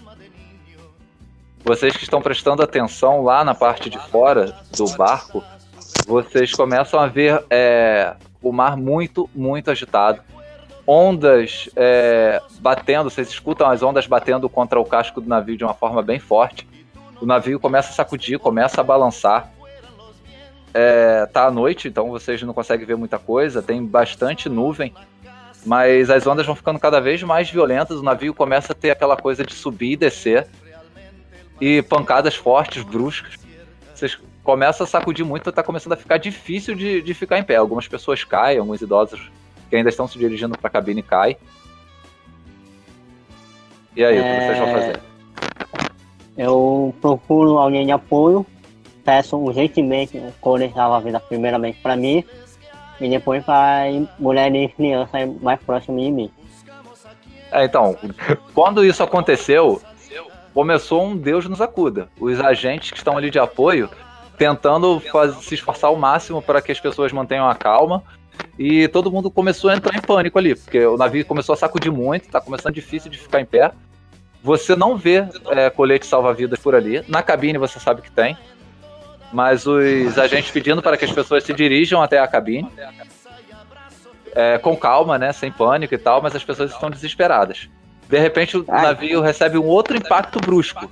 [1.64, 5.44] Vocês que estão prestando atenção lá na parte de fora do barco,
[6.07, 10.22] vocês começam a ver é, o mar muito, muito agitado
[10.91, 15.76] ondas é, batendo, vocês escutam as ondas batendo contra o casco do navio de uma
[15.76, 16.68] forma bem forte.
[17.22, 19.52] O navio começa a sacudir, começa a balançar.
[20.73, 24.91] é, tá à noite, então vocês não conseguem ver muita coisa, tem bastante nuvem,
[25.64, 29.15] mas as ondas vão ficando cada vez mais violentas, o navio começa a ter aquela
[29.15, 30.48] coisa de subir e descer,
[31.60, 33.36] e pancadas fortes, bruscas.
[33.94, 37.56] Vocês começam a sacudir muito, tá começando a ficar difícil de, de ficar em pé.
[37.57, 39.30] Algumas pessoas caem, alguns idosos
[39.69, 41.38] que ainda estão se dirigindo para a cabine caem.
[43.95, 44.73] E aí, o que vocês vão É.
[44.73, 44.99] fazer?
[46.38, 48.45] Eu procuro alguém de apoio,
[49.03, 52.23] peço urgentemente um cone salva-vida primeiramente para mim
[53.02, 53.84] e depois para
[54.18, 56.31] mulheres e crianças mais próximas de mim.
[57.52, 57.98] É, então,
[58.53, 59.81] quando isso aconteceu,
[60.53, 62.09] começou um Deus nos acuda.
[62.19, 63.89] Os agentes que estão ali de apoio
[64.38, 65.01] tentando
[65.41, 68.01] se esforçar ao máximo para que as pessoas mantenham a calma.
[68.57, 71.91] E todo mundo começou a entrar em pânico ali, porque o navio começou a sacudir
[71.91, 73.71] muito, tá começando difícil de ficar em pé.
[74.41, 77.03] Você não vê é, colete salva-vidas por ali.
[77.07, 78.38] Na cabine você sabe que tem.
[79.31, 82.69] Mas os agentes pedindo para que as pessoas se dirijam até a cabine.
[84.34, 85.34] É, com calma, né?
[85.34, 87.69] Sem pânico e tal, mas as pessoas estão desesperadas.
[88.10, 88.81] De repente o Ai.
[88.81, 90.90] navio recebe um outro impacto brusco.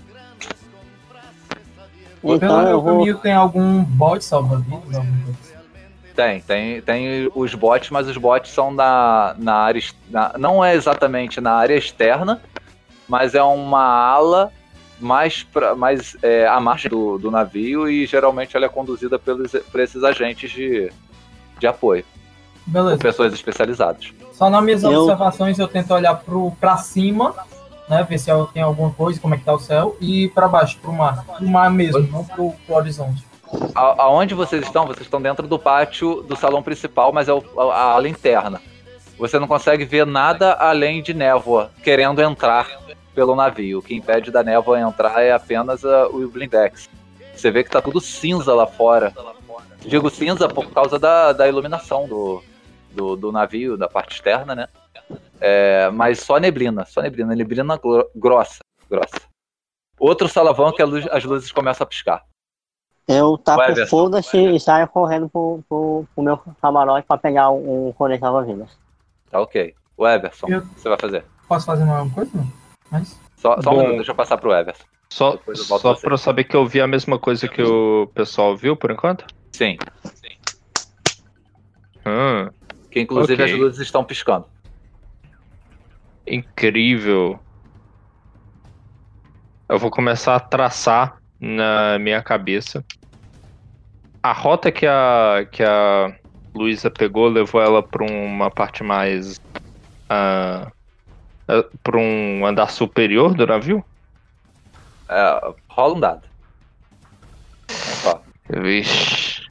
[2.22, 2.94] Pelo Então eu meu vou.
[2.99, 4.95] caminho tem algum bot salva-vidas?
[4.98, 5.35] assim?
[6.15, 9.81] Tem, tem, tem os bots, mas os bots são na, na área.
[10.10, 12.41] na- não é exatamente na área externa,
[13.07, 14.52] mas é uma ala
[14.99, 19.52] mais, pra, mais é, à margem do, do navio e geralmente ela é conduzida pelos,
[19.72, 20.91] por esses agentes de,
[21.60, 22.03] de apoio,
[22.65, 22.98] Beleza.
[22.98, 24.11] pessoas especializadas.
[24.38, 27.34] Só nas minhas Eu- observações eu tento olhar pro, pra cima,
[27.89, 28.05] né?
[28.07, 30.93] Ver se tem alguma coisa, como é que tá o céu, e pra baixo, pro
[30.93, 31.26] mar.
[31.26, 33.26] Pro mar mesmo, não pro, pro horizonte.
[33.73, 34.85] A- aonde vocês estão?
[34.85, 38.61] Vocês estão dentro do pátio do salão principal, mas é o- a, a ala interna.
[39.18, 42.68] Você não consegue ver nada além de névoa querendo entrar
[43.15, 43.80] pelo navio.
[43.80, 46.88] O que impede da névoa entrar é apenas a- o blindex.
[47.35, 49.11] Você vê que tá tudo cinza lá fora.
[49.81, 52.43] Digo cinza por causa da, da iluminação do,
[52.97, 54.67] do, do navio, da parte externa, né?
[55.39, 58.59] É, mas só neblina, só neblina, neblina gro- grossa,
[58.89, 59.21] grossa.
[59.99, 62.25] Outro salavão que a luz- as luzes começam a piscar.
[63.07, 63.85] Eu Everson.
[63.89, 68.77] foda-se e saio correndo pro, pro, pro meu camarote pra pegar um cone salva-vidas.
[69.29, 69.73] Tá ok.
[69.95, 71.25] O Everson, Eu- o que você vai fazer?
[71.47, 72.31] Posso fazer mais alguma coisa?
[72.35, 72.51] Não?
[72.91, 73.17] Mas.
[73.37, 74.83] Só, só um minuto, deixa eu passar pro Everson.
[75.09, 78.75] Só, só pra eu saber que eu vi a mesma coisa que o pessoal viu
[78.75, 79.25] por enquanto?
[79.53, 79.77] Sim.
[82.05, 82.49] Hum,
[82.97, 83.53] Que inclusive Ok.
[83.53, 84.45] as luzes estão piscando.
[86.25, 87.39] incrível.
[89.69, 92.83] Eu vou começar a traçar na minha cabeça.
[94.23, 96.17] A rota que a, que a
[96.55, 99.39] Luísa pegou levou ela pra uma parte mais.
[100.09, 100.71] ah,
[101.47, 103.85] ah, pra um andar superior do navio?
[105.09, 106.27] É, rola um dado.
[108.49, 109.41] Vixe.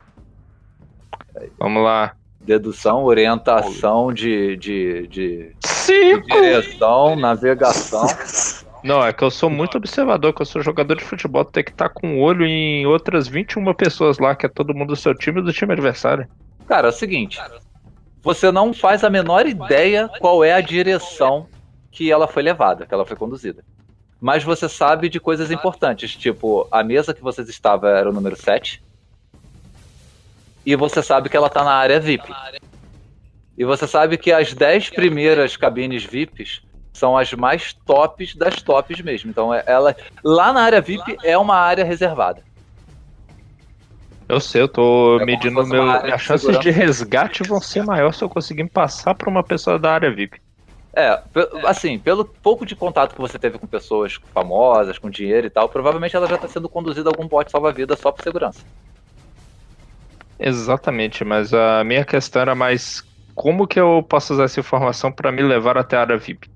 [1.59, 2.16] Vamos lá.
[2.47, 6.27] Dedução, orientação de, de, de, de Cinco!
[6.29, 8.07] direção, navegação.
[8.85, 11.73] Não, é que eu sou muito observador, que eu sou jogador de futebol, tem que
[11.73, 15.13] estar com o olho em outras 21 pessoas lá, que é todo mundo do seu
[15.13, 16.29] time e do time adversário.
[16.69, 17.41] Cara, é o seguinte.
[18.23, 21.49] Você não faz a menor ideia qual é a direção
[21.91, 23.65] que ela foi levada, que ela foi conduzida.
[24.21, 28.37] Mas você sabe de coisas importantes, tipo, a mesa que vocês estavam era o número
[28.37, 28.83] 7.
[30.67, 32.35] E você sabe que ela tá na área VIP.
[33.57, 36.61] E você sabe que as 10 primeiras cabines VIPs
[36.95, 39.31] são as mais tops das tops mesmo.
[39.31, 39.95] Então, é- ela
[40.25, 42.45] lá na área VIP é uma área reservada.
[44.29, 45.83] Eu sei, eu tô É medindo meu.
[45.85, 46.63] de As chances segurança.
[46.65, 50.13] de resgate vão ser maiores se eu conseguir me passar pra uma pessoa da área
[50.13, 50.41] VIP.
[50.97, 51.23] É,
[51.67, 55.69] assim, pelo pouco de contato que você teve com pessoas famosas, com dinheiro e tal,
[55.69, 58.65] provavelmente ela já tá sendo conduzida a algum bote salva-vida só por segurança.
[60.39, 63.03] Exatamente, mas a minha questão era mais
[63.35, 66.49] como que eu posso usar essa informação pra me levar até a área VIP?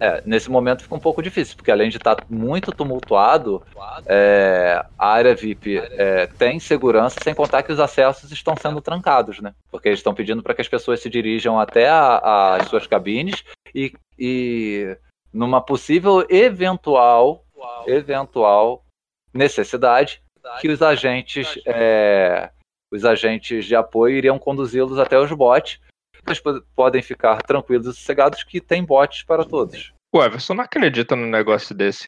[0.00, 3.62] É, nesse momento fica um pouco difícil, porque além de estar muito tumultuado,
[4.06, 9.40] é, a área VIP é, tem segurança, sem contar que os acessos estão sendo trancados,
[9.40, 9.54] né?
[9.70, 13.92] Porque eles estão pedindo para que as pessoas se dirijam até as suas cabines e,
[14.18, 14.96] e
[15.32, 17.44] numa possível eventual,
[17.86, 18.84] eventual
[19.32, 20.20] necessidade
[20.60, 22.50] que os agentes, é,
[22.92, 25.80] os agentes de apoio iriam conduzi-los até os botes.
[26.24, 29.92] Vocês po- podem ficar tranquilos e sossegados que tem botes para todos.
[30.14, 32.04] O Everson não acredita num negócio desse.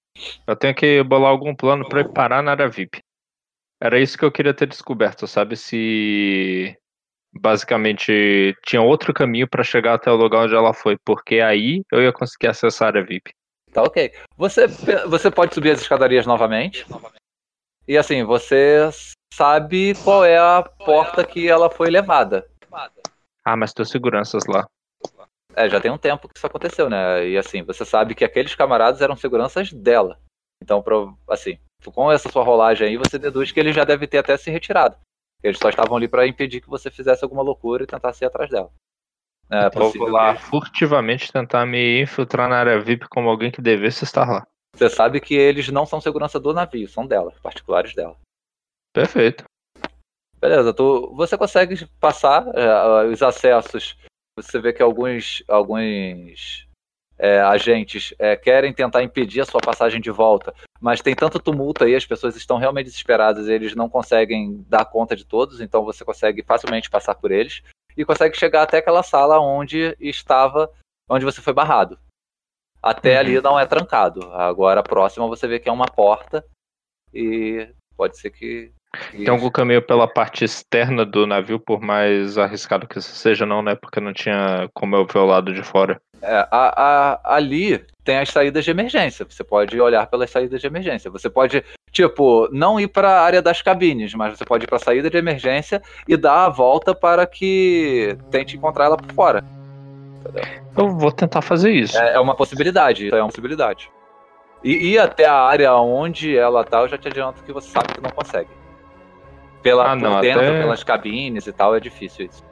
[0.47, 2.99] Eu tenho que bolar algum plano ir parar na área VIP.
[3.83, 5.57] Era isso que eu queria ter descoberto, sabe?
[5.57, 6.77] Se
[7.33, 12.03] basicamente tinha outro caminho pra chegar até o lugar onde ela foi, porque aí eu
[12.03, 13.31] ia conseguir acessar a área VIP.
[13.73, 14.13] Tá ok.
[14.37, 14.67] Você,
[15.09, 16.87] você pode subir as escadarias novamente.
[17.87, 18.89] E assim, você
[19.33, 22.49] sabe qual é a porta que ela foi levada.
[23.45, 24.67] Ah, mas tem seguranças lá.
[25.55, 27.29] É, já tem um tempo que isso aconteceu, né?
[27.29, 30.19] E assim, você sabe que aqueles camaradas eram seguranças dela.
[30.63, 30.83] Então,
[31.29, 31.59] assim,
[31.95, 34.97] com essa sua rolagem aí, você deduz que ele já deve ter até se retirado.
[35.43, 38.51] Eles só estavam ali pra impedir que você fizesse alguma loucura e tentasse ir atrás
[38.51, 38.71] dela.
[39.51, 43.51] É Então eu vou lá que- furtivamente tentar me infiltrar na área VIP como alguém
[43.51, 44.47] que devesse estar lá.
[44.75, 48.17] Você sabe que eles não são segurança do navio, são dela, particulares dela.
[48.93, 49.45] Perfeito.
[50.41, 53.97] Beleza, tu, você consegue passar é, os acessos.
[54.37, 56.67] Você vê que alguns, alguns
[57.19, 61.85] é, agentes é, querem tentar impedir a sua passagem de volta, mas tem tanto tumulto
[61.85, 66.05] aí, as pessoas estão realmente desesperadas, eles não conseguem dar conta de todos, então você
[66.05, 67.63] consegue facilmente passar por eles
[67.97, 70.71] e consegue chegar até aquela sala onde estava,
[71.09, 71.99] onde você foi barrado.
[72.85, 73.19] Até Uhum.
[73.21, 74.31] ali não é trancado.
[74.35, 76.45] Agora a próxima você vê que é uma porta
[77.13, 77.67] e
[77.97, 78.73] pode ser que.
[79.11, 83.47] que Tem algum caminho pela parte externa do navio, por mais arriscado que isso seja,
[83.47, 83.75] não, né?
[83.75, 85.99] Porque não tinha como eu ver o lado de fora.
[86.21, 89.27] É, a- a- ali tem as saídas de emergência.
[89.29, 91.11] Você pode olhar pelas saídas de emergência.
[91.11, 94.77] Você pode, tipo, não ir para a área das cabines, mas você pode ir para
[94.77, 99.43] a saída de emergência e dar a volta para que tente encontrar ela por fora.
[100.77, 101.97] Eu vou tentar fazer isso.
[101.99, 103.09] É, é uma possibilidade.
[103.13, 103.91] É uma possibilidade.
[104.63, 107.93] E ir até a área onde ela tá, eu já te adianto que você sabe
[107.95, 108.49] que não consegue.
[109.63, 112.43] Pela, Ah, não, dentro, até- pelas cabines e tal, é difícil isso.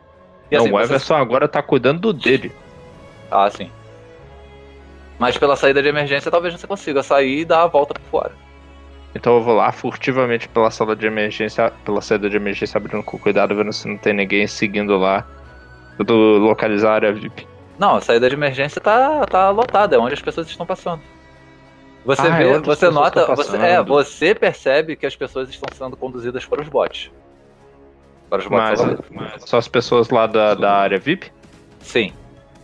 [0.51, 2.53] E não, assim, o você- Everson agora tá cuidando do dele.
[3.31, 3.71] Ah, sim.
[5.19, 8.33] Mas pela saída de emergência, talvez você consiga sair e dar a volta por fora.
[9.15, 13.19] Então eu vou lá furtivamente pela sala de emergência, pela saída de emergência, abrindo com
[13.19, 15.27] cuidado, vendo se não tem ninguém seguindo lá.
[15.99, 17.47] Eu tô localizar a área VIP.
[17.79, 21.01] Não, a saída de emergência tá, tá lotada, é onde as pessoas estão passando.
[22.05, 25.69] Você Ah, é vê, as você nota, você, é, você percebe que as pessoas estão
[25.77, 27.11] sendo conduzidas para os botes.
[28.29, 29.45] Para os botes Mas, salva-vidas.
[29.49, 31.31] só as pessoas lá da, da área VIP?
[31.81, 32.13] Sim.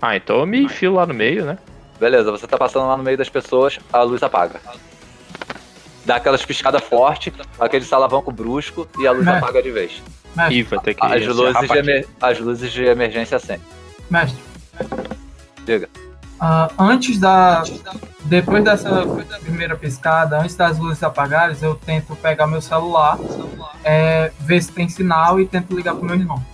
[0.02, 1.58] Ah, então eu me enfio lá no meio, né?
[2.00, 4.60] Beleza, você tá passando lá no meio das pessoas, a luz apaga.
[6.04, 9.36] Dá aquelas piscadas fortes, aquele salavanco brusco e a luz Né?
[9.36, 10.02] apaga de vez.
[10.36, 13.64] Mestre, Ih, vai ter que As luzes, de as luzes de emergência acendem.
[14.10, 14.47] mestre.
[15.64, 15.88] Diga.
[16.40, 17.64] Ah, antes da.
[18.24, 19.04] Depois dessa
[19.40, 23.18] primeira piscada, antes das luzes apagarem, eu tento pegar meu celular,
[23.82, 26.44] é, ver se tem sinal e tento ligar pro meu irmão.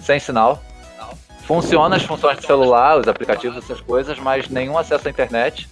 [0.00, 0.62] sem sinal.
[1.46, 5.68] Funciona as funções do celular, os aplicativos, essas coisas, mas nenhum acesso à internet.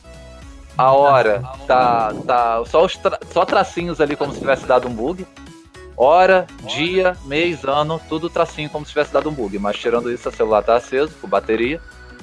[0.77, 4.93] A hora tá, tá só, os tra- só tracinhos ali como se tivesse dado um
[4.93, 5.27] bug.
[5.97, 9.59] Hora, dia, mês, ano, tudo tracinho como se tivesse dado um bug.
[9.59, 11.81] Mas tirando isso, o celular tá aceso, com bateria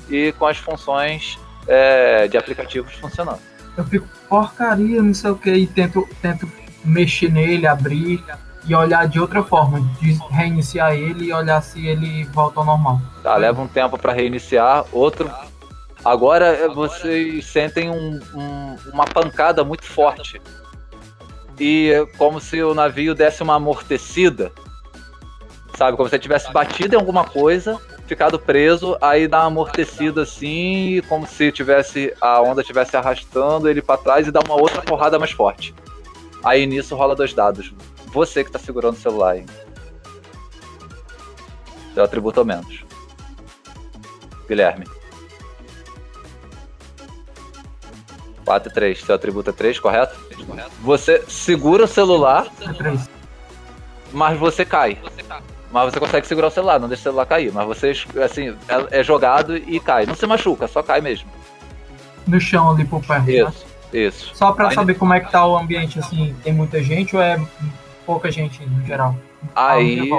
[0.10, 1.38] e com as funções
[1.68, 3.40] é, de aplicativos funcionando.
[3.78, 6.52] Eu fico, porcaria, não sei o que, e tento, tento
[6.84, 8.24] mexer nele, abrir
[8.66, 13.00] e olhar de outra forma, de reiniciar ele e olhar se ele volta ao normal.
[13.24, 15.32] Tá, leva um tempo para reiniciar, outro.
[16.04, 20.42] Agora é, vocês sentem um- um- uma pancada muito forte.
[21.60, 24.52] E é como se o navio desse uma amortecida.
[25.80, 25.96] Sabe?
[25.96, 31.02] Como se ele tivesse batido em alguma coisa, ficado preso, aí dá uma amortecida assim,
[31.08, 35.18] como se tivesse a onda estivesse arrastando ele para trás e dá uma outra porrada
[35.18, 35.74] mais forte.
[36.44, 37.74] Aí nisso rola dois dados.
[38.08, 39.46] Você que tá segurando o celular aí.
[41.94, 42.84] Seu atributo menos.
[44.50, 44.86] Guilherme.
[48.44, 49.02] 4 e 3.
[49.02, 50.20] Seu atributo é 3, correto?
[50.82, 53.20] Você segura o celular, É
[54.12, 54.98] mas você cai.
[55.72, 57.52] Mas você consegue segurar o celular, não deixa o celular cair.
[57.54, 57.94] Mas você,
[58.24, 60.06] assim, é, é jogado e cai.
[60.06, 61.30] Não se machuca, só cai mesmo.
[62.28, 63.26] No chão ali por perto.
[63.28, 63.34] né?
[63.34, 64.32] Isso, isso.
[64.36, 67.22] Só pra Aí- saber como é que tá o ambiente, assim, tem muita gente ou
[67.22, 67.40] é
[68.06, 69.16] pouca gente no geral?
[69.56, 70.10] Aí,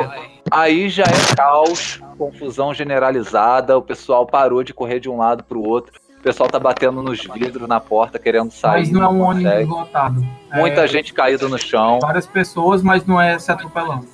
[0.51, 3.77] aí já é caos, confusão generalizada.
[3.77, 6.01] O pessoal parou de correr de um lado pro outro.
[6.18, 8.81] O pessoal tá batendo nos vidros na porta, querendo sair.
[8.81, 10.27] Mas não é um ônibus lotado.
[10.52, 11.98] Muita É gente caída no chão.
[12.01, 14.06] Várias pessoas, mas não é se atropelando.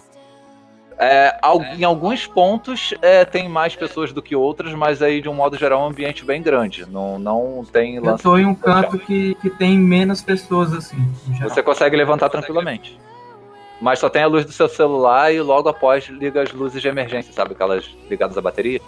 [0.99, 5.29] É, al- em alguns pontos é, tem mais pessoas do que outras, mas aí de
[5.29, 6.87] um modo geral é um ambiente bem grande.
[6.91, 8.23] Não, não tem Eu lance.
[8.23, 10.97] tô em um canto que, que tem menos pessoas, assim.
[11.43, 12.99] Você consegue levantar tranquilamente.
[13.79, 16.89] Mas só tem a luz do seu celular e logo após liga as luzes de
[16.89, 17.53] emergência, sabe?
[17.53, 18.81] Aquelas ligadas à bateria.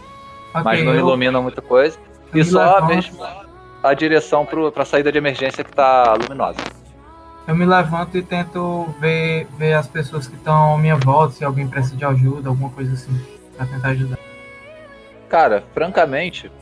[0.54, 1.98] Ok, mas não eu- iluminam muita coisa.
[2.32, 3.26] eu E só levanto- mesmo
[3.82, 6.58] a direção pro, pra saída de emergência que tá luminosa.
[7.48, 11.44] Eu me levanto e tento ver, ver as pessoas que estão à minha volta, se
[11.44, 13.20] alguém precisa de ajuda, alguma coisa assim,
[13.56, 14.18] pra tentar ajudar.
[15.28, 16.52] Cara, francamente,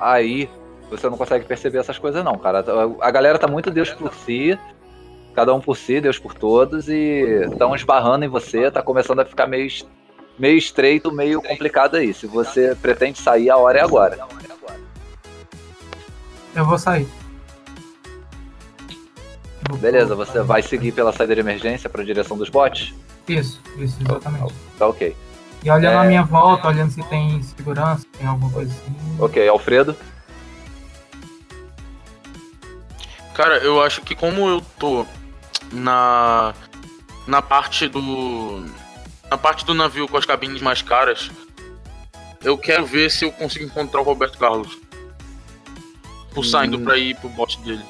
[0.00, 0.48] aí
[0.88, 2.64] você não consegue perceber essas coisas não, cara.
[3.00, 4.58] A galera tá muito Deus por si
[5.34, 9.24] cada um por si, Deus por todos, e estão esbarrando em você, tá começando a
[9.24, 9.68] ficar meio,
[10.38, 12.14] meio estreito, meio complicado aí.
[12.14, 14.18] Se você pretende sair, a hora é agora.
[16.54, 17.08] Eu vou sair.
[19.78, 22.94] Beleza, você vai seguir pela saída de emergência para a direção dos botes?
[23.28, 24.52] Isso, isso, exatamente.
[24.78, 25.16] Tá ok.
[25.62, 25.96] E olhando É.
[25.96, 28.94] a minha volta, olhando se tem segurança, se tem alguma coisa assim.
[29.18, 29.96] Ok, Alfredo?
[33.34, 35.04] Cara, eu acho que como eu tô
[35.72, 36.54] na
[37.26, 38.64] na parte do
[39.30, 41.30] na parte do navio com as cabines mais caras,
[42.42, 44.78] eu quero ver se eu consigo encontrar o Roberto Carlos.
[46.32, 46.84] Por saindo Hum.
[46.84, 47.82] pra ir pro bote dele.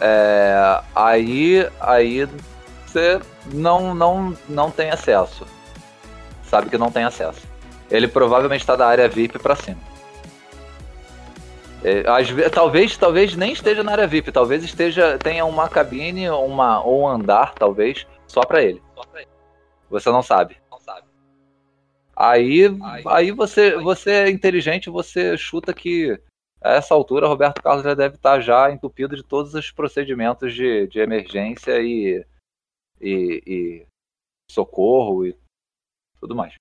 [0.00, 2.28] É, aí, aí
[2.86, 3.20] você
[3.52, 5.46] não, não, não tem acesso.
[6.44, 7.46] Sabe que não tem acesso.
[7.90, 9.80] Ele provavelmente está da área VIP para cima.
[11.84, 14.32] É, às talvez, talvez nem esteja na área VIP.
[14.32, 18.82] Talvez esteja tenha uma cabine, uma ou um andar, talvez, só para ele.
[19.90, 20.56] Você não sabe.
[22.16, 22.64] Aí,
[23.06, 26.18] aí você, você é inteligente, você chuta que
[26.60, 30.86] a essa altura Roberto Carlos já deve estar já entupido de todos os procedimentos de,
[30.88, 32.24] de emergência e,
[33.00, 33.86] e, e
[34.50, 35.36] socorro e
[36.20, 36.54] tudo mais.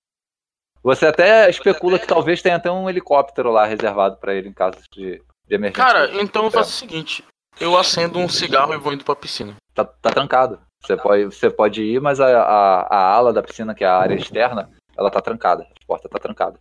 [0.84, 4.78] Você até especula que talvez tenha até um helicóptero lá reservado para ele em caso
[4.92, 5.84] de, de emergência.
[5.84, 7.24] Cara, então eu faço o seguinte:
[7.60, 9.56] eu acendo um cigarro e vou indo pra piscina.
[9.74, 10.62] tá, tá trancado.
[10.82, 13.98] Você pode, você pode ir, mas a, a, a ala da piscina, que é a
[13.98, 15.64] área externa, ela tá trancada.
[15.64, 16.60] A porta tá trancada.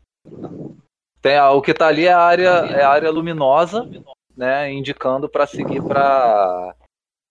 [1.25, 3.89] Tem o que tá ali é a área, é a área luminosa,
[4.37, 4.71] né?
[4.71, 6.77] Indicando para seguir para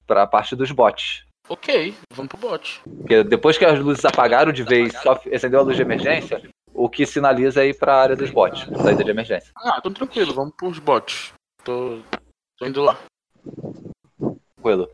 [0.07, 1.24] para a parte dos botes.
[1.48, 2.82] Ok, vamos pro bote.
[2.84, 6.41] Porque depois que as luzes apagaram de vez, só acendeu a luz de emergência,
[6.74, 9.52] o que sinaliza é ir para a área dos botes, saída de emergência.
[9.56, 11.32] Ah, então tranquilo, vamos pros botes.
[11.64, 11.99] Tô,
[12.57, 12.98] tô indo lá.
[14.56, 14.90] Tranquilo.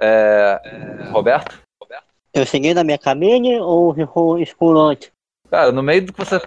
[0.00, 0.58] É,
[1.10, 1.60] Roberto?
[2.32, 5.12] Eu cheguei na minha cabine ou ficou escuro antes?
[5.50, 6.40] Cara, no meio do que você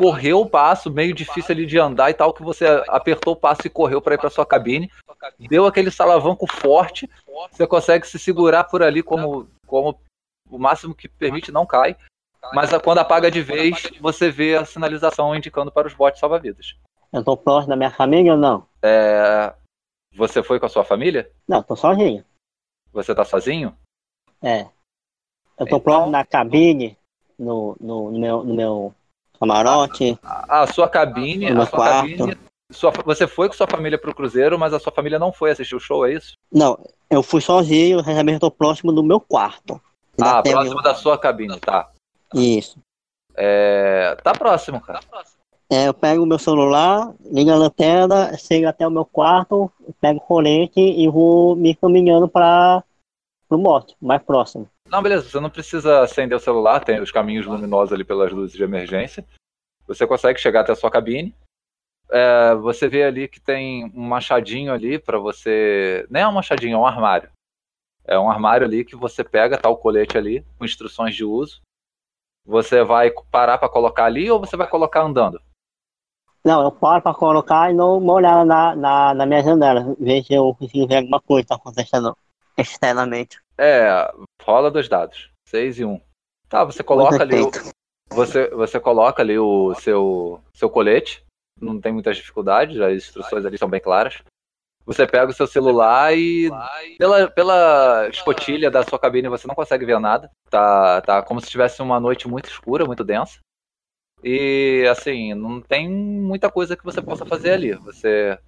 [0.00, 3.66] correu o passo, meio difícil ali de andar e tal, que você apertou o passo
[3.66, 4.90] e correu para ir para sua cabine,
[5.38, 7.08] deu aquele salavanco forte,
[7.52, 10.00] você consegue se segurar por ali como, como
[10.48, 11.94] o máximo que permite, não cai.
[12.54, 16.74] Mas quando apaga de vez, você vê a sinalização indicando para os botes salva-vidas.
[17.12, 18.66] Eu tô próximo da minha família ou não?
[18.82, 19.52] É,
[20.16, 21.30] você foi com a sua família?
[21.46, 22.24] Não, tô sozinho.
[22.90, 23.76] Você tá sozinho?
[24.42, 24.62] É.
[24.62, 24.70] Eu
[25.58, 26.96] tô Então- próximo da cabine,
[27.38, 28.94] no, no, no meu, no meu
[29.40, 30.18] camarote.
[30.22, 32.08] A, a sua cabine, a sua quarto.
[32.08, 32.38] cabine.
[32.70, 35.74] sua- você foi com sua família pro cruzeiro, mas a sua família não foi assistir
[35.74, 36.34] o show, é isso?
[36.52, 36.78] Não,
[37.10, 39.80] eu fui sozinho, realmente eu tô próximo do meu quarto.
[40.20, 41.88] Ah, próximo da sua cabine, tá.
[42.34, 42.78] Isso.
[43.34, 45.00] É, tá próximo, cara.
[45.72, 50.18] É, eu pego o meu celular, ligo a lanterna, chego até o meu quarto, pego
[50.18, 52.82] o colete e vou me caminhando para
[53.48, 54.68] o mote, mais próximo.
[54.90, 58.56] Não, beleza, você não precisa acender o celular, tem os caminhos luminosos ali pelas luzes
[58.56, 59.24] de emergência.
[59.86, 61.32] Você consegue chegar até a sua cabine.
[62.10, 66.04] É, você vê ali que tem um machadinho ali pra você.
[66.10, 67.30] Nem é um machadinho, é um armário.
[68.04, 71.62] É um armário ali que você pega, tá o colete ali, com instruções de uso.
[72.44, 75.40] Você vai parar pra colocar ali ou você vai colocar andando?
[76.44, 80.24] Não, eu paro para colocar e dou uma olhada na, na, na minha janela, ver
[80.24, 82.16] se eu consigo ver alguma coisa tá acontecendo
[82.56, 83.38] externamente.
[83.60, 84.10] É,
[84.42, 85.30] rola dois dados.
[85.46, 86.00] Seis e um.
[86.48, 87.42] Tá, você coloca ali.
[87.42, 87.50] o-.
[88.12, 91.22] Você, você coloca ali o seu, seu colete,
[91.60, 94.22] não tem muitas dificuldades, as instruções ali são bem claras.
[94.86, 96.50] Você pega o seu celular e
[96.98, 100.30] pela, pela escotilha da sua cabine você não consegue ver nada.
[100.48, 103.38] Tá, tá como se tivesse uma noite muito escura, muito densa.
[104.24, 107.74] E assim, não tem muita coisa que você possa fazer ali.
[107.74, 108.38] Você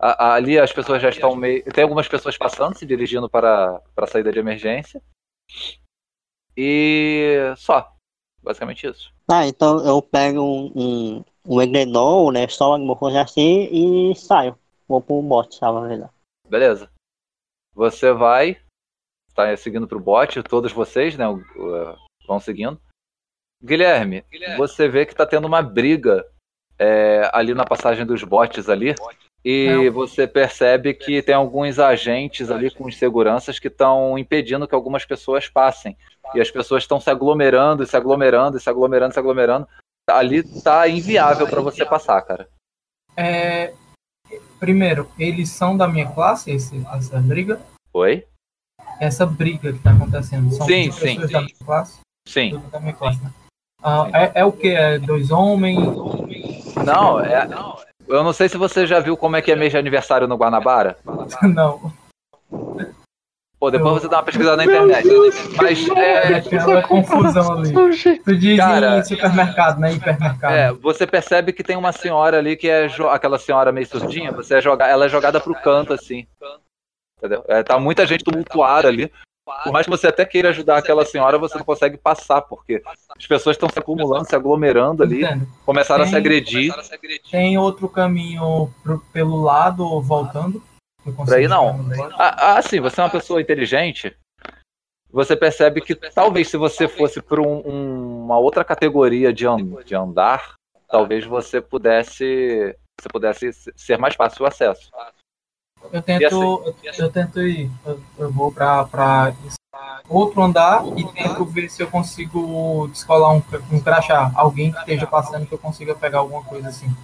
[0.00, 1.62] a- a- ali as pessoas já estão meio.
[1.64, 5.02] Tem algumas pessoas passando, se dirigindo para, para a saída de emergência.
[6.56, 7.94] E só.
[8.42, 9.12] Basicamente isso.
[9.26, 14.58] Tá, então eu pego um, um, um Egrenol, né, só alguma coisa assim e saio.
[14.88, 16.12] Vou pro bote, sabe, verdade?
[16.48, 16.90] Beleza.
[17.74, 18.60] Você vai.
[19.28, 21.24] Está seguindo pro bot, todos vocês, né?
[22.26, 22.80] vão seguindo.
[23.62, 24.24] Guilherme,
[24.56, 26.26] você vê que tá tendo uma briga
[26.78, 28.94] é, ali na passagem dos botes ali.
[29.44, 35.04] E você percebe que tem alguns agentes ali com seguranças que estão impedindo que algumas
[35.04, 35.96] pessoas passem.
[36.34, 39.66] E as pessoas estão se aglomerando, se aglomerando, se aglomerando, se aglomerando.
[40.08, 42.48] Ali tá inviável para você passar, cara.
[43.16, 43.72] É,
[44.58, 47.60] primeiro, eles são da minha classe, esse, essa briga?
[47.92, 48.26] Oi?
[49.00, 51.32] Essa briga que tá acontecendo são Sim, pessoas sim.
[51.32, 52.00] da minha classe?
[52.28, 52.62] Sim.
[52.70, 53.32] Da minha classe, né?
[53.82, 54.68] Ah, é, é o que?
[54.68, 55.78] É dois homens?
[56.84, 57.48] Não, é.
[58.10, 60.36] Eu não sei se você já viu como é que é mês de aniversário no
[60.36, 60.96] Guanabara.
[61.42, 61.92] Não.
[63.58, 65.06] Pô, depois você dá uma pesquisada na internet.
[65.60, 67.72] Mas é, Aquela confusão ali.
[68.24, 69.92] Tu diz Cara, em supermercado, né?
[69.92, 70.54] Hipermercado.
[70.54, 74.32] é, você percebe que tem uma senhora ali que é jo- aquela senhora meio surdinha,
[74.32, 76.26] você é joga, ela é jogada pro canto, assim.
[77.18, 77.44] Entendeu?
[77.48, 79.12] É, tá muita gente tumultuada ali.
[79.64, 82.82] Por mais que você até queira ajudar aquela senhora, você não consegue passar, porque
[83.16, 85.22] as pessoas estão se acumulando, se aglomerando ali,
[85.66, 86.72] começaram a se Tem- agredir.
[87.30, 90.62] Tem outro caminho pro- pelo lado ou voltando?
[91.04, 91.80] Por aí não.
[92.18, 94.14] Ah, ah, sim, você é uma pessoa inteligente.
[95.12, 100.54] Você percebe que talvez se você fosse para uma outra categoria de, an- de andar,
[100.88, 104.90] talvez você pudesse, você pudesse ser mais fácil o acesso.
[105.92, 107.70] Eu tento, eu, eu tento ir.
[107.84, 109.34] Eu, eu vou pra, pra
[110.08, 113.42] outro andar e tento ver se eu consigo descolar um,
[113.72, 114.30] um crachá.
[114.34, 116.94] Alguém que esteja passando que eu consiga pegar alguma coisa assim.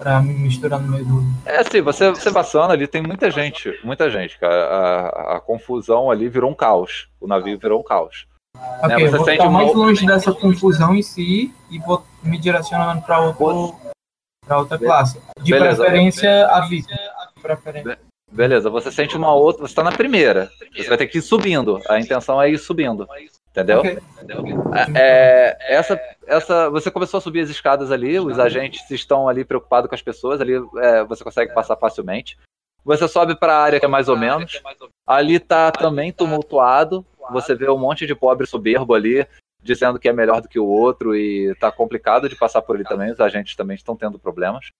[0.00, 1.22] Pra me misturar no meio do.
[1.44, 4.54] É assim, você, você passando ali, tem muita gente, muita gente, cara.
[4.54, 7.08] A, a confusão ali virou um caos.
[7.20, 8.26] O navio virou um caos.
[8.82, 12.38] Ok, Né, você eu vou ficar mais longe dessa confusão em si e vou me
[12.38, 13.76] direcionando pra outro.
[14.46, 15.20] Pra outra classe.
[15.42, 15.82] De Beleza.
[15.82, 16.66] preferência a
[17.40, 17.98] De preferência.
[18.30, 20.50] Beleza, você sente uma outra, você tá na primeira.
[20.74, 21.80] Você vai ter que ir subindo.
[21.88, 23.08] A intenção é ir subindo.
[23.50, 23.80] Entendeu?
[23.80, 23.98] Ok.
[24.94, 29.88] É, essa, essa, você começou a subir as escadas ali, os agentes estão ali preocupados
[29.88, 32.38] com as pessoas, ali é, você consegue passar facilmente.
[32.84, 34.62] Você sobe para a área que é mais ou menos.
[35.06, 37.04] Ali tá também tumultuado.
[37.32, 39.26] Você vê um monte de pobre soberbo ali,
[39.60, 42.84] dizendo que é melhor do que o outro e tá complicado de passar por ali
[42.84, 43.10] também.
[43.10, 44.70] Os agentes também estão tendo problemas.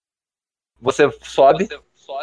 [0.81, 1.69] Você sobe,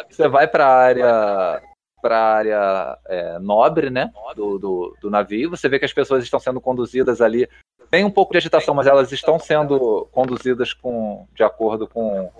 [0.08, 1.62] você vai para a área
[2.00, 5.50] para a área é, nobre, né, do, do, do navio.
[5.50, 7.48] Você vê que as pessoas estão sendo conduzidas ali.
[7.90, 12.30] Tem um pouco de agitação, mas elas estão sendo conduzidas com, de acordo com,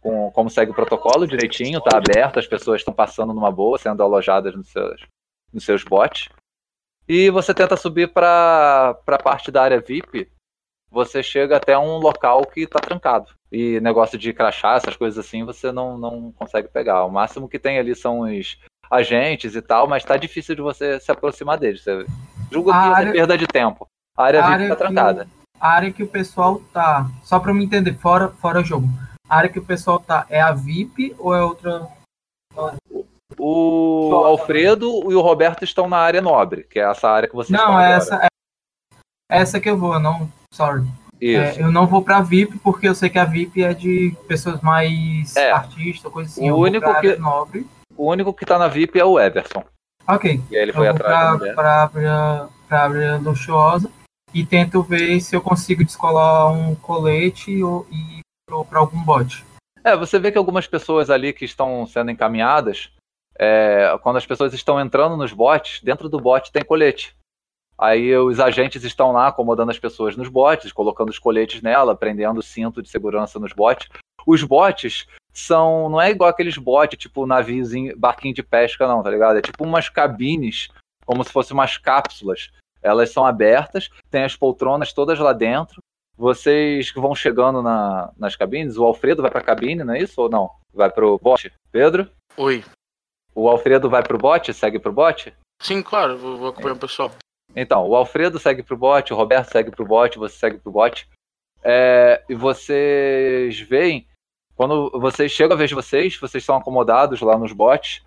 [0.00, 4.02] com como segue o protocolo direitinho, tá aberto, as pessoas estão passando numa boa, sendo
[4.02, 5.00] alojadas nos seus,
[5.52, 6.28] nos seus botes.
[7.08, 10.30] E você tenta subir para a parte da área VIP,
[10.90, 13.32] você chega até um local que está trancado.
[13.54, 17.04] E negócio de crachá, essas coisas assim, você não, não consegue pegar.
[17.04, 18.58] O máximo que tem ali são os
[18.90, 21.82] agentes e tal, mas tá difícil de você se aproximar deles.
[21.84, 22.04] Você
[22.50, 23.86] julga que A ia ser área- perda de tempo.
[24.16, 25.28] A área a VIP área tá que- trancada.
[25.60, 27.06] A área que o pessoal tá.
[27.22, 28.88] Só pra me entender, fora, fora jogo.
[29.28, 31.86] A área que o pessoal tá é a VIP ou é outra.
[33.38, 37.56] O Alfredo e o Roberto estão na área nobre, que é essa área que estão
[37.56, 38.16] Não, é essa.
[39.30, 40.28] É essa que eu vou, não.
[40.52, 40.84] Sorry.
[41.20, 44.60] É, eu não vou pra VIP porque eu sei que a VIP é de pessoas
[44.60, 45.50] mais É.
[45.52, 46.50] artistas, coisa assim.
[46.50, 47.66] O único pra que- nobre.
[47.96, 49.64] O único que tá na VIP é o Everson.
[50.06, 50.40] Ok.
[50.50, 53.90] E aí ele foi atrás pra, pra, área- pra área luxuosa
[54.34, 57.86] e tento ver se eu consigo descolar um colete ou,
[58.50, 59.44] ou pra algum bote.
[59.82, 62.90] É, você vê que algumas pessoas ali que estão sendo encaminhadas,
[63.38, 67.14] é, quando as pessoas estão entrando nos botes, dentro do bote tem colete.
[67.76, 72.38] Aí os agentes estão lá acomodando as pessoas nos botes, colocando os coletes nela, prendendo
[72.38, 73.88] o cinto de segurança nos botes.
[74.26, 75.88] Os botes são.
[75.90, 79.38] Não é igual aqueles botes, tipo naviozinho, barquinho de pesca, não, tá ligado?
[79.38, 80.68] É tipo umas cabines,
[81.04, 82.50] como se fossem umas cápsulas.
[82.80, 85.78] Elas são abertas, tem as poltronas todas lá dentro.
[86.16, 90.20] Vocês que vão chegando na- nas cabines, o Alfredo vai pra cabine, não é isso?
[90.20, 90.50] Ou não?
[90.72, 91.52] Vai pro bote?
[91.72, 92.08] Pedro?
[92.36, 92.62] Oi.
[93.34, 94.54] O Alfredo vai pro bote?
[94.54, 95.34] Segue pro bote?
[95.60, 97.10] Sim, claro, vou, vou acompanhar o pessoal.
[97.56, 101.08] Então, o Alfredo segue pro bote, o Roberto segue pro bote, você segue pro bote.
[101.62, 104.06] É, e vocês veem,
[104.56, 108.02] quando vocês chegam a vez de vocês, vocês são acomodados lá nos botes.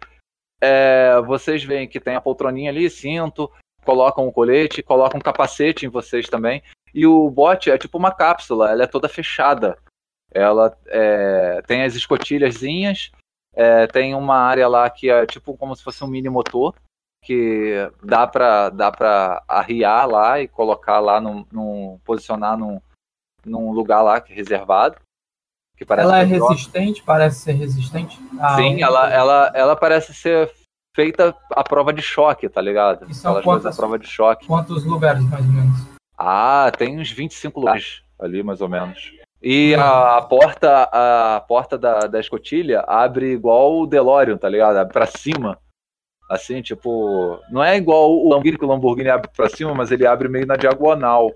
[0.62, 3.52] é, vocês veem que tem a poltroninha ali, cinto,
[3.86, 6.62] colocam um colete, colocam um capacete em vocês também.
[6.94, 9.78] E o bote é tipo uma cápsula, ela é toda fechada.
[10.34, 13.12] Ela é, tem as escotilhazinhas,
[13.54, 16.76] é, tem uma área lá que é tipo como se fosse um mini motor
[17.24, 22.80] que dá para dá para arriar lá e colocar lá num, num- posicionar num,
[23.46, 24.96] num lugar lá que é reservado
[25.78, 28.20] que parece Ela é resistente, parece ser resistente.
[28.40, 30.52] a sim um- ela, ela ela parece ser
[30.96, 33.06] feita à prova de choque tá ligado?
[33.10, 34.48] E são Aquelas quantas- prova de choque.
[34.48, 35.78] Quantos lugares, mais ou menos?
[36.18, 39.12] ah tem uns 25 lugares ali mais ou menos.
[39.40, 44.78] E a, a porta a porta da, da escotilha abre igual o DeLorean tá ligado?
[44.78, 45.60] Abre pra cima
[46.30, 50.06] Assim, tipo, não é igual o Lamborghini, que o Lamborghini abre pra cima, mas ele
[50.06, 51.34] abre meio na diagonal.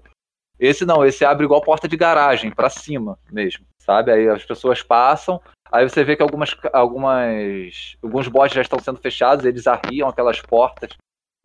[0.59, 4.11] Esse não, esse abre igual porta de garagem, pra cima mesmo, sabe?
[4.11, 5.41] Aí as pessoas passam,
[5.71, 10.41] aí você vê que algumas, algumas, alguns botes já estão sendo fechados, eles arriam aquelas
[10.41, 10.91] portas,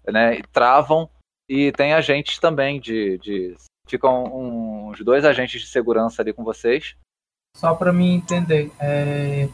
[0.07, 0.39] né?
[0.39, 1.09] E travam,
[1.49, 3.19] e tem agentes também de.
[3.19, 3.55] de
[3.89, 6.97] ficam uns dois agentes de segurança ali com vocês.
[7.57, 8.71] Só para mim entender.
[8.81, 9.49] é,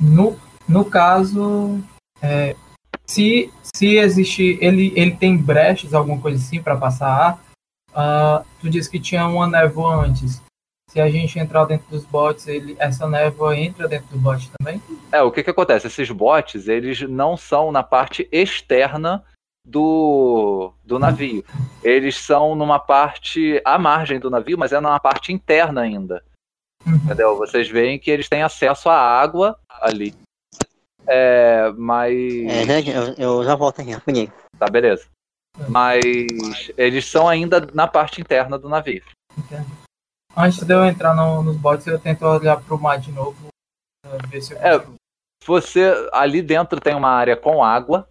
[0.00, 0.36] No,
[0.68, 1.78] no caso,
[2.22, 2.56] é,
[3.06, 7.46] se, se existe, ele, ele tem brechas, alguma coisa assim para passar ar.
[7.92, 10.42] Uh, tu disse que tinha uma névoa antes.
[10.90, 14.80] Se a gente entrar dentro dos bots, ele, essa névoa entra dentro do bot também?
[15.10, 15.86] É, o que que acontece?
[15.86, 19.24] Esses bots, eles não são na parte externa
[19.66, 21.44] do, do navio.
[21.82, 26.22] Eles são numa parte à margem do navio, mas é numa parte interna ainda.
[26.86, 26.94] Uhum.
[26.94, 27.36] Entendeu?
[27.36, 30.14] Vocês veem que eles têm acesso à água ali.
[31.08, 32.14] É, mas.
[32.68, 34.32] É, já- eu, já volto aqui, rapidinho.
[34.58, 35.06] Tá, beleza.
[35.68, 39.02] Mas eles são ainda na parte interna do navio.
[39.38, 39.66] Entendi.
[40.36, 43.48] Antes de eu entrar no- nos bots, eu tento olhar pro mar de novo.
[44.28, 44.86] ver se eu É.
[45.44, 48.08] Você ali dentro tem uma área com água.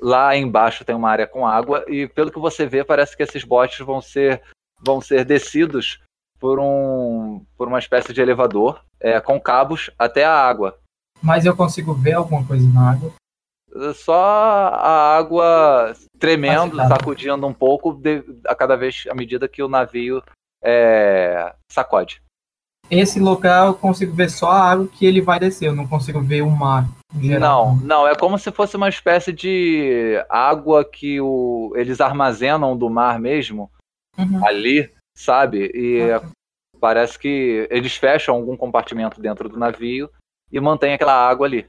[0.00, 1.84] Lá embaixo tem uma área com água.
[1.86, 4.42] E pelo que você vê, parece que esses botes vão ser,
[4.80, 6.00] vão ser descidos
[6.38, 10.78] por, um, por uma espécie de elevador é, com cabos até a água.
[11.22, 13.12] Mas eu consigo ver alguma coisa na água.
[13.94, 19.68] Só a água tremendo, sacudindo um pouco de- a cada vez à medida que o
[19.68, 20.22] navio
[20.62, 22.20] é, sacode.
[22.90, 25.68] Esse local eu consigo ver só a água que ele vai descer.
[25.68, 26.88] Eu não consigo ver o mar.
[27.14, 32.90] Não, não, é como se fosse uma espécie de água que o, eles armazenam do
[32.90, 33.70] mar mesmo,
[34.18, 34.44] Uhum.
[34.46, 35.70] ali, sabe?
[35.74, 36.20] E é-
[36.80, 40.10] parece que eles fecham algum compartimento dentro do navio
[40.50, 41.68] e mantém aquela água ali.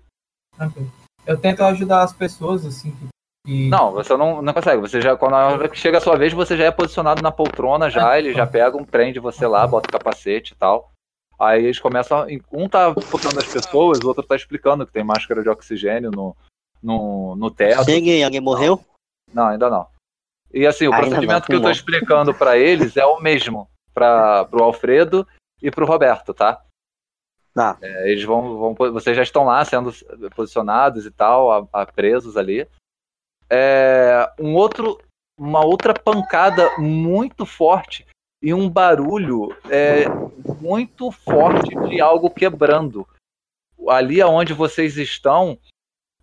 [0.56, 0.92] tranquilo.
[1.26, 3.70] Eu tento ajudar as pessoas, assim, que.
[3.70, 4.82] Não, você não, não consegue.
[4.82, 7.32] Você já, quando a hora que chega a sua vez, você já é posicionado na
[7.32, 10.92] poltrona, já, Ah, eles já pegam, prende você lá, bota o capacete e tal.
[11.40, 12.28] Aí eles começam.
[12.52, 16.36] Um tá botando as pessoas, o outro tá explicando que tem máscara de oxigênio no,
[16.82, 17.84] no, no teto.
[17.86, 18.80] Cheguei, alguém morreu?
[19.34, 19.88] Não, ainda não.
[20.54, 24.46] E assim, o Ainda procedimento que eu tô explicando pra eles é o mesmo para
[24.46, 25.28] pro Alfredo
[25.62, 26.62] e pro Roberto, tá?
[27.54, 27.78] Tá.
[27.82, 29.92] É, eles vão, vão, vocês já estão lá sendo
[30.36, 32.68] posicionados e tal, a- a presos ali.
[33.50, 34.98] É, um outro,
[35.38, 38.06] uma outra pancada muito forte
[38.42, 40.06] e um barulho é,
[40.62, 43.06] muito forte de algo quebrando.
[43.90, 45.60] Ali aonde vocês estão,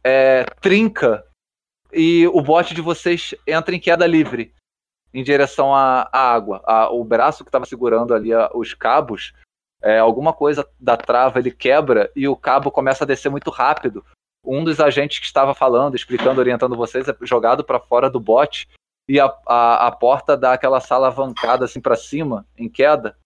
[0.02, 1.26] é, trinca
[1.92, 4.54] e o bote de vocês entra em queda livre
[5.12, 6.62] em direção à, à água.
[6.64, 9.34] A- o braço que estava segurando ali a- os cabos,
[9.82, 14.04] é, alguma coisa da trava ele quebra e o cabo começa a descer muito rápido.
[14.44, 18.68] Um dos agentes que estava falando, explicando, orientando vocês, é jogado para fora do bote
[19.08, 23.16] e a, a, a porta dá aquela sala avancada assim para cima, em queda.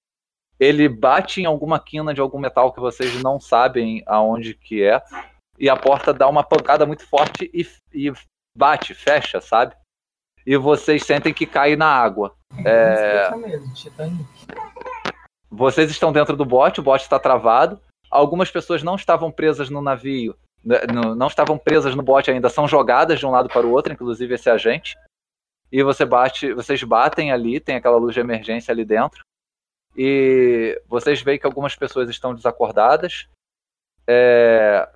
[0.59, 5.03] Ele bate em alguma quina de algum metal que vocês não sabem aonde que é
[5.59, 8.13] e a porta dá uma pancada muito forte e, e
[8.57, 9.75] bate, fecha, sabe?
[10.45, 12.35] E vocês sentem que cai na água.
[12.65, 13.29] É.
[13.29, 14.27] Isso mesmo, Titanic.
[15.53, 17.79] Vocês estão dentro do bote, o bote está travado.
[18.11, 20.35] Algumas pessoas não estavam presas no navio,
[20.65, 23.71] né, no- não estavam presas no bote ainda, são jogadas de um lado para o
[23.71, 24.97] outro, inclusive esse agente.
[25.71, 29.23] E você bate, vocês batem ali, tem aquela luz de emergência ali dentro.
[29.97, 33.29] E vocês veem que algumas pessoas estão desacordadas.
[34.07, 34.89] É,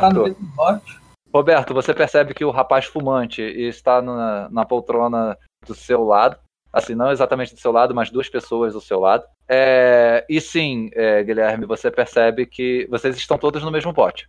[0.00, 0.36] tá no Roberto.
[0.54, 1.00] bote.
[1.32, 6.38] Roberto, você percebe que o rapaz fumante está na, na poltrona do seu lado.
[6.76, 9.26] Assim, não exatamente do seu lado, mas duas pessoas do seu lado.
[9.48, 14.28] É, e sim, é, Guilherme, você percebe que vocês estão todos no mesmo bote.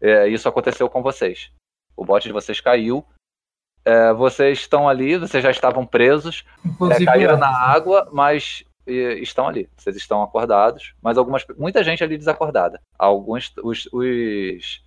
[0.00, 1.52] É, isso aconteceu com vocês.
[1.96, 3.06] O bote de vocês caiu.
[3.84, 6.44] É, vocês estão ali, vocês já estavam presos.
[6.64, 9.70] É, Inclusive, caíram o na água, mas estão ali.
[9.76, 12.80] Vocês estão acordados, mas algumas, muita gente ali desacordada.
[12.98, 14.82] Alguns, os, os,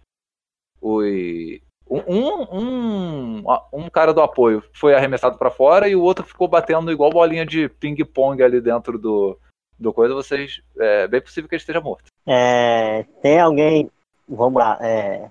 [0.82, 6.48] os um, um, um, cara do apoio foi arremessado para fora e o outro ficou
[6.48, 9.38] batendo igual bolinha de ping-pong ali dentro do,
[9.80, 10.14] do coisa.
[10.14, 12.06] Vocês, é bem possível que ele esteja morto.
[12.26, 13.92] É, tem alguém,
[14.28, 15.30] vamos lá, é,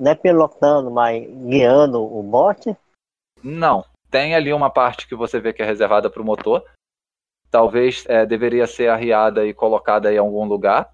[0.00, 2.74] não é pilotando, mas guiando o bote?
[3.42, 3.84] Não.
[4.10, 6.64] Tem ali uma parte que você vê que é reservada para o motor.
[7.50, 10.92] Talvez é, deveria ser arriada e colocada em algum lugar,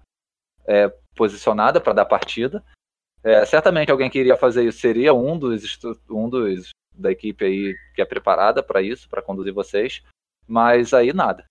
[0.67, 2.63] é, posicionada para dar partida.
[3.23, 5.77] É, certamente alguém que iria fazer isso seria um dos,
[6.09, 10.03] um dos da equipe aí que é preparada para isso, para conduzir vocês.
[10.47, 11.45] Mas aí nada.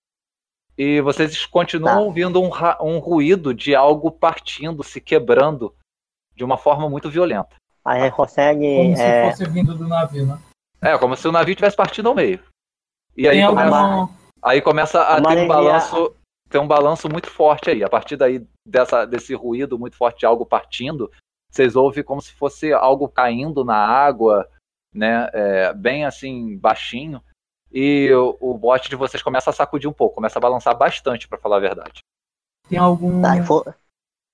[0.76, 2.00] E vocês continuam Tá.
[2.00, 2.50] ouvindo um,
[2.82, 5.74] um ruído de algo partindo, se quebrando
[6.34, 7.56] de uma forma muito violenta.
[7.84, 8.76] A gente consegue.
[8.76, 10.38] Como é, se fosse vindo do navio, né?
[10.82, 12.40] É, como se o navio tivesse partido ao meio.
[13.16, 14.08] E aí começa,
[14.42, 16.14] aí começa a ter um balanço,
[16.50, 17.82] tem um balanço muito forte aí.
[17.82, 21.10] A partir daí dessa, desse ruído muito forte de algo partindo,
[21.56, 24.48] vocês ouvem como se fosse algo caindo na água,
[24.94, 25.28] né?
[25.32, 27.22] é, bem assim baixinho.
[27.72, 31.26] E o, o bote de vocês começa a sacudir um pouco, começa a balançar bastante,
[31.26, 32.00] para falar a verdade.
[32.68, 33.20] Tem algum.
[33.20, 33.74] tá, for-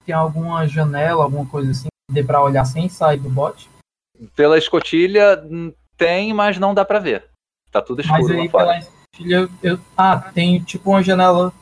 [0.05, 3.69] Tem alguma janela, alguma coisa assim, dê pra olhar sem sair do bot.
[4.37, 7.29] Pela escotilha hum, tem, mas não dá pra ver.
[7.71, 8.65] Tá tudo escuro Mas lá aí fora.
[8.67, 9.79] pela escotilha, eu...
[9.97, 11.53] Ah, tem tipo uma janela.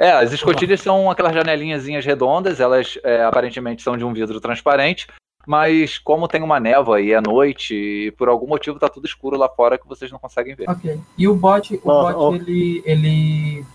[0.00, 5.06] É, as escotilhas são aquelas janelinhazinhas redondas, elas é, aparentemente são de um vidro transparente,
[5.46, 9.36] mas como tem uma névoa e é noite, e por algum motivo tá tudo escuro
[9.36, 10.70] lá fora que vocês não conseguem ver.
[10.70, 10.98] Ok.
[11.18, 12.34] E o bot, o Ó, bot ó.
[12.34, 12.82] ele.
[12.86, 13.66] ele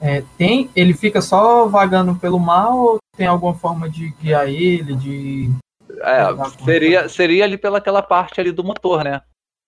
[0.00, 0.70] é, tem.
[0.76, 5.50] Ele fica só vagando pelo mar ou tem alguma forma de guiar ele, de.
[6.00, 9.20] É, seria, seria ali pelaquela parte ali do motor, né?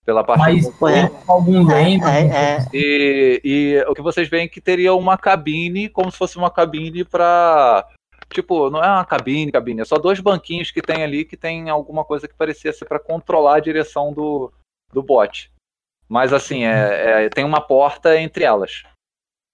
[0.07, 0.89] Pela parte Mas do.
[0.89, 1.11] É.
[1.27, 2.07] algum lembro?
[2.07, 6.17] É, é, E, e o que vocês veem é que teria uma cabine, como se
[6.17, 7.85] fosse uma cabine pra.
[8.33, 11.69] Tipo, não é uma cabine, cabine, é só dois banquinhos que tem ali que tem
[11.71, 14.53] alguma coisa que parecia ser pra controlar a direção do,
[14.93, 15.51] do bot.
[16.09, 18.85] Mas assim, é, é- tem uma porta entre elas.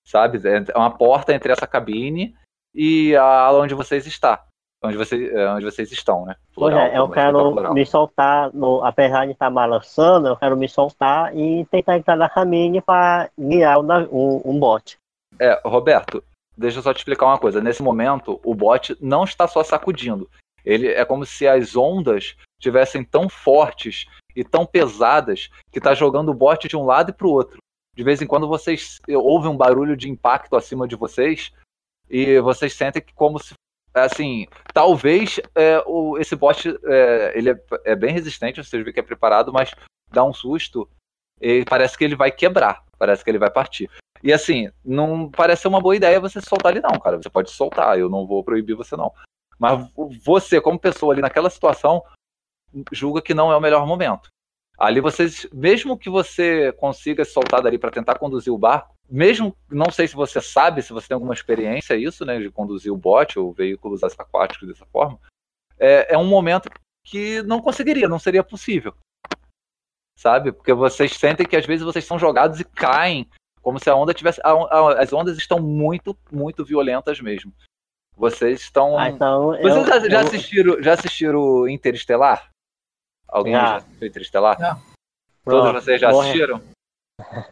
[0.06, 0.38] Sabe?
[0.46, 2.36] É uma porta entre essa cabine
[2.74, 4.44] e a ala onde vocês está.
[4.84, 6.34] Onde, você, é, onde vocês estão, né?
[6.54, 7.72] Pois Plural, é, eu tá quero plural.
[7.74, 12.28] me soltar, no, apesar de estar balançando, eu quero me soltar e tentar entrar na
[12.28, 14.96] cabine para guiar nav- um, um bot.
[15.38, 16.22] É, Roberto,
[16.56, 17.60] deixa eu só te explicar uma coisa.
[17.60, 20.28] Nesse momento, o bot não está só sacudindo.
[20.64, 26.30] Ele é como se as ondas tivessem tão fortes e tão pesadas que tá jogando
[26.30, 27.58] o bot de um lado e para o outro.
[27.94, 31.52] De vez em quando vocês ouvem um barulho de impacto acima de vocês
[32.08, 33.54] e vocês sentem que como se
[33.94, 39.00] assim, talvez é, o, esse bot é, ele é, é bem resistente, vocês veem que
[39.00, 39.74] é preparado, mas
[40.10, 40.88] dá um susto
[41.40, 43.90] e parece que ele vai quebrar, parece que ele vai partir.
[44.22, 47.16] E assim, não parece uma boa ideia você soltar ele, não, cara.
[47.20, 49.12] Você pode soltar, eu não vou proibir você, não.
[49.58, 49.90] Mas
[50.24, 52.04] você, como pessoa ali naquela situação,
[52.92, 54.28] julga que não é o melhor momento.
[54.78, 59.90] Ali vocês, mesmo que você consiga soltar dali para tentar conduzir o barco, mesmo, não
[59.90, 63.38] sei se você sabe, se você tem alguma experiência isso, né, de conduzir o bote
[63.38, 65.18] ou veículos aquáticos dessa forma,
[65.78, 66.70] é, é um momento
[67.04, 68.94] que não conseguiria, não seria possível.
[70.18, 70.52] Sabe?
[70.52, 73.28] Porque vocês sentem que às vezes vocês são jogados e caem
[73.60, 74.40] como se a onda tivesse.
[74.44, 77.52] a- a- as ondas estão muito, muito violentas mesmo.
[78.16, 78.96] Vocês estão.
[78.98, 82.50] Ah, então eu, Vocês já, já eu- assistiram, já assistiram Interestelar?
[83.26, 83.60] Alguém Já.
[83.64, 84.58] já assistiu Interestelar?
[84.58, 84.74] Já.
[84.74, 84.90] Todos
[85.44, 86.62] Pronto, vocês já vou- assistiram?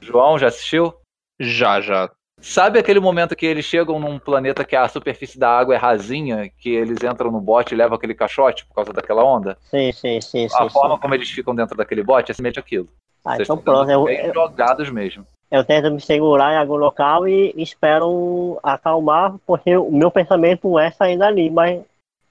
[0.01, 1.00] João já assistiu?
[1.41, 2.11] Já, já.
[2.39, 6.51] Sabe aquele momento que eles chegam num planeta que a superfície da água é rasinha,
[6.59, 9.57] que eles entram no bote e levam aquele caixote por causa daquela onda?
[9.63, 10.57] Sim, sim, sim, sim.
[10.57, 10.71] A sim.
[10.71, 12.89] forma como eles ficam dentro daquele bote é semelhante àquilo.
[13.25, 15.27] Ah, Vocês então pronto, eu, bem eu, jogados mesmo.
[15.51, 20.91] eu tento me segurar em algum local e espero acalmar, porque o meu pensamento é
[20.91, 21.83] sair dali, mas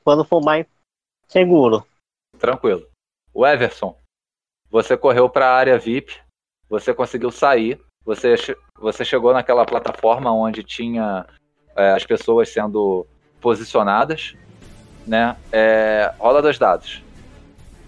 [0.03, 0.65] quando for mais
[1.27, 1.85] seguro.
[2.39, 2.87] Tranquilo.
[3.31, 3.95] O Everson,
[4.71, 6.19] você correu para a área VIP,
[6.67, 7.79] você conseguiu sair,
[8.09, 8.35] você,
[8.75, 11.27] você chegou naquela plataforma onde tinha
[11.75, 13.05] é, as pessoas sendo
[13.39, 14.35] posicionadas,
[15.05, 15.37] né?
[15.51, 17.03] É, rola dois dados,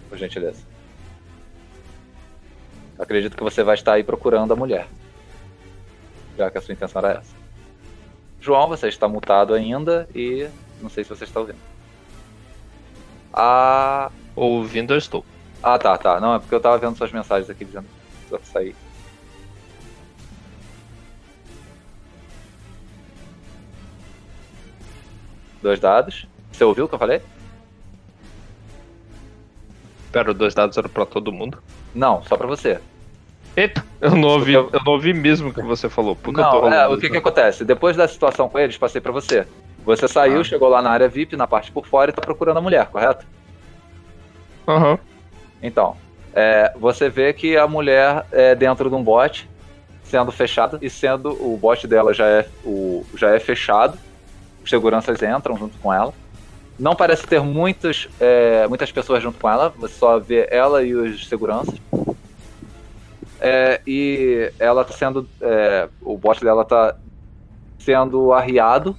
[0.07, 0.64] por gentileza.
[2.99, 4.88] Acredito que você vai estar aí procurando a mulher,
[6.38, 7.35] já que a sua intenção era essa.
[8.39, 10.48] João, você está mutado ainda e
[10.80, 11.60] não sei se você está ouvindo.
[13.34, 15.26] A Ouvindo eu estou.
[15.64, 16.19] ah, tá, tá.
[16.19, 17.88] Não, é porque eu tava vendo suas mensagens aqui dizendo
[18.30, 18.76] pra sair.
[25.61, 26.27] Dois dados.
[26.51, 27.21] Você ouviu o que eu falei?
[30.11, 31.61] Pera, dois dados eram pra todo mundo.
[31.95, 32.79] Não, só pra você.
[33.55, 36.15] Eita, eu não ouvi, Porque eu não ouvi mesmo o que você falou.
[36.15, 37.17] Porque eu Não, é, o que que isso.
[37.17, 37.65] acontece?
[37.65, 39.45] Depois da situação com eles, passei pra você.
[39.85, 40.43] Você saiu, Ah.
[40.43, 43.25] chegou lá na área VIP, na parte por fora e tá procurando a mulher, correto?
[44.67, 44.97] Aham.
[45.61, 45.95] Então,
[46.33, 49.49] é, você vê que a mulher é dentro de um bote,
[50.03, 53.97] sendo fechada, e sendo o bote dela já é, o, já é fechado,
[54.63, 56.13] os seguranças entram junto com ela.
[56.79, 60.95] Não parece ter muitas, é, muitas pessoas junto com ela, você só vê ela e
[60.95, 61.75] os seguranças.
[63.39, 65.27] É, e ela tá sendo.
[65.41, 66.95] é, o bote dela tá
[67.79, 68.95] sendo arriado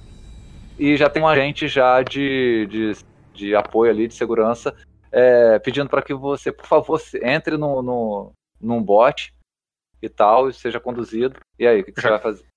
[0.77, 2.91] e já tem um agente já de, de,
[3.33, 4.75] de apoio ali, de segurança,
[5.11, 9.33] é, pedindo para que você, por favor, entre no, no, num bot
[10.01, 11.39] e tal, e seja conduzido.
[11.57, 12.52] E aí, o que, que você vai fazer?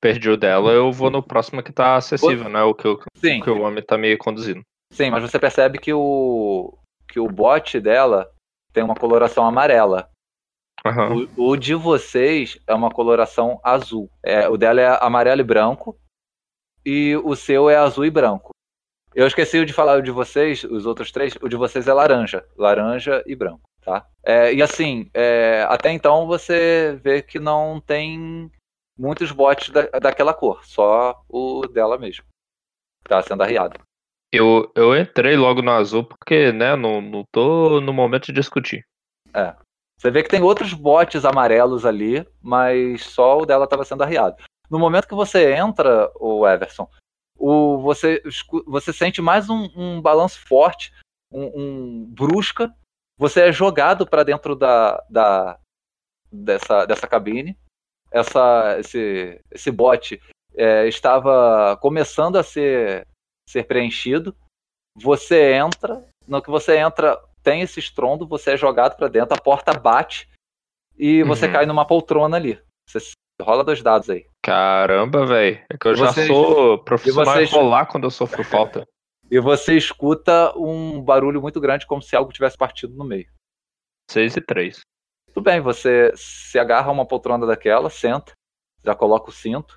[0.00, 2.62] Perdi o dela, eu vou no próximo que tá acessível, né?
[2.62, 4.62] O que, o Sim, que o homem tá me conduzindo.
[4.92, 8.30] sim, mas você percebe que o, que o bot dela
[8.72, 10.08] tem uma coloração amarela.
[10.86, 11.26] Aham.
[11.36, 14.08] O, o de vocês é uma coloração azul.
[14.22, 15.98] É, o dela é amarelo e branco.
[16.86, 18.50] E o seu é azul e branco.
[19.14, 21.34] Eu esqueci de falar o de vocês, os outros três.
[21.42, 22.44] O de vocês é laranja.
[22.56, 24.06] Laranja e branco, tá?
[24.24, 28.48] É, e assim, é, até então você vê que não tem
[28.98, 30.64] muitos bots da, daquela cor.
[30.64, 32.24] Só o dela mesmo.
[33.04, 33.80] Tá sendo arriado.
[34.32, 38.84] Eu, eu entrei logo no azul porque, né, não, não tô no momento de discutir.
[39.32, 39.54] É.
[39.98, 44.36] Você vê que tem outros botes amarelos ali, mas só o dela estava sendo arriado.
[44.70, 46.88] No momento que você entra, o Everson,
[47.36, 48.22] o, você,
[48.66, 50.92] você sente mais um, um balanço forte,
[51.32, 52.72] um, um, brusca.
[53.16, 55.58] Você é jogado para dentro da, da,
[56.30, 57.58] dessa, dessa cabine.
[58.10, 60.20] Essa, esse, esse bote
[60.54, 63.06] é, estava começando a ser,
[63.48, 64.34] ser preenchido.
[64.96, 69.40] Você entra, no que você entra, tem esse estrondo, você é jogado para dentro, a
[69.40, 70.28] porta bate
[70.98, 71.52] e você uhum.
[71.52, 72.60] cai numa poltrona ali.
[72.88, 74.26] Você rola dois dados aí.
[74.42, 75.64] Caramba, velho.
[75.70, 77.44] É que eu já sou profissional você...
[77.44, 78.86] rolar quando eu sofro falta.
[79.30, 83.28] E você escuta um barulho muito grande, como se algo tivesse partido no meio.
[84.10, 84.80] 6 e 3.
[85.38, 88.32] Tudo bem, você se agarra a uma poltrona daquela, senta,
[88.84, 89.76] já coloca o cinto,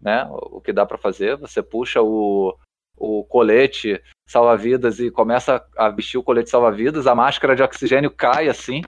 [0.00, 0.26] né?
[0.28, 1.36] O que dá para fazer.
[1.36, 2.58] Você puxa o,
[2.96, 8.48] o colete salva-vidas e começa a vestir o colete salva-vidas, a máscara de oxigênio cai
[8.48, 8.82] assim,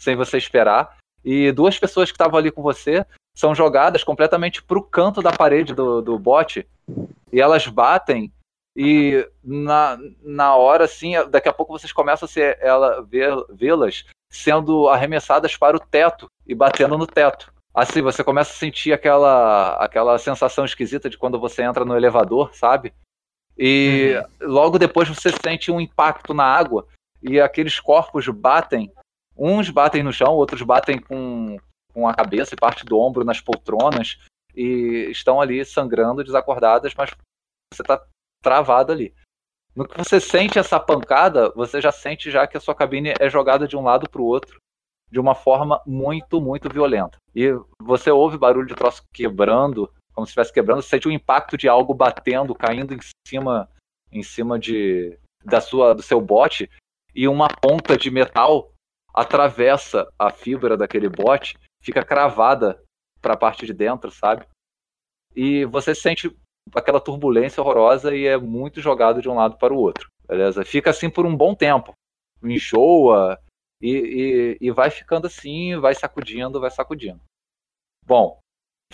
[0.00, 0.98] sem você esperar.
[1.24, 5.30] E duas pessoas que estavam ali com você são jogadas completamente para o canto da
[5.30, 6.66] parede do, do bote
[7.32, 8.32] e elas batem
[8.76, 14.88] e na, na hora assim daqui a pouco vocês começam a ser ela vê-las sendo
[14.88, 20.18] arremessadas para o teto e batendo no teto assim você começa a sentir aquela aquela
[20.18, 22.92] sensação esquisita de quando você entra no elevador sabe
[23.58, 24.48] e uhum.
[24.48, 26.86] logo depois você sente um impacto na água
[27.22, 28.90] e aqueles corpos batem
[29.36, 31.58] uns batem no chão outros batem com
[31.92, 34.18] com a cabeça e parte do ombro nas poltronas
[34.54, 37.10] e estão ali sangrando, desacordadas, mas
[37.72, 38.02] você está
[38.42, 39.14] travado ali.
[39.74, 43.30] No que você sente essa pancada, você já sente já que a sua cabine é
[43.30, 44.58] jogada de um lado para o outro
[45.10, 47.18] de uma forma muito, muito violenta.
[47.34, 51.56] E você ouve barulho de troço quebrando, como se estivesse quebrando, você sente o impacto
[51.56, 53.68] de algo batendo, caindo em cima,
[54.10, 56.70] em cima de da sua do seu bote
[57.14, 58.72] e uma ponta de metal
[59.12, 62.80] atravessa a fibra daquele bote fica cravada
[63.20, 64.46] para a parte de dentro, sabe?
[65.34, 66.34] E você sente
[66.74, 70.64] aquela turbulência horrorosa e é muito jogado de um lado para o outro, beleza?
[70.64, 71.92] Fica assim por um bom tempo,
[72.42, 73.38] enjoa
[73.80, 77.20] e, e, e vai ficando assim, vai sacudindo, vai sacudindo.
[78.06, 78.38] Bom,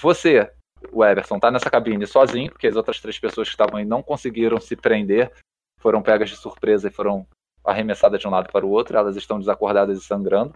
[0.00, 0.50] você,
[0.92, 4.02] o Everson, tá nessa cabine sozinho, porque as outras três pessoas que estavam aí não
[4.02, 5.32] conseguiram se prender,
[5.80, 7.26] foram pegas de surpresa e foram
[7.64, 10.54] arremessadas de um lado para o outro, elas estão desacordadas e sangrando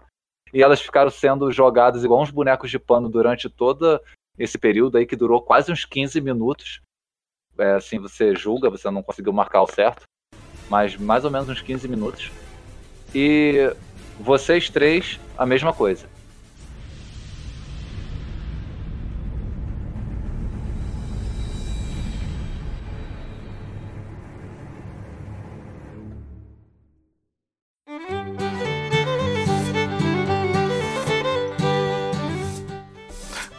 [0.53, 3.99] e elas ficaram sendo jogadas igual uns bonecos de pano durante todo
[4.37, 6.79] esse período aí que durou quase uns 15 minutos.
[7.57, 10.03] É, assim você julga, você não conseguiu marcar o certo,
[10.69, 12.31] mas mais ou menos uns 15 minutos.
[13.13, 13.71] E
[14.19, 16.07] vocês três, a mesma coisa.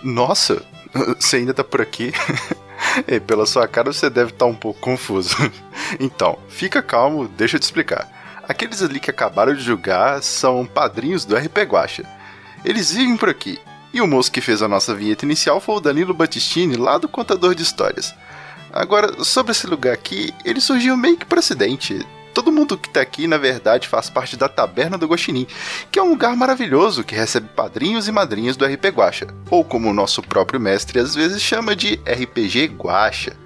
[0.03, 0.62] Nossa,
[1.19, 2.12] você ainda tá por aqui?
[3.07, 5.37] e pela sua cara você deve estar tá um pouco confuso.
[6.01, 8.09] então, fica calmo, deixa eu te explicar.
[8.49, 12.05] Aqueles ali que acabaram de julgar são padrinhos do RP Guacha.
[12.65, 13.59] Eles vivem por aqui.
[13.93, 17.09] E o moço que fez a nossa vinheta inicial foi o Danilo Battistini, lá do
[17.09, 18.15] Contador de Histórias.
[18.73, 22.05] Agora, sobre esse lugar aqui, ele surgiu meio que por acidente.
[22.35, 25.47] Todo mundo que tá aqui, na verdade, faz parte da Taberna do Guaxinim,
[25.90, 29.89] que é um lugar maravilhoso que recebe padrinhos e madrinhas do RP Guacha, ou como
[29.89, 33.36] o nosso próprio mestre às vezes chama de RPG Guacha.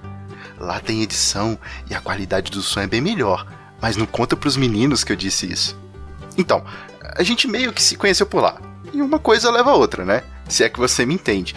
[0.58, 1.58] Lá tem edição
[1.90, 3.46] e a qualidade do som é bem melhor,
[3.78, 5.78] mas não conta pros meninos que eu disse isso.
[6.38, 6.64] Então,
[7.14, 8.58] a gente meio que se conheceu por lá.
[8.92, 10.22] E uma coisa leva a outra, né?
[10.48, 11.54] Se é que você me entende.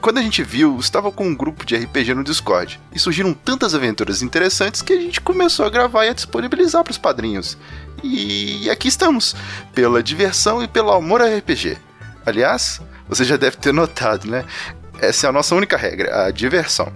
[0.00, 3.74] Quando a gente viu, estava com um grupo de RPG no Discord e surgiram tantas
[3.74, 7.58] aventuras interessantes que a gente começou a gravar e a disponibilizar para os padrinhos.
[8.02, 9.34] E aqui estamos,
[9.74, 11.76] pela diversão e pelo amor a RPG.
[12.24, 14.44] Aliás, você já deve ter notado, né?
[15.00, 16.92] Essa é a nossa única regra, a diversão.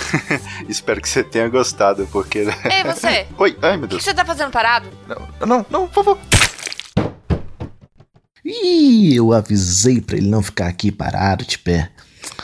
[0.68, 2.38] Espero que você tenha gostado, porque.
[2.38, 3.26] Ei, você!
[3.36, 3.94] Oi, ai meu Deus.
[3.94, 4.88] O que você tá fazendo parado?
[5.08, 6.18] Não, não, não, por favor.
[8.44, 11.90] Ih, eu avisei para ele não ficar aqui parado de pé.